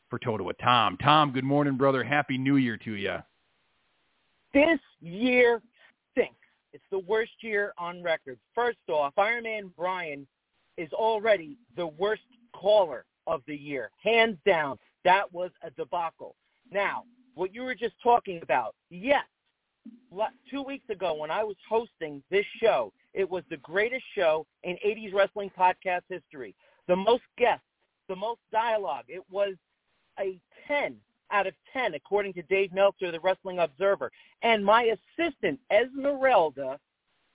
for 0.09 0.19
Toto 0.19 0.43
with 0.43 0.57
Tom. 0.59 0.97
Tom, 0.97 1.31
good 1.31 1.43
morning, 1.43 1.77
brother. 1.77 2.03
Happy 2.03 2.37
New 2.37 2.57
Year 2.57 2.77
to 2.77 2.93
you. 2.93 3.17
This 4.53 4.79
year 5.01 5.61
stinks. 6.11 6.35
It's 6.71 6.83
the 6.91 6.99
worst 6.99 7.31
year 7.41 7.73
on 7.77 8.03
record. 8.03 8.37
First 8.53 8.77
off, 8.89 9.13
Fireman 9.15 9.71
Brian 9.77 10.27
is 10.77 10.91
already 10.93 11.57
the 11.75 11.87
worst 11.87 12.23
caller 12.53 13.05
of 13.27 13.41
the 13.47 13.55
year, 13.55 13.91
hands 14.01 14.37
down. 14.45 14.77
That 15.03 15.31
was 15.33 15.51
a 15.63 15.71
debacle. 15.71 16.35
Now, 16.71 17.03
what 17.35 17.53
you 17.53 17.63
were 17.63 17.75
just 17.75 17.95
talking 18.01 18.39
about, 18.41 18.75
yes, 18.89 19.25
two 20.49 20.61
weeks 20.63 20.89
ago 20.89 21.15
when 21.15 21.31
I 21.31 21.43
was 21.43 21.57
hosting 21.67 22.23
this 22.31 22.45
show, 22.61 22.91
it 23.13 23.29
was 23.29 23.43
the 23.49 23.57
greatest 23.57 24.03
show 24.15 24.45
in 24.63 24.75
80s 24.85 25.13
wrestling 25.13 25.51
podcast 25.57 26.01
history. 26.09 26.55
The 26.87 26.95
most 26.95 27.23
guests, 27.37 27.65
the 28.07 28.15
most 28.15 28.39
dialogue. 28.51 29.05
It 29.07 29.23
was 29.31 29.55
a 30.19 30.39
10 30.67 30.95
out 31.31 31.47
of 31.47 31.53
10, 31.73 31.95
according 31.95 32.33
to 32.33 32.41
Dave 32.43 32.71
Meltzer, 32.73 33.11
the 33.11 33.19
Wrestling 33.19 33.59
Observer. 33.59 34.11
And 34.41 34.63
my 34.63 34.95
assistant, 35.17 35.59
Esmeralda, 35.71 36.79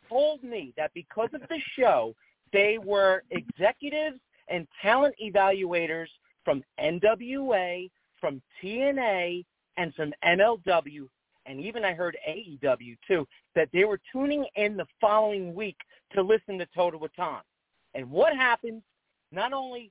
told 0.09 0.43
me 0.43 0.73
that 0.77 0.93
because 0.95 1.31
of 1.35 1.43
the 1.43 1.59
show, 1.79 2.15
they 2.53 2.79
were 2.79 3.23
executives 3.31 4.19
and 4.49 4.67
talent 4.83 5.15
evaluators 5.23 6.09
from 6.45 6.63
NWA, 6.81 7.91
from 8.21 8.43
TNA, 8.63 9.45
and 9.77 9.95
from 9.95 10.13
MLW, 10.25 11.09
and 11.47 11.61
even 11.61 11.85
I 11.85 11.95
heard 11.95 12.17
AEW 12.29 12.99
too, 13.07 13.27
that 13.55 13.69
they 13.73 13.85
were 13.85 14.01
tuning 14.13 14.47
in 14.57 14.77
the 14.77 14.87
following 15.01 15.55
week 15.55 15.77
to 16.13 16.23
listen 16.23 16.59
to 16.59 16.67
with 16.99 17.15
Tom. 17.17 17.41
And 17.95 18.11
what 18.11 18.37
happens? 18.37 18.83
Not 19.33 19.53
only 19.53 19.91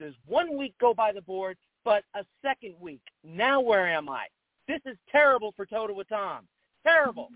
does 0.00 0.14
one 0.26 0.56
week 0.56 0.74
go 0.80 0.92
by 0.92 1.12
the 1.12 1.22
board, 1.22 1.56
but 1.84 2.04
a 2.14 2.24
second 2.42 2.74
week. 2.80 3.02
Now 3.24 3.60
where 3.60 3.88
am 3.88 4.08
I? 4.08 4.26
This 4.68 4.80
is 4.86 4.96
terrible 5.10 5.52
for 5.56 5.66
with 5.94 6.08
Tom. 6.08 6.46
Terrible. 6.84 7.30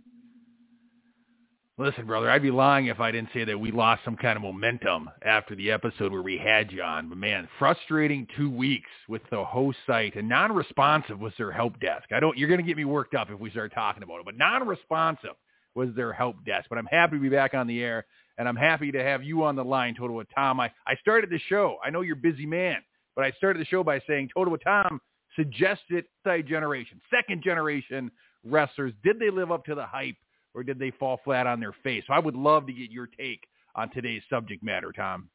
Listen, 1.78 2.06
brother, 2.06 2.30
I'd 2.30 2.40
be 2.40 2.50
lying 2.50 2.86
if 2.86 3.00
I 3.00 3.10
didn't 3.10 3.28
say 3.34 3.44
that 3.44 3.60
we 3.60 3.70
lost 3.70 4.02
some 4.02 4.16
kind 4.16 4.36
of 4.36 4.42
momentum 4.42 5.10
after 5.22 5.54
the 5.54 5.70
episode 5.70 6.10
where 6.10 6.22
we 6.22 6.38
had 6.38 6.72
you 6.72 6.82
on. 6.82 7.10
But 7.10 7.18
man, 7.18 7.46
frustrating 7.58 8.26
two 8.34 8.50
weeks 8.50 8.88
with 9.10 9.20
the 9.30 9.44
host 9.44 9.76
site 9.86 10.14
and 10.14 10.26
non-responsive 10.26 11.18
was 11.20 11.34
their 11.36 11.52
help 11.52 11.78
desk. 11.78 12.12
I 12.12 12.20
don't. 12.20 12.38
You're 12.38 12.48
going 12.48 12.62
to 12.62 12.66
get 12.66 12.78
me 12.78 12.86
worked 12.86 13.14
up 13.14 13.30
if 13.30 13.38
we 13.38 13.50
start 13.50 13.74
talking 13.74 14.02
about 14.02 14.20
it. 14.20 14.24
But 14.24 14.38
non-responsive 14.38 15.34
was 15.74 15.90
their 15.94 16.14
help 16.14 16.42
desk. 16.46 16.64
But 16.70 16.78
I'm 16.78 16.86
happy 16.86 17.16
to 17.16 17.22
be 17.22 17.28
back 17.28 17.52
on 17.52 17.66
the 17.66 17.82
air, 17.82 18.06
and 18.38 18.48
I'm 18.48 18.56
happy 18.56 18.90
to 18.92 19.04
have 19.04 19.22
you 19.22 19.44
on 19.44 19.54
the 19.54 19.64
line, 19.64 19.94
Toto 19.94 20.14
with 20.14 20.28
Tom. 20.34 20.58
I 20.58 20.72
I 20.86 20.96
started 21.02 21.28
the 21.28 21.40
show. 21.50 21.76
I 21.84 21.90
know 21.90 22.00
you're 22.00 22.16
a 22.16 22.18
busy 22.18 22.46
man, 22.46 22.78
but 23.14 23.26
I 23.26 23.32
started 23.32 23.60
the 23.60 23.66
show 23.66 23.84
by 23.84 24.00
saying 24.06 24.30
Toto 24.32 24.50
with 24.50 24.64
Tom 24.64 24.98
suggested 25.36 26.06
side 26.24 26.46
generation, 26.48 27.02
second 27.14 27.42
generation 27.44 28.10
wrestlers. 28.44 28.94
Did 29.04 29.18
they 29.18 29.28
live 29.28 29.52
up 29.52 29.66
to 29.66 29.74
the 29.74 29.84
hype? 29.84 30.16
Or 30.56 30.64
did 30.64 30.78
they 30.78 30.90
fall 30.90 31.20
flat 31.22 31.46
on 31.46 31.60
their 31.60 31.74
face? 31.84 32.02
So 32.06 32.14
I 32.14 32.18
would 32.18 32.34
love 32.34 32.66
to 32.66 32.72
get 32.72 32.90
your 32.90 33.06
take 33.06 33.46
on 33.76 33.90
today's 33.90 34.22
subject 34.28 34.64
matter, 34.64 34.90
Tom. 34.90 35.28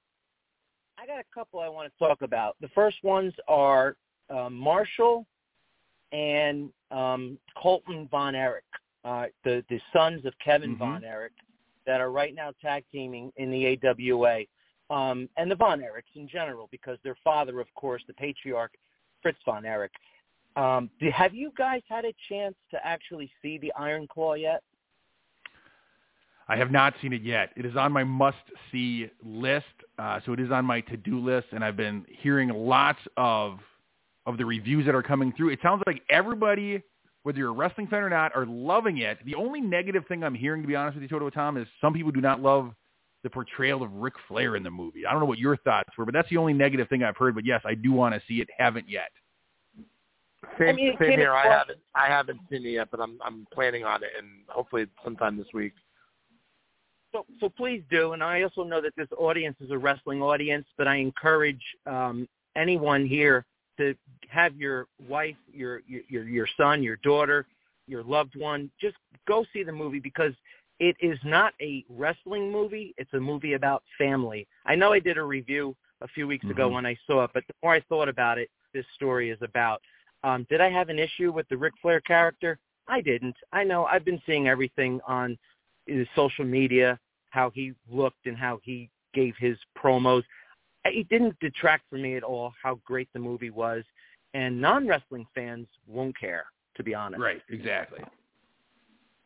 I 0.98 1.06
got 1.06 1.20
a 1.20 1.24
couple 1.34 1.60
I 1.60 1.70
want 1.70 1.92
to 1.92 2.06
talk 2.06 2.24
about. 2.24 2.58
The 2.60 2.68
first 2.70 2.98
ones 3.04 3.32
are 3.48 3.96
uh, 4.30 4.50
Marshall 4.50 5.26
and 6.12 6.70
um, 6.90 7.38
Colton 7.56 8.08
Von 8.10 8.36
Erich, 8.36 8.64
uh, 9.06 9.26
the 9.44 9.64
the 9.70 9.80
sons 9.94 10.26
of 10.26 10.34
Kevin 10.44 10.72
mm-hmm. 10.72 10.80
Von 10.80 11.04
Erich, 11.04 11.32
that 11.86 12.02
are 12.02 12.12
right 12.12 12.36
now 12.36 12.52
tag 12.62 12.84
teaming 12.92 13.32
in 13.38 13.52
the 13.52 13.80
AWA, 13.84 14.42
um, 14.90 15.30
and 15.38 15.50
the 15.50 15.56
Von 15.56 15.80
Erichs 15.80 16.16
in 16.16 16.28
general, 16.28 16.68
because 16.72 16.98
their 17.04 17.18
father, 17.24 17.60
of 17.60 17.68
course, 17.76 18.04
the 18.08 18.14
patriarch 18.14 18.74
Fritz 19.22 19.40
Von 19.46 19.66
Erich. 19.66 19.94
Um, 20.56 20.90
do, 21.00 21.10
have 21.12 21.34
you 21.34 21.54
guys 21.58 21.82
had 21.88 22.06
a 22.06 22.14
chance 22.28 22.56
to 22.72 22.86
actually 22.86 23.32
see 23.42 23.58
the 23.58 23.72
Iron 23.78 24.08
Claw 24.12 24.34
yet? 24.34 24.64
I 26.52 26.58
have 26.58 26.70
not 26.70 26.94
seen 27.02 27.14
it 27.14 27.22
yet. 27.22 27.52
It 27.56 27.66
is 27.66 27.78
on 27.78 27.94
my 27.94 28.04
must-see 28.04 29.10
list, 29.24 29.66
uh, 29.98 30.20
so 30.26 30.34
it 30.34 30.40
is 30.42 30.52
on 30.52 30.66
my 30.66 30.82
to-do 30.82 31.18
list, 31.18 31.48
and 31.54 31.64
I've 31.64 31.78
been 31.78 32.06
hearing 32.10 32.50
lots 32.50 33.00
of 33.16 33.60
of 34.26 34.38
the 34.38 34.46
reviews 34.46 34.86
that 34.86 34.94
are 34.94 35.02
coming 35.02 35.32
through. 35.38 35.52
It 35.52 35.60
sounds 35.64 35.82
like 35.88 36.02
everybody, 36.10 36.84
whether 37.24 37.38
you're 37.38 37.52
a 37.52 37.54
wrestling 37.54 37.88
fan 37.88 38.04
or 38.04 38.10
not, 38.10 38.36
are 38.36 38.46
loving 38.46 38.98
it. 38.98 39.18
The 39.26 39.34
only 39.34 39.62
negative 39.62 40.04
thing 40.10 40.26
I'm 40.26 40.36
hearing, 40.36 40.62
to 40.62 40.68
be 40.68 40.76
honest 40.76 40.96
with 40.96 41.04
you, 41.04 41.08
Toto 41.08 41.30
Tom, 41.30 41.56
is 41.56 41.68
some 41.80 41.94
people 41.94 42.12
do 42.12 42.20
not 42.20 42.42
love 42.42 42.74
the 43.24 43.30
portrayal 43.30 43.82
of 43.82 43.92
Ric 43.94 44.16
Flair 44.28 44.58
in 44.58 44.64
the 44.64 44.70
movie. 44.70 45.06
I 45.06 45.12
don't 45.12 45.22
know 45.22 45.28
what 45.28 45.40
your 45.40 45.56
thoughts 45.56 45.90
were, 45.98 46.04
but 46.04 46.14
that's 46.14 46.30
the 46.30 46.38
only 46.38 46.54
negative 46.54 46.90
thing 46.90 47.02
I've 47.02 47.16
heard. 47.16 47.34
But 47.34 47.46
yes, 47.46 47.62
I 47.64 47.76
do 47.76 47.94
want 47.94 48.14
to 48.14 48.22
see 48.28 48.42
it. 48.42 48.50
Haven't 48.58 48.90
yet. 48.90 49.10
Same, 50.60 50.68
I 50.68 50.74
mean, 50.74 50.98
same 51.00 51.18
here. 51.18 51.34
I 51.34 51.48
haven't 51.48 51.80
I 51.96 52.08
haven't 52.08 52.42
seen 52.50 52.66
it 52.66 52.72
yet, 52.72 52.90
but 52.92 53.00
I'm 53.00 53.18
I'm 53.24 53.48
planning 53.54 53.86
on 53.86 54.04
it, 54.04 54.10
and 54.18 54.28
hopefully 54.50 54.88
sometime 55.02 55.38
this 55.38 55.48
week. 55.54 55.74
So, 57.12 57.26
so 57.40 57.50
please 57.50 57.84
do. 57.90 58.14
And 58.14 58.24
I 58.24 58.44
also 58.44 58.64
know 58.64 58.82
that 58.82 58.94
this 58.96 59.08
audience 59.18 59.58
is 59.60 59.72
a 59.72 59.78
wrestling 59.78 60.22
audience, 60.22 60.66
but 60.78 60.88
I 60.88 60.96
encourage 60.96 61.62
um, 61.86 62.28
anyone 62.56 63.06
here 63.06 63.46
to 63.78 63.96
have 64.30 64.56
your 64.56 64.88
wife, 65.08 65.36
your, 65.54 65.82
your, 65.88 66.24
your 66.24 66.48
son, 66.58 66.84
your 66.84 66.98
daughter, 66.98 67.46
your 67.88 68.04
loved 68.04 68.36
one, 68.38 68.72
just 68.80 68.96
go 69.28 69.46
see 69.52 69.64
the 69.64 69.72
movie 69.72 70.00
because 70.00 70.34
it 70.80 70.96
is 71.00 71.20
not 71.24 71.54
a 71.62 71.86
wrestling 71.90 72.52
movie. 72.52 72.94
It's 72.98 73.14
a 73.14 73.20
movie 73.20 73.54
about 73.54 73.84
family. 73.98 74.48
I 74.66 74.76
know 74.76 74.94
I 74.94 75.00
did 75.00 75.18
a 75.18 75.24
review 75.24 75.76
a 76.02 76.08
few 76.08 76.28
weeks 76.28 76.44
mm-hmm. 76.44 76.54
ago 76.54 76.70
when 76.70 76.86
I 76.86 76.98
saw 77.06 77.26
it, 77.26 77.32
but 77.34 77.44
the 77.48 77.54
more 77.62 77.74
I 77.74 77.82
thought 77.82 78.10
about 78.10 78.38
it, 78.38 78.50
this 78.74 78.86
story 78.96 79.30
is 79.30 79.38
about. 79.42 79.82
Um, 80.24 80.46
did 80.50 80.62
I 80.62 80.70
have 80.70 80.90
an 80.90 81.00
issue 81.00 81.32
with 81.32 81.48
the 81.50 81.58
Ric 81.58 81.74
Flair 81.82 82.00
character? 82.02 82.58
I 82.88 83.02
didn't. 83.02 83.36
I 83.52 83.64
know 83.64 83.86
I've 83.86 84.06
been 84.06 84.22
seeing 84.26 84.48
everything 84.48 85.00
on 85.08 85.38
social 86.16 86.46
media, 86.46 87.00
how 87.30 87.50
he 87.52 87.74
looked 87.90 88.26
and 88.26 88.38
how 88.38 88.60
he 88.64 88.90
gave 89.14 89.34
his 89.38 89.58
promos. 89.78 90.24
It 90.86 91.08
didn't 91.10 91.40
detract 91.40 91.84
from 91.90 92.02
me 92.02 92.16
at 92.16 92.24
all 92.24 92.54
how 92.62 92.80
great 92.86 93.10
the 93.14 93.20
movie 93.20 93.50
was, 93.50 93.84
and 94.34 94.60
non-wrestling 94.60 95.28
fans 95.36 95.68
won't 95.88 96.18
care, 96.18 96.46
to 96.76 96.84
be 96.84 96.96
honest. 96.96 97.22
Right, 97.22 97.42
exactly. 97.50 98.00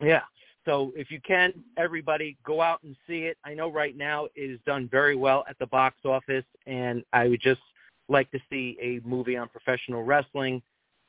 Yeah. 0.01 0.21
So 0.65 0.91
if 0.95 1.11
you 1.11 1.21
can, 1.21 1.53
everybody 1.77 2.37
go 2.43 2.59
out 2.59 2.81
and 2.83 2.95
see 3.07 3.19
it. 3.19 3.37
I 3.45 3.53
know 3.53 3.71
right 3.71 3.95
now 3.95 4.25
it 4.35 4.41
is 4.41 4.59
done 4.65 4.89
very 4.91 5.15
well 5.15 5.45
at 5.47 5.57
the 5.59 5.67
box 5.67 5.97
office, 6.03 6.43
and 6.65 7.03
I 7.13 7.27
would 7.27 7.41
just 7.41 7.61
like 8.09 8.29
to 8.31 8.39
see 8.49 8.77
a 8.81 9.07
movie 9.07 9.37
on 9.37 9.47
professional 9.47 10.03
wrestling 10.03 10.61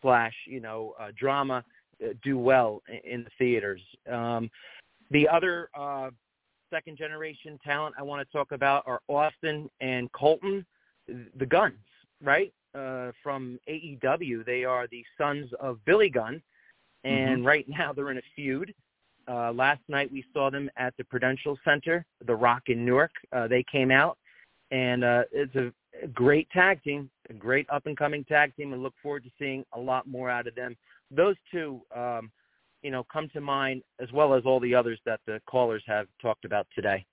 slash, 0.02 0.34
you 0.46 0.60
know, 0.60 0.94
uh, 1.00 1.08
drama 1.18 1.64
uh, 2.04 2.08
do 2.22 2.38
well 2.38 2.82
in 3.04 3.24
the 3.24 3.30
theaters. 3.38 3.80
Um, 4.10 4.50
the 5.10 5.28
other 5.28 5.70
uh, 5.78 6.10
second 6.70 6.98
generation 6.98 7.58
talent 7.64 7.94
I 7.98 8.02
want 8.02 8.26
to 8.26 8.32
talk 8.32 8.52
about 8.52 8.84
are 8.86 9.00
Austin 9.08 9.70
and 9.80 10.10
Colton, 10.12 10.66
the 11.08 11.46
Guns, 11.46 11.74
right? 12.22 12.52
Uh, 12.74 13.12
from 13.22 13.58
AEW. 13.68 14.44
They 14.44 14.64
are 14.64 14.86
the 14.88 15.04
sons 15.16 15.50
of 15.60 15.82
Billy 15.84 16.10
Gunn, 16.10 16.42
and 17.04 17.38
mm-hmm. 17.38 17.46
right 17.46 17.66
now 17.68 17.92
they're 17.92 18.10
in 18.10 18.18
a 18.18 18.22
feud. 18.34 18.74
Uh, 19.28 19.52
last 19.52 19.80
night 19.88 20.10
we 20.12 20.24
saw 20.32 20.50
them 20.50 20.70
at 20.76 20.94
the 20.98 21.04
Prudential 21.04 21.58
Center, 21.64 22.04
The 22.26 22.34
Rock 22.34 22.64
in 22.66 22.84
Newark. 22.84 23.12
Uh, 23.32 23.48
they 23.48 23.64
came 23.70 23.90
out, 23.90 24.18
and 24.70 25.04
uh, 25.04 25.22
it's 25.32 25.54
a 25.56 25.72
great 26.08 26.48
tag 26.50 26.82
team, 26.82 27.10
a 27.30 27.32
great 27.32 27.66
up 27.70 27.86
and 27.86 27.96
coming 27.96 28.24
tag 28.24 28.54
team, 28.56 28.72
and 28.72 28.82
look 28.82 28.94
forward 29.02 29.24
to 29.24 29.30
seeing 29.38 29.64
a 29.72 29.80
lot 29.80 30.06
more 30.06 30.28
out 30.30 30.46
of 30.46 30.54
them. 30.54 30.76
Those 31.10 31.36
two 31.50 31.80
um, 31.94 32.30
you 32.86 32.92
know, 32.92 33.04
come 33.12 33.28
to 33.30 33.40
mind 33.40 33.82
as 34.00 34.12
well 34.12 34.32
as 34.32 34.44
all 34.46 34.60
the 34.60 34.72
others 34.72 35.00
that 35.04 35.18
the 35.26 35.40
callers 35.50 35.82
have 35.88 36.06
talked 36.22 36.44
about 36.44 36.68
today. 36.72 37.04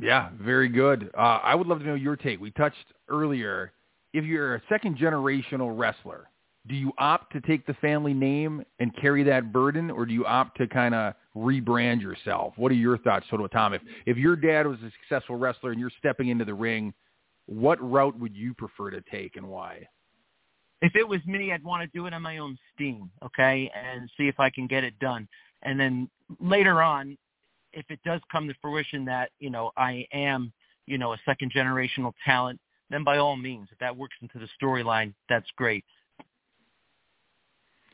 Yeah, 0.00 0.30
very 0.40 0.70
good. 0.70 1.10
Uh, 1.14 1.40
I 1.42 1.54
would 1.54 1.66
love 1.66 1.80
to 1.80 1.84
know 1.84 1.94
your 1.94 2.16
take. 2.16 2.40
We 2.40 2.52
touched 2.52 2.86
earlier 3.10 3.72
if 4.14 4.24
you're 4.24 4.54
a 4.54 4.62
second 4.70 4.96
generational 4.96 5.76
wrestler 5.78 6.30
do 6.66 6.74
you 6.74 6.90
opt 6.96 7.30
to 7.34 7.42
take 7.42 7.66
the 7.66 7.74
family 7.74 8.14
name 8.14 8.64
and 8.80 8.90
carry 8.96 9.22
that 9.24 9.52
burden, 9.52 9.90
or 9.90 10.06
do 10.06 10.14
you 10.14 10.24
opt 10.24 10.56
to 10.56 10.66
kind 10.66 10.94
of 10.94 11.12
rebrand 11.36 12.00
yourself? 12.00 12.54
What 12.56 12.72
are 12.72 12.76
your 12.76 12.96
thoughts, 12.96 13.26
Toto 13.30 13.46
Tom? 13.48 13.74
If 13.74 13.82
if 14.06 14.16
your 14.16 14.34
dad 14.34 14.66
was 14.66 14.78
a 14.78 14.90
successful 15.02 15.36
wrestler 15.36 15.72
and 15.72 15.78
you're 15.78 15.92
stepping 15.98 16.28
into 16.28 16.46
the 16.46 16.54
ring, 16.54 16.94
what 17.44 17.78
route 17.82 18.18
would 18.18 18.34
you 18.34 18.54
prefer 18.54 18.88
to 18.90 19.02
take 19.12 19.36
and 19.36 19.46
why? 19.46 19.86
If 20.84 20.96
it 20.96 21.08
was 21.08 21.24
me, 21.24 21.50
I'd 21.50 21.64
want 21.64 21.82
to 21.82 21.98
do 21.98 22.04
it 22.04 22.12
on 22.12 22.20
my 22.20 22.36
own 22.36 22.58
steam, 22.74 23.10
okay, 23.24 23.72
and 23.74 24.10
see 24.18 24.28
if 24.28 24.38
I 24.38 24.50
can 24.50 24.66
get 24.66 24.84
it 24.84 24.98
done. 24.98 25.26
And 25.62 25.80
then 25.80 26.10
later 26.40 26.82
on, 26.82 27.16
if 27.72 27.86
it 27.88 28.00
does 28.04 28.20
come 28.30 28.46
to 28.48 28.54
fruition 28.60 29.06
that 29.06 29.30
you 29.40 29.48
know 29.48 29.70
I 29.78 30.06
am 30.12 30.52
you 30.84 30.98
know 30.98 31.14
a 31.14 31.16
second 31.24 31.54
generational 31.56 32.12
talent, 32.22 32.60
then 32.90 33.02
by 33.02 33.16
all 33.16 33.34
means, 33.34 33.68
if 33.72 33.78
that 33.78 33.96
works 33.96 34.14
into 34.20 34.38
the 34.38 34.46
storyline, 34.62 35.14
that's 35.26 35.46
great. 35.56 35.86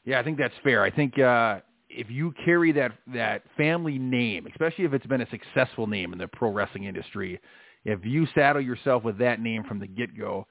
Yeah, 0.05 0.18
I 0.18 0.24
think 0.24 0.36
that's 0.36 0.55
fair. 0.64 0.82
I 0.82 0.91
think 0.91 1.16
uh, 1.16 1.61
if 1.88 2.11
you 2.11 2.34
carry 2.45 2.72
that 2.72 2.91
that 3.14 3.45
family 3.57 4.01
name, 4.01 4.49
especially 4.49 4.84
if 4.84 4.93
it's 4.95 5.07
been 5.07 5.20
a 5.20 5.30
successful 5.30 5.86
name 5.86 6.12
in 6.12 6.18
the 6.18 6.26
pro 6.26 6.51
wrestling 6.51 6.86
industry, 6.86 7.38
if 7.84 8.05
you 8.05 8.26
saddle 8.34 8.61
yourself 8.61 9.05
with 9.05 9.16
that 9.18 9.41
name 9.41 9.62
from 9.62 9.78
the 9.78 9.86
get 9.86 10.18
go, 10.18 10.49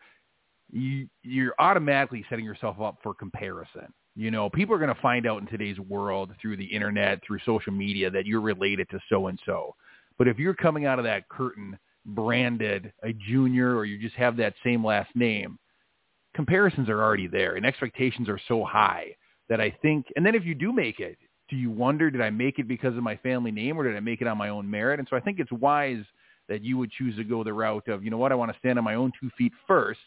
you 0.72 1.08
you're 1.24 1.54
automatically 1.60 2.26
setting 2.30 2.46
yourself 2.46 2.80
up 2.80 2.98
for 3.02 3.14
comparison. 3.14 3.94
You 4.16 4.32
know, 4.32 4.50
people 4.50 4.76
are 4.76 4.80
going 4.80 4.94
to 4.94 5.02
find 5.02 5.26
out 5.26 5.42
in 5.42 5.48
today's 5.48 5.80
world 5.80 6.32
through 6.42 6.58
the 6.58 6.66
internet, 6.66 7.20
through 7.26 7.40
social 7.46 7.72
media 7.72 8.10
that 8.10 8.26
you're 8.26 8.42
related 8.42 8.90
to 8.90 9.00
so 9.10 9.28
and 9.28 9.40
so. 9.46 9.76
But 10.18 10.28
if 10.28 10.38
you're 10.38 10.54
coming 10.54 10.86
out 10.86 11.00
of 11.00 11.06
that 11.06 11.30
curtain 11.30 11.78
branded 12.06 12.92
a 13.04 13.14
junior 13.14 13.76
or 13.76 13.86
you 13.86 13.98
just 13.98 14.16
have 14.16 14.36
that 14.38 14.56
same 14.64 14.86
last 14.86 15.10
name, 15.16 15.58
comparisons 16.36 16.90
are 16.90 17.02
already 17.02 17.28
there 17.28 17.56
and 17.56 17.66
expectations 17.66 18.28
are 18.28 18.40
so 18.48 18.64
high 18.64 19.16
that 19.48 19.62
I 19.62 19.76
think, 19.82 20.08
and 20.16 20.26
then 20.26 20.36
if 20.36 20.44
you 20.44 20.54
do 20.54 20.74
make 20.74 21.00
it, 21.00 21.18
do 21.50 21.56
you 21.56 21.72
wonder, 21.72 22.12
did 22.12 22.22
I 22.22 22.30
make 22.30 22.60
it 22.60 22.68
because 22.68 22.96
of 22.96 23.04
my 23.04 23.16
family 23.18 23.52
name 23.52 23.78
or 23.78 23.84
did 23.84 23.96
I 23.96 24.00
make 24.02 24.22
it 24.22 24.28
on 24.28 24.38
my 24.38 24.50
own 24.50 24.70
merit? 24.70 25.00
And 25.00 25.08
so 25.10 25.16
I 25.16 25.20
think 25.20 25.40
it's 25.40 25.52
wise 25.52 26.04
that 26.48 26.64
you 26.64 26.78
would 26.78 26.92
choose 26.92 27.16
to 27.16 27.24
go 27.24 27.44
the 27.44 27.54
route 27.54 27.88
of, 27.88 28.04
you 28.04 28.12
know 28.12 28.18
what, 28.18 28.32
I 28.32 28.36
want 28.36 28.52
to 28.52 28.58
stand 28.60 28.78
on 28.78 28.84
my 28.84 28.96
own 28.96 29.12
two 29.20 29.30
feet 29.38 29.54
first. 29.68 30.00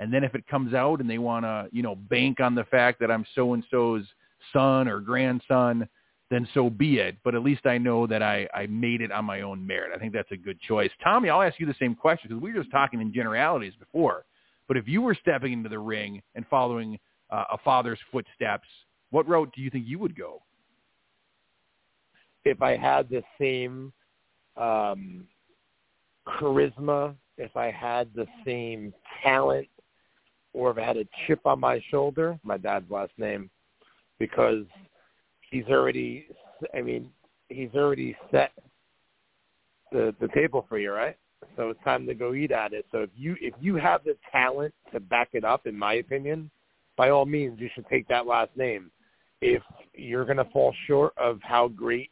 And 0.00 0.12
then 0.12 0.24
if 0.24 0.34
it 0.34 0.46
comes 0.48 0.72
out 0.72 1.00
and 1.00 1.08
they 1.08 1.18
want 1.18 1.44
to, 1.44 1.68
you 1.70 1.82
know, 1.82 1.94
bank 1.94 2.40
on 2.40 2.54
the 2.54 2.64
fact 2.64 2.98
that 3.00 3.10
I'm 3.10 3.24
so-and-so's 3.34 4.04
son 4.52 4.88
or 4.88 4.98
grandson, 4.98 5.86
then 6.30 6.48
so 6.54 6.70
be 6.70 6.98
it. 6.98 7.16
But 7.22 7.34
at 7.34 7.42
least 7.42 7.66
I 7.66 7.76
know 7.76 8.06
that 8.06 8.22
I, 8.22 8.48
I 8.54 8.66
made 8.66 9.02
it 9.02 9.12
on 9.12 9.26
my 9.26 9.42
own 9.42 9.64
merit. 9.64 9.92
I 9.94 9.98
think 9.98 10.14
that's 10.14 10.32
a 10.32 10.38
good 10.38 10.58
choice. 10.60 10.90
Tommy, 11.04 11.28
I'll 11.28 11.42
ask 11.42 11.60
you 11.60 11.66
the 11.66 11.74
same 11.78 11.94
question 11.94 12.30
because 12.30 12.42
we 12.42 12.50
were 12.52 12.60
just 12.60 12.72
talking 12.72 13.02
in 13.02 13.12
generalities 13.12 13.74
before. 13.78 14.24
But 14.68 14.78
if 14.78 14.88
you 14.88 15.02
were 15.02 15.14
stepping 15.14 15.52
into 15.52 15.68
the 15.68 15.78
ring 15.78 16.22
and 16.34 16.46
following 16.48 16.98
uh, 17.28 17.44
a 17.52 17.58
father's 17.58 17.98
footsteps, 18.10 18.68
what 19.10 19.28
route 19.28 19.52
do 19.54 19.60
you 19.60 19.68
think 19.68 19.84
you 19.86 19.98
would 19.98 20.16
go? 20.16 20.40
If 22.46 22.62
I 22.62 22.74
had 22.74 23.10
the 23.10 23.22
same 23.38 23.92
um, 24.56 25.26
charisma, 26.26 27.14
if 27.36 27.54
I 27.54 27.70
had 27.70 28.08
the 28.14 28.26
same 28.46 28.94
talent, 29.22 29.68
or 30.52 30.70
if 30.70 30.78
I 30.78 30.82
had 30.82 30.96
a 30.96 31.06
chip 31.26 31.40
on 31.44 31.60
my 31.60 31.80
shoulder, 31.90 32.38
my 32.42 32.56
dad's 32.56 32.90
last 32.90 33.12
name, 33.18 33.50
because 34.18 34.64
he's 35.50 35.66
already, 35.68 36.26
I 36.74 36.82
mean, 36.82 37.10
he's 37.48 37.74
already 37.74 38.16
set 38.30 38.52
the 39.92 40.14
the 40.20 40.28
table 40.28 40.66
for 40.68 40.78
you, 40.78 40.92
right? 40.92 41.16
So 41.56 41.70
it's 41.70 41.82
time 41.84 42.06
to 42.06 42.14
go 42.14 42.34
eat 42.34 42.52
at 42.52 42.72
it. 42.72 42.86
So 42.92 42.98
if 42.98 43.10
you 43.16 43.36
if 43.40 43.54
you 43.60 43.76
have 43.76 44.04
the 44.04 44.16
talent 44.30 44.74
to 44.92 45.00
back 45.00 45.30
it 45.32 45.44
up, 45.44 45.66
in 45.66 45.76
my 45.76 45.94
opinion, 45.94 46.50
by 46.96 47.10
all 47.10 47.26
means, 47.26 47.58
you 47.60 47.68
should 47.74 47.88
take 47.88 48.06
that 48.08 48.26
last 48.26 48.50
name. 48.56 48.90
If 49.40 49.62
you're 49.94 50.26
going 50.26 50.36
to 50.36 50.44
fall 50.46 50.74
short 50.86 51.14
of 51.16 51.40
how 51.42 51.68
great, 51.68 52.10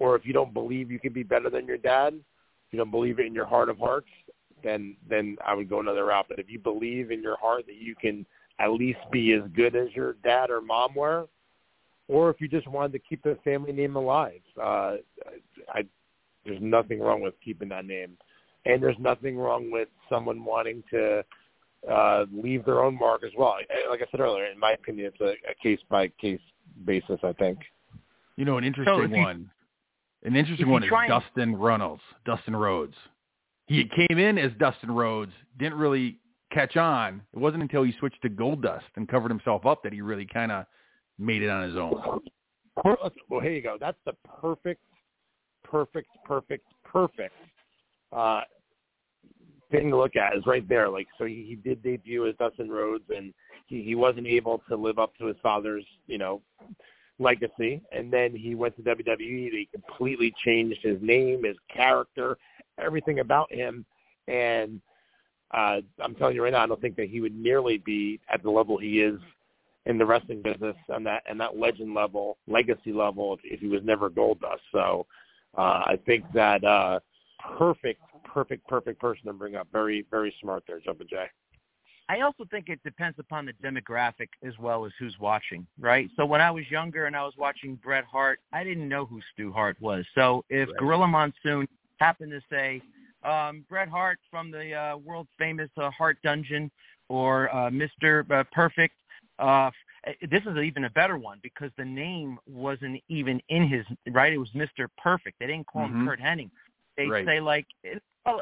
or 0.00 0.16
if 0.16 0.26
you 0.26 0.32
don't 0.32 0.52
believe 0.52 0.90
you 0.90 0.98
can 0.98 1.12
be 1.12 1.22
better 1.22 1.48
than 1.48 1.66
your 1.66 1.78
dad, 1.78 2.14
you 2.70 2.78
don't 2.78 2.90
believe 2.90 3.20
it 3.20 3.26
in 3.26 3.34
your 3.34 3.46
heart 3.46 3.68
of 3.68 3.78
hearts, 3.78 4.08
then 4.62 4.96
then 5.08 5.36
I 5.44 5.54
would 5.54 5.68
go 5.68 5.80
another 5.80 6.06
route. 6.06 6.26
But 6.28 6.38
if 6.38 6.50
you 6.50 6.58
believe 6.58 7.10
in 7.10 7.22
your 7.22 7.36
heart 7.36 7.66
that 7.66 7.76
you 7.76 7.94
can 7.94 8.26
at 8.58 8.72
least 8.72 8.98
be 9.10 9.32
as 9.32 9.42
good 9.54 9.74
as 9.74 9.88
your 9.94 10.14
dad 10.24 10.50
or 10.50 10.60
mom 10.60 10.94
were, 10.94 11.26
or 12.08 12.30
if 12.30 12.40
you 12.40 12.48
just 12.48 12.66
wanted 12.68 12.92
to 12.92 12.98
keep 12.98 13.22
the 13.22 13.38
family 13.44 13.72
name 13.72 13.96
alive, 13.96 14.40
uh, 14.60 14.96
I, 15.68 15.84
there's 16.44 16.60
nothing 16.60 17.00
wrong 17.00 17.20
with 17.20 17.34
keeping 17.44 17.68
that 17.70 17.86
name, 17.86 18.16
and 18.66 18.82
there's 18.82 18.98
nothing 18.98 19.36
wrong 19.36 19.70
with 19.70 19.88
someone 20.08 20.44
wanting 20.44 20.82
to 20.90 21.24
uh, 21.90 22.24
leave 22.32 22.64
their 22.64 22.82
own 22.82 22.98
mark 22.98 23.22
as 23.24 23.30
well. 23.38 23.56
Like 23.88 24.02
I 24.02 24.10
said 24.10 24.20
earlier, 24.20 24.46
in 24.46 24.58
my 24.58 24.72
opinion, 24.72 25.12
it's 25.14 25.20
a, 25.20 25.50
a 25.50 25.54
case 25.62 25.80
by 25.88 26.08
case 26.20 26.40
basis. 26.84 27.20
I 27.22 27.32
think. 27.34 27.58
You 28.36 28.44
know, 28.44 28.58
an 28.58 28.64
interesting 28.64 29.10
so 29.10 29.16
you, 29.16 29.22
one. 29.22 29.50
An 30.22 30.36
interesting 30.36 30.68
one 30.68 30.84
is 30.84 30.90
Dustin 31.08 31.56
Runnels, 31.56 32.00
Dustin 32.26 32.54
Rhodes. 32.54 32.94
He 33.70 33.84
came 33.84 34.18
in 34.18 34.36
as 34.36 34.50
Dustin 34.58 34.90
Rhodes, 34.90 35.30
didn't 35.56 35.78
really 35.78 36.18
catch 36.52 36.76
on. 36.76 37.22
It 37.32 37.38
wasn't 37.38 37.62
until 37.62 37.84
he 37.84 37.94
switched 38.00 38.20
to 38.22 38.28
Goldust 38.28 38.80
and 38.96 39.08
covered 39.08 39.30
himself 39.30 39.64
up 39.64 39.84
that 39.84 39.92
he 39.92 40.00
really 40.00 40.26
kind 40.26 40.50
of 40.50 40.66
made 41.20 41.40
it 41.40 41.48
on 41.48 41.68
his 41.68 41.76
own. 41.76 42.20
Well, 43.28 43.40
here 43.40 43.52
you 43.52 43.62
go. 43.62 43.76
That's 43.78 43.96
the 44.04 44.14
perfect, 44.40 44.80
perfect, 45.62 46.08
perfect, 46.24 46.66
perfect 46.82 47.32
uh, 48.12 48.40
thing 49.70 49.90
to 49.90 49.96
look 49.96 50.16
at 50.16 50.36
is 50.36 50.44
right 50.46 50.68
there. 50.68 50.88
Like, 50.88 51.06
so 51.16 51.26
he, 51.26 51.46
he 51.48 51.54
did 51.54 51.80
debut 51.80 52.26
as 52.26 52.34
Dustin 52.40 52.70
Rhodes, 52.70 53.04
and 53.14 53.32
he, 53.66 53.84
he 53.84 53.94
wasn't 53.94 54.26
able 54.26 54.64
to 54.68 54.74
live 54.74 54.98
up 54.98 55.16
to 55.18 55.26
his 55.26 55.36
father's, 55.44 55.84
you 56.08 56.18
know, 56.18 56.42
legacy. 57.20 57.80
And 57.92 58.12
then 58.12 58.34
he 58.34 58.56
went 58.56 58.74
to 58.78 58.82
WWE. 58.82 59.52
They 59.52 59.68
completely 59.72 60.34
changed 60.44 60.80
his 60.82 60.98
name, 61.00 61.44
his 61.44 61.56
character, 61.72 62.36
everything 62.78 63.20
about 63.20 63.52
him. 63.52 63.84
And 64.28 64.80
uh, 65.52 65.80
I'm 66.02 66.14
telling 66.14 66.34
you 66.34 66.42
right 66.42 66.52
now, 66.52 66.62
I 66.62 66.66
don't 66.66 66.80
think 66.80 66.96
that 66.96 67.08
he 67.08 67.20
would 67.20 67.34
nearly 67.34 67.78
be 67.78 68.20
at 68.32 68.42
the 68.42 68.50
level 68.50 68.78
he 68.78 69.00
is 69.00 69.18
in 69.86 69.98
the 69.98 70.04
wrestling 70.04 70.42
business 70.42 70.76
and 70.88 71.04
that 71.06 71.22
and 71.28 71.40
that 71.40 71.56
legend 71.56 71.94
level, 71.94 72.38
legacy 72.46 72.92
level, 72.92 73.34
if, 73.34 73.40
if 73.44 73.60
he 73.60 73.66
was 73.66 73.80
never 73.82 74.10
Goldust. 74.10 74.60
So 74.72 75.06
uh, 75.56 75.82
I 75.86 75.98
think 76.06 76.24
that 76.34 76.62
uh, 76.64 77.00
perfect, 77.58 78.00
perfect, 78.24 78.66
perfect 78.68 79.00
person 79.00 79.26
to 79.26 79.32
bring 79.32 79.56
up. 79.56 79.68
Very, 79.72 80.06
very 80.10 80.34
smart 80.40 80.64
there, 80.66 80.80
Jumpin' 80.80 81.08
Jay. 81.08 81.26
I 82.08 82.22
also 82.22 82.44
think 82.50 82.68
it 82.68 82.80
depends 82.82 83.20
upon 83.20 83.46
the 83.46 83.52
demographic 83.64 84.30
as 84.44 84.52
well 84.58 84.84
as 84.84 84.90
who's 84.98 85.16
watching, 85.20 85.64
right? 85.78 86.10
So 86.16 86.26
when 86.26 86.40
I 86.40 86.50
was 86.50 86.68
younger 86.68 87.06
and 87.06 87.14
I 87.14 87.22
was 87.22 87.34
watching 87.38 87.76
Bret 87.76 88.04
Hart, 88.04 88.40
I 88.52 88.64
didn't 88.64 88.88
know 88.88 89.06
who 89.06 89.20
Stu 89.32 89.52
Hart 89.52 89.76
was. 89.80 90.04
So 90.16 90.44
if 90.50 90.68
right. 90.68 90.76
Gorilla 90.76 91.06
Monsoon 91.06 91.68
happened 92.00 92.32
to 92.32 92.40
say 92.50 92.82
um, 93.22 93.64
Bret 93.68 93.88
Hart 93.88 94.18
from 94.30 94.50
the 94.50 94.74
uh, 94.74 94.96
world 94.96 95.28
famous 95.38 95.70
uh, 95.76 95.90
Hart 95.90 96.18
Dungeon 96.22 96.70
or 97.08 97.54
uh, 97.54 97.70
Mr. 97.70 98.28
Uh, 98.30 98.44
Perfect, 98.52 98.94
uh, 99.38 99.70
this 100.30 100.42
is 100.46 100.56
even 100.56 100.84
a 100.84 100.90
better 100.90 101.18
one 101.18 101.38
because 101.42 101.70
the 101.76 101.84
name 101.84 102.38
wasn't 102.46 103.00
even 103.08 103.40
in 103.48 103.68
his 103.68 103.84
right. 104.12 104.32
It 104.32 104.38
was 104.38 104.50
Mr. 104.50 104.86
Perfect. 104.96 105.38
They 105.38 105.46
didn't 105.46 105.66
call 105.66 105.82
mm-hmm. 105.82 106.00
him 106.00 106.06
Curt 106.06 106.20
Hennig. 106.20 106.50
They 106.96 107.06
right. 107.06 107.26
say 107.26 107.40
like 107.40 107.66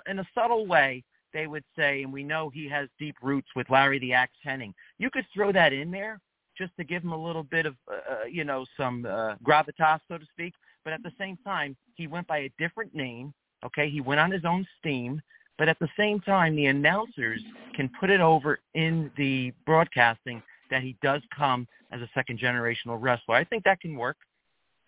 in 0.09 0.19
a 0.19 0.29
subtle 0.35 0.67
way. 0.67 1.03
They 1.35 1.47
would 1.47 1.65
say, 1.77 2.03
and 2.03 2.13
we 2.13 2.25
know 2.25 2.49
he 2.49 2.67
has 2.71 2.89
deep 2.99 3.17
roots 3.23 3.49
with 3.55 3.69
Larry 3.69 3.99
the 3.99 4.15
Axe 4.15 4.33
Hennig. 4.45 4.73
You 4.99 5.11
could 5.11 5.27
throw 5.35 5.53
that 5.53 5.75
in 5.75 5.91
there 5.91 6.21
just 6.57 6.73
to 6.79 6.85
give 6.85 7.03
him 7.03 7.13
a 7.13 7.23
little 7.23 7.43
bit 7.43 7.67
of, 7.67 7.77
uh, 7.91 8.25
you 8.25 8.45
know, 8.45 8.65
some 8.79 9.05
uh, 9.05 9.35
gravitas, 9.45 10.01
so 10.09 10.17
to 10.17 10.25
speak. 10.33 10.55
But 10.85 10.95
at 10.95 11.03
the 11.03 11.13
same 11.19 11.37
time, 11.45 11.77
he 11.95 12.07
went 12.07 12.27
by 12.27 12.39
a 12.39 12.51
different 12.59 12.95
name. 12.95 13.35
Okay, 13.65 13.91
he 13.91 14.01
went 14.01 14.21
on 14.21 14.31
his 14.31 14.45
own 14.45 14.67
steam. 14.79 15.21
But 15.59 15.69
at 15.69 15.79
the 15.81 15.89
same 15.97 16.21
time, 16.21 16.55
the 16.55 16.67
announcers 16.67 17.43
can 17.75 17.91
put 18.01 18.11
it 18.11 18.21
over 18.21 18.61
in 18.75 19.11
the 19.17 19.53
broadcasting 19.67 20.41
that 20.71 20.83
he 20.83 20.97
does 21.03 21.21
come 21.37 21.67
as 21.91 22.01
a 22.01 22.09
second 22.15 22.39
generational 22.39 22.97
wrestler. 23.01 23.35
I 23.35 23.45
think 23.45 23.65
that 23.65 23.81
can 23.81 23.97
work. 23.97 24.17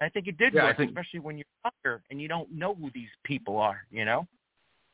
I 0.00 0.08
think 0.08 0.28
it 0.28 0.38
did 0.38 0.54
yeah, 0.54 0.64
work, 0.64 0.76
think, 0.76 0.90
especially 0.90 1.20
when 1.20 1.36
you're 1.36 1.46
younger 1.64 2.02
and 2.10 2.22
you 2.22 2.28
don't 2.28 2.50
know 2.52 2.74
who 2.74 2.90
these 2.94 3.08
people 3.24 3.58
are. 3.58 3.80
You 3.90 4.04
know. 4.04 4.26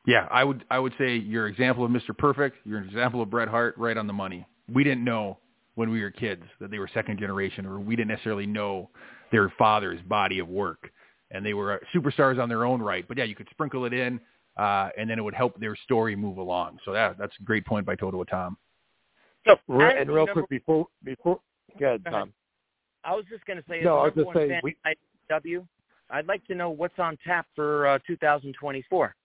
Yeah, 0.05 0.27
I 0.31 0.43
would 0.43 0.65
I 0.69 0.79
would 0.79 0.93
say 0.97 1.15
your 1.15 1.47
example 1.47 1.85
of 1.85 1.91
Mr. 1.91 2.17
Perfect, 2.17 2.57
your 2.65 2.81
example 2.81 3.21
of 3.21 3.29
Bret 3.29 3.47
Hart, 3.47 3.77
right 3.77 3.97
on 3.97 4.07
the 4.07 4.13
money. 4.13 4.45
We 4.73 4.83
didn't 4.83 5.03
know 5.03 5.37
when 5.75 5.91
we 5.91 6.01
were 6.01 6.11
kids 6.11 6.43
that 6.59 6.71
they 6.71 6.79
were 6.79 6.89
second 6.93 7.19
generation, 7.19 7.65
or 7.65 7.79
we 7.79 7.95
didn't 7.95 8.09
necessarily 8.09 8.47
know 8.47 8.89
their 9.31 9.53
father's 9.57 10.01
body 10.07 10.39
of 10.39 10.47
work, 10.47 10.89
and 11.31 11.45
they 11.45 11.53
were 11.53 11.81
superstars 11.93 12.41
on 12.41 12.49
their 12.49 12.65
own 12.65 12.81
right. 12.81 13.07
But 13.07 13.17
yeah, 13.17 13.25
you 13.25 13.35
could 13.35 13.47
sprinkle 13.51 13.85
it 13.85 13.93
in, 13.93 14.19
uh, 14.57 14.89
and 14.97 15.09
then 15.09 15.19
it 15.19 15.21
would 15.21 15.33
help 15.33 15.59
their 15.59 15.75
story 15.75 16.15
move 16.15 16.37
along. 16.37 16.79
So 16.85 16.93
that 16.93 17.17
that's 17.17 17.33
a 17.39 17.43
great 17.43 17.65
point 17.65 17.85
by 17.85 17.95
Toto 17.95 18.23
Tom. 18.23 18.57
So, 19.45 19.55
and 19.69 20.11
real 20.11 20.27
quick 20.27 20.49
before 20.49 20.87
before, 21.03 21.39
go 21.79 21.85
ahead, 21.85 22.03
Tom. 22.05 22.29
Go 22.29 22.31
I 23.03 23.15
was 23.15 23.25
just 23.29 23.45
going 23.45 23.57
to 23.57 23.63
say, 23.69 23.81
no, 23.81 23.99
I 23.99 24.03
was 24.05 24.13
just 24.15 24.27
saying, 24.35 24.59
we, 24.63 24.75
W, 25.29 25.65
I'd 26.09 26.27
like 26.27 26.45
to 26.47 26.55
know 26.55 26.69
what's 26.69 26.99
on 26.99 27.17
tap 27.25 27.47
for 27.55 27.87
uh, 27.87 27.99
2024. 28.05 29.15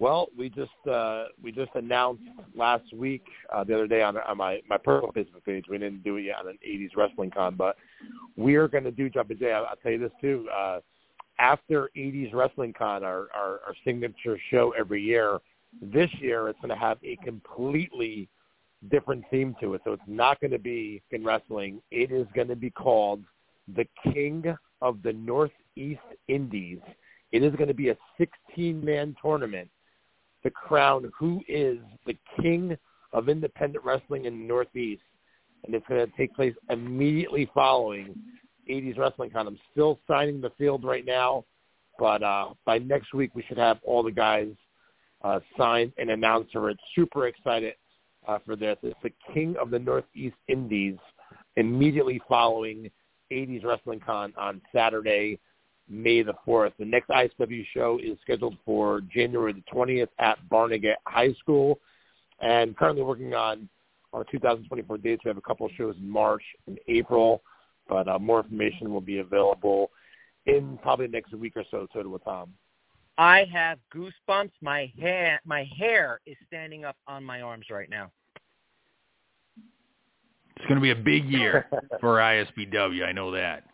Well, 0.00 0.28
we 0.36 0.48
just 0.48 0.70
uh, 0.90 1.24
we 1.42 1.50
just 1.50 1.70
announced 1.74 2.22
last 2.54 2.92
week, 2.94 3.24
uh, 3.52 3.64
the 3.64 3.74
other 3.74 3.88
day 3.88 4.02
on, 4.02 4.16
on 4.16 4.36
my 4.36 4.60
my 4.68 4.78
personal 4.78 5.12
Facebook 5.12 5.44
page. 5.44 5.64
We 5.68 5.78
didn't 5.78 6.04
do 6.04 6.16
it 6.16 6.22
yet 6.22 6.36
on 6.36 6.48
an 6.48 6.58
'80s 6.66 6.90
wrestling 6.96 7.30
con, 7.30 7.56
but 7.56 7.76
we 8.36 8.54
are 8.54 8.68
going 8.68 8.84
to 8.84 8.92
do 8.92 9.10
Jumpin' 9.10 9.38
Jay. 9.38 9.52
I'll, 9.52 9.66
I'll 9.66 9.76
tell 9.76 9.90
you 9.90 9.98
this 9.98 10.12
too. 10.20 10.48
Uh, 10.56 10.80
after 11.40 11.90
'80s 11.96 12.32
wrestling 12.32 12.72
con, 12.72 13.02
our, 13.02 13.26
our 13.34 13.60
our 13.66 13.74
signature 13.84 14.38
show 14.50 14.72
every 14.78 15.02
year, 15.02 15.40
this 15.82 16.10
year 16.20 16.48
it's 16.48 16.60
going 16.60 16.70
to 16.70 16.80
have 16.80 16.98
a 17.02 17.16
completely 17.24 18.28
different 18.92 19.24
theme 19.32 19.56
to 19.60 19.74
it. 19.74 19.80
So 19.84 19.92
it's 19.92 20.02
not 20.06 20.40
going 20.40 20.52
to 20.52 20.60
be 20.60 21.02
in 21.10 21.24
wrestling. 21.24 21.82
It 21.90 22.12
is 22.12 22.28
going 22.36 22.48
to 22.48 22.56
be 22.56 22.70
called 22.70 23.24
the 23.74 23.86
King 24.12 24.44
of 24.80 25.02
the 25.02 25.12
Northeast 25.12 26.00
Indies. 26.28 26.78
It 27.32 27.42
is 27.42 27.52
going 27.56 27.68
to 27.68 27.74
be 27.74 27.88
a 27.88 27.96
16-man 28.20 29.16
tournament 29.20 29.68
to 30.48 30.54
crown 30.54 31.10
who 31.18 31.42
is 31.48 31.78
the 32.06 32.16
king 32.40 32.76
of 33.12 33.28
independent 33.28 33.84
wrestling 33.84 34.24
in 34.24 34.38
the 34.38 34.44
Northeast. 34.44 35.02
And 35.64 35.74
it's 35.74 35.86
going 35.88 36.04
to 36.04 36.16
take 36.16 36.34
place 36.34 36.54
immediately 36.70 37.50
following 37.54 38.14
80s 38.70 38.98
Wrestling 38.98 39.30
Con. 39.30 39.46
I'm 39.46 39.58
still 39.72 39.98
signing 40.06 40.40
the 40.40 40.50
field 40.58 40.84
right 40.84 41.04
now, 41.04 41.44
but 41.98 42.22
uh, 42.22 42.50
by 42.64 42.78
next 42.78 43.14
week 43.14 43.34
we 43.34 43.42
should 43.48 43.58
have 43.58 43.78
all 43.84 44.02
the 44.02 44.12
guys 44.12 44.48
uh, 45.22 45.40
signed 45.56 45.92
and 45.98 46.10
announced 46.10 46.54
We're 46.54 46.74
Super 46.94 47.26
excited 47.26 47.74
uh, 48.26 48.38
for 48.44 48.56
this. 48.56 48.76
It's 48.82 48.98
the 49.02 49.12
King 49.32 49.56
of 49.60 49.70
the 49.70 49.78
Northeast 49.78 50.36
Indies 50.48 50.96
immediately 51.56 52.20
following 52.28 52.90
80s 53.32 53.64
Wrestling 53.64 54.00
Con 54.00 54.32
on 54.38 54.60
Saturday, 54.72 55.40
May 55.88 56.22
the 56.22 56.34
4th. 56.46 56.72
The 56.78 56.84
next 56.84 57.08
ISW 57.08 57.64
show 57.74 57.98
is 58.02 58.18
scheduled 58.22 58.56
for 58.64 59.00
January 59.12 59.52
the 59.52 59.62
20th 59.72 60.08
at 60.18 60.38
Barnegat 60.48 60.96
High 61.06 61.32
School. 61.34 61.80
And 62.40 62.76
currently 62.76 63.02
working 63.02 63.34
on 63.34 63.68
our 64.12 64.24
2024 64.24 64.98
dates. 64.98 65.24
We 65.24 65.28
have 65.28 65.36
a 65.36 65.42
couple 65.42 65.66
of 65.66 65.72
shows 65.76 65.96
in 65.98 66.08
March 66.08 66.42
and 66.66 66.78
April, 66.88 67.42
but 67.88 68.08
uh, 68.08 68.18
more 68.18 68.40
information 68.40 68.92
will 68.92 69.00
be 69.00 69.18
available 69.18 69.90
in 70.46 70.78
probably 70.82 71.06
the 71.06 71.12
next 71.12 71.32
week 71.34 71.54
or 71.56 71.64
so, 71.70 71.86
Total 71.92 72.10
with 72.10 72.24
Tom. 72.24 72.52
I 73.18 73.44
have 73.52 73.78
goosebumps. 73.94 74.52
My 74.62 74.92
hair, 74.98 75.40
my 75.44 75.68
hair 75.76 76.20
is 76.26 76.36
standing 76.46 76.84
up 76.84 76.96
on 77.06 77.24
my 77.24 77.42
arms 77.42 77.66
right 77.70 77.90
now. 77.90 78.10
It's 80.56 80.66
going 80.66 80.76
to 80.76 80.80
be 80.80 80.90
a 80.90 80.96
big 80.96 81.24
year 81.26 81.66
for 82.00 82.16
ISBW. 82.18 83.04
I 83.04 83.12
know 83.12 83.30
that. 83.32 83.64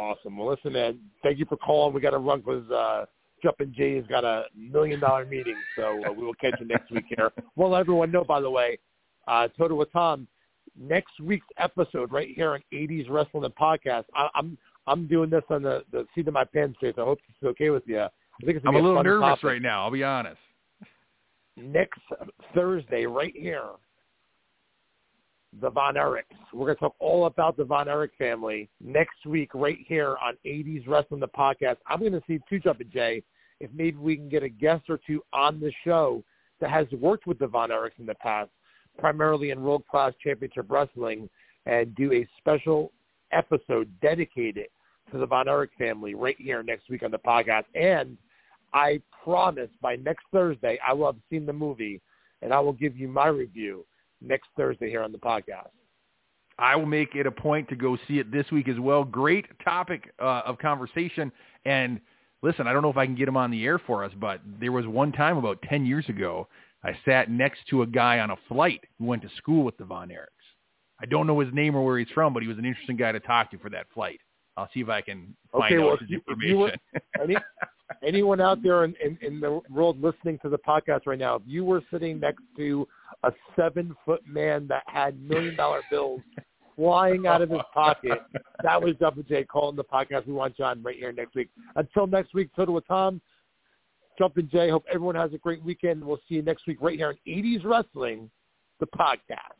Awesome. 0.00 0.38
Well, 0.38 0.48
listen, 0.48 0.72
man. 0.72 0.98
Thank 1.22 1.38
you 1.38 1.44
for 1.44 1.58
calling. 1.58 1.92
We 1.92 2.00
got 2.00 2.10
to 2.10 2.18
run 2.18 2.40
because 2.40 2.68
uh, 2.70 3.04
Jumpin' 3.42 3.74
Jay's 3.76 4.04
got 4.08 4.24
a 4.24 4.44
million 4.56 4.98
dollar 4.98 5.26
meeting, 5.26 5.56
so 5.76 6.00
uh, 6.06 6.12
we 6.12 6.24
will 6.24 6.34
catch 6.34 6.54
you 6.58 6.66
next 6.66 6.90
week 6.90 7.04
here. 7.08 7.30
Well, 7.56 7.76
everyone 7.76 8.10
know, 8.10 8.24
by 8.24 8.40
the 8.40 8.50
way, 8.50 8.78
uh, 9.28 9.48
Total 9.58 9.76
with 9.76 9.92
Tom, 9.92 10.26
next 10.78 11.20
week's 11.20 11.46
episode 11.58 12.10
right 12.10 12.28
here 12.34 12.54
on 12.54 12.62
80s 12.72 13.10
Wrestling 13.10 13.42
the 13.42 13.50
Podcast. 13.50 14.04
I, 14.14 14.28
I'm 14.34 14.56
I'm 14.86 15.06
doing 15.06 15.28
this 15.28 15.42
on 15.50 15.62
the, 15.62 15.84
the 15.92 16.06
seat 16.14 16.26
of 16.26 16.32
my 16.32 16.44
pants 16.44 16.78
so 16.80 16.88
I 16.88 17.04
hope 17.04 17.18
it's 17.28 17.46
okay 17.50 17.68
with 17.68 17.82
you. 17.86 18.00
I 18.00 18.08
think 18.46 18.56
it's 18.56 18.66
I'm 18.66 18.74
a 18.74 18.78
a 18.78 18.80
little 18.80 19.02
nervous 19.02 19.26
topic. 19.26 19.44
right 19.44 19.62
now. 19.62 19.82
I'll 19.84 19.90
be 19.90 20.02
honest. 20.02 20.40
Next 21.58 22.00
Thursday, 22.54 23.04
right 23.04 23.34
here, 23.36 23.64
the 25.60 25.70
Von 25.70 25.94
Erichs. 25.94 26.24
We're 26.52 26.66
going 26.66 26.76
to 26.76 26.80
talk 26.80 26.94
all 26.98 27.26
about 27.26 27.56
the 27.56 27.64
Von 27.64 27.88
Erich 27.88 28.12
family 28.16 28.68
next 28.82 29.26
week 29.26 29.50
right 29.54 29.78
here 29.86 30.16
on 30.22 30.34
80s 30.46 30.86
Wrestling 30.86 31.20
the 31.20 31.28
Podcast. 31.28 31.76
I'm 31.86 32.00
going 32.00 32.12
to 32.12 32.22
see 32.26 32.38
two 32.48 32.60
Jumpin' 32.60 32.90
Jay 32.92 33.22
if 33.58 33.70
maybe 33.74 33.98
we 33.98 34.16
can 34.16 34.28
get 34.28 34.42
a 34.42 34.48
guest 34.48 34.84
or 34.88 34.98
two 35.06 35.22
on 35.32 35.60
the 35.60 35.72
show 35.84 36.22
that 36.60 36.70
has 36.70 36.86
worked 36.92 37.26
with 37.26 37.38
the 37.38 37.46
Von 37.46 37.70
Erichs 37.70 37.98
in 37.98 38.06
the 38.06 38.14
past, 38.14 38.50
primarily 38.98 39.50
in 39.50 39.62
World 39.62 39.82
Class 39.90 40.12
Championship 40.22 40.66
Wrestling, 40.68 41.28
and 41.66 41.94
do 41.94 42.12
a 42.12 42.26
special 42.38 42.92
episode 43.32 43.88
dedicated 44.00 44.66
to 45.10 45.18
the 45.18 45.26
Von 45.26 45.48
Erich 45.48 45.70
family 45.76 46.14
right 46.14 46.36
here 46.38 46.62
next 46.62 46.88
week 46.88 47.02
on 47.02 47.10
the 47.10 47.18
podcast. 47.18 47.64
And 47.74 48.16
I 48.72 49.00
promise 49.24 49.70
by 49.82 49.96
next 49.96 50.24
Thursday 50.32 50.78
I 50.86 50.92
will 50.92 51.06
have 51.06 51.20
seen 51.28 51.44
the 51.44 51.52
movie 51.52 52.00
and 52.42 52.54
I 52.54 52.60
will 52.60 52.72
give 52.72 52.96
you 52.96 53.08
my 53.08 53.26
review 53.26 53.84
next 54.20 54.48
Thursday 54.56 54.88
here 54.90 55.02
on 55.02 55.12
the 55.12 55.18
podcast. 55.18 55.68
I 56.58 56.76
will 56.76 56.86
make 56.86 57.14
it 57.14 57.26
a 57.26 57.30
point 57.30 57.68
to 57.70 57.76
go 57.76 57.96
see 58.06 58.18
it 58.18 58.30
this 58.30 58.50
week 58.50 58.68
as 58.68 58.78
well. 58.78 59.02
Great 59.04 59.46
topic 59.64 60.12
uh, 60.20 60.42
of 60.44 60.58
conversation. 60.58 61.32
And 61.64 62.00
listen, 62.42 62.66
I 62.66 62.72
don't 62.72 62.82
know 62.82 62.90
if 62.90 62.98
I 62.98 63.06
can 63.06 63.14
get 63.14 63.28
him 63.28 63.36
on 63.36 63.50
the 63.50 63.64
air 63.64 63.78
for 63.78 64.04
us, 64.04 64.12
but 64.20 64.40
there 64.60 64.72
was 64.72 64.86
one 64.86 65.10
time 65.12 65.38
about 65.38 65.62
10 65.62 65.86
years 65.86 66.06
ago, 66.08 66.48
I 66.84 66.96
sat 67.04 67.30
next 67.30 67.60
to 67.70 67.82
a 67.82 67.86
guy 67.86 68.18
on 68.20 68.30
a 68.30 68.36
flight 68.48 68.80
who 68.98 69.06
went 69.06 69.22
to 69.22 69.28
school 69.36 69.64
with 69.64 69.76
the 69.78 69.84
Von 69.84 70.08
Erichs. 70.08 70.26
I 71.02 71.06
don't 71.06 71.26
know 71.26 71.40
his 71.40 71.52
name 71.54 71.74
or 71.74 71.82
where 71.84 71.98
he's 71.98 72.08
from, 72.14 72.34
but 72.34 72.42
he 72.42 72.48
was 72.48 72.58
an 72.58 72.66
interesting 72.66 72.96
guy 72.96 73.12
to 73.12 73.20
talk 73.20 73.50
to 73.52 73.58
for 73.58 73.70
that 73.70 73.86
flight. 73.94 74.20
I'll 74.58 74.68
see 74.74 74.80
if 74.80 74.88
I 74.90 75.00
can 75.00 75.34
find 75.50 75.64
Okay, 75.64 75.76
out 75.82 75.86
well, 75.86 75.96
his 75.96 76.10
you- 76.10 76.18
information. 76.28 76.48
you 76.50 76.58
were- 76.58 76.72
Any, 77.22 77.36
anyone 78.06 78.40
out 78.40 78.62
there 78.62 78.84
in, 78.84 78.94
in, 79.02 79.18
in 79.22 79.40
the 79.40 79.60
world 79.70 80.00
listening 80.02 80.38
to 80.42 80.50
the 80.50 80.58
podcast 80.58 81.06
right 81.06 81.18
now, 81.18 81.36
if 81.36 81.42
you 81.46 81.64
were 81.64 81.82
sitting 81.90 82.20
next 82.20 82.42
to 82.58 82.86
a 83.24 83.32
seven 83.56 83.94
foot 84.04 84.22
man 84.26 84.66
that 84.68 84.82
had 84.86 85.20
million 85.20 85.56
dollar 85.56 85.80
bills 85.90 86.20
flying 86.76 87.26
out 87.26 87.42
of 87.42 87.50
his 87.50 87.60
pocket, 87.74 88.18
that 88.62 88.80
was 88.80 88.94
Double 88.98 89.22
J 89.22 89.44
calling 89.44 89.76
the 89.76 89.84
podcast. 89.84 90.26
We 90.26 90.32
want 90.32 90.56
John 90.56 90.82
right 90.82 90.96
here 90.96 91.12
next 91.12 91.34
week. 91.34 91.50
Until 91.76 92.06
next 92.06 92.34
week, 92.34 92.50
Total 92.56 92.74
with 92.74 92.86
Tom, 92.86 93.20
Jumpin' 94.18 94.48
Jay. 94.50 94.70
Hope 94.70 94.84
everyone 94.88 95.14
has 95.14 95.32
a 95.32 95.38
great 95.38 95.62
weekend. 95.62 96.02
We'll 96.02 96.20
see 96.28 96.36
you 96.36 96.42
next 96.42 96.66
week 96.66 96.78
right 96.80 96.96
here 96.96 97.08
on 97.08 97.18
80s 97.26 97.64
Wrestling, 97.64 98.30
the 98.80 98.86
podcast. 98.86 99.56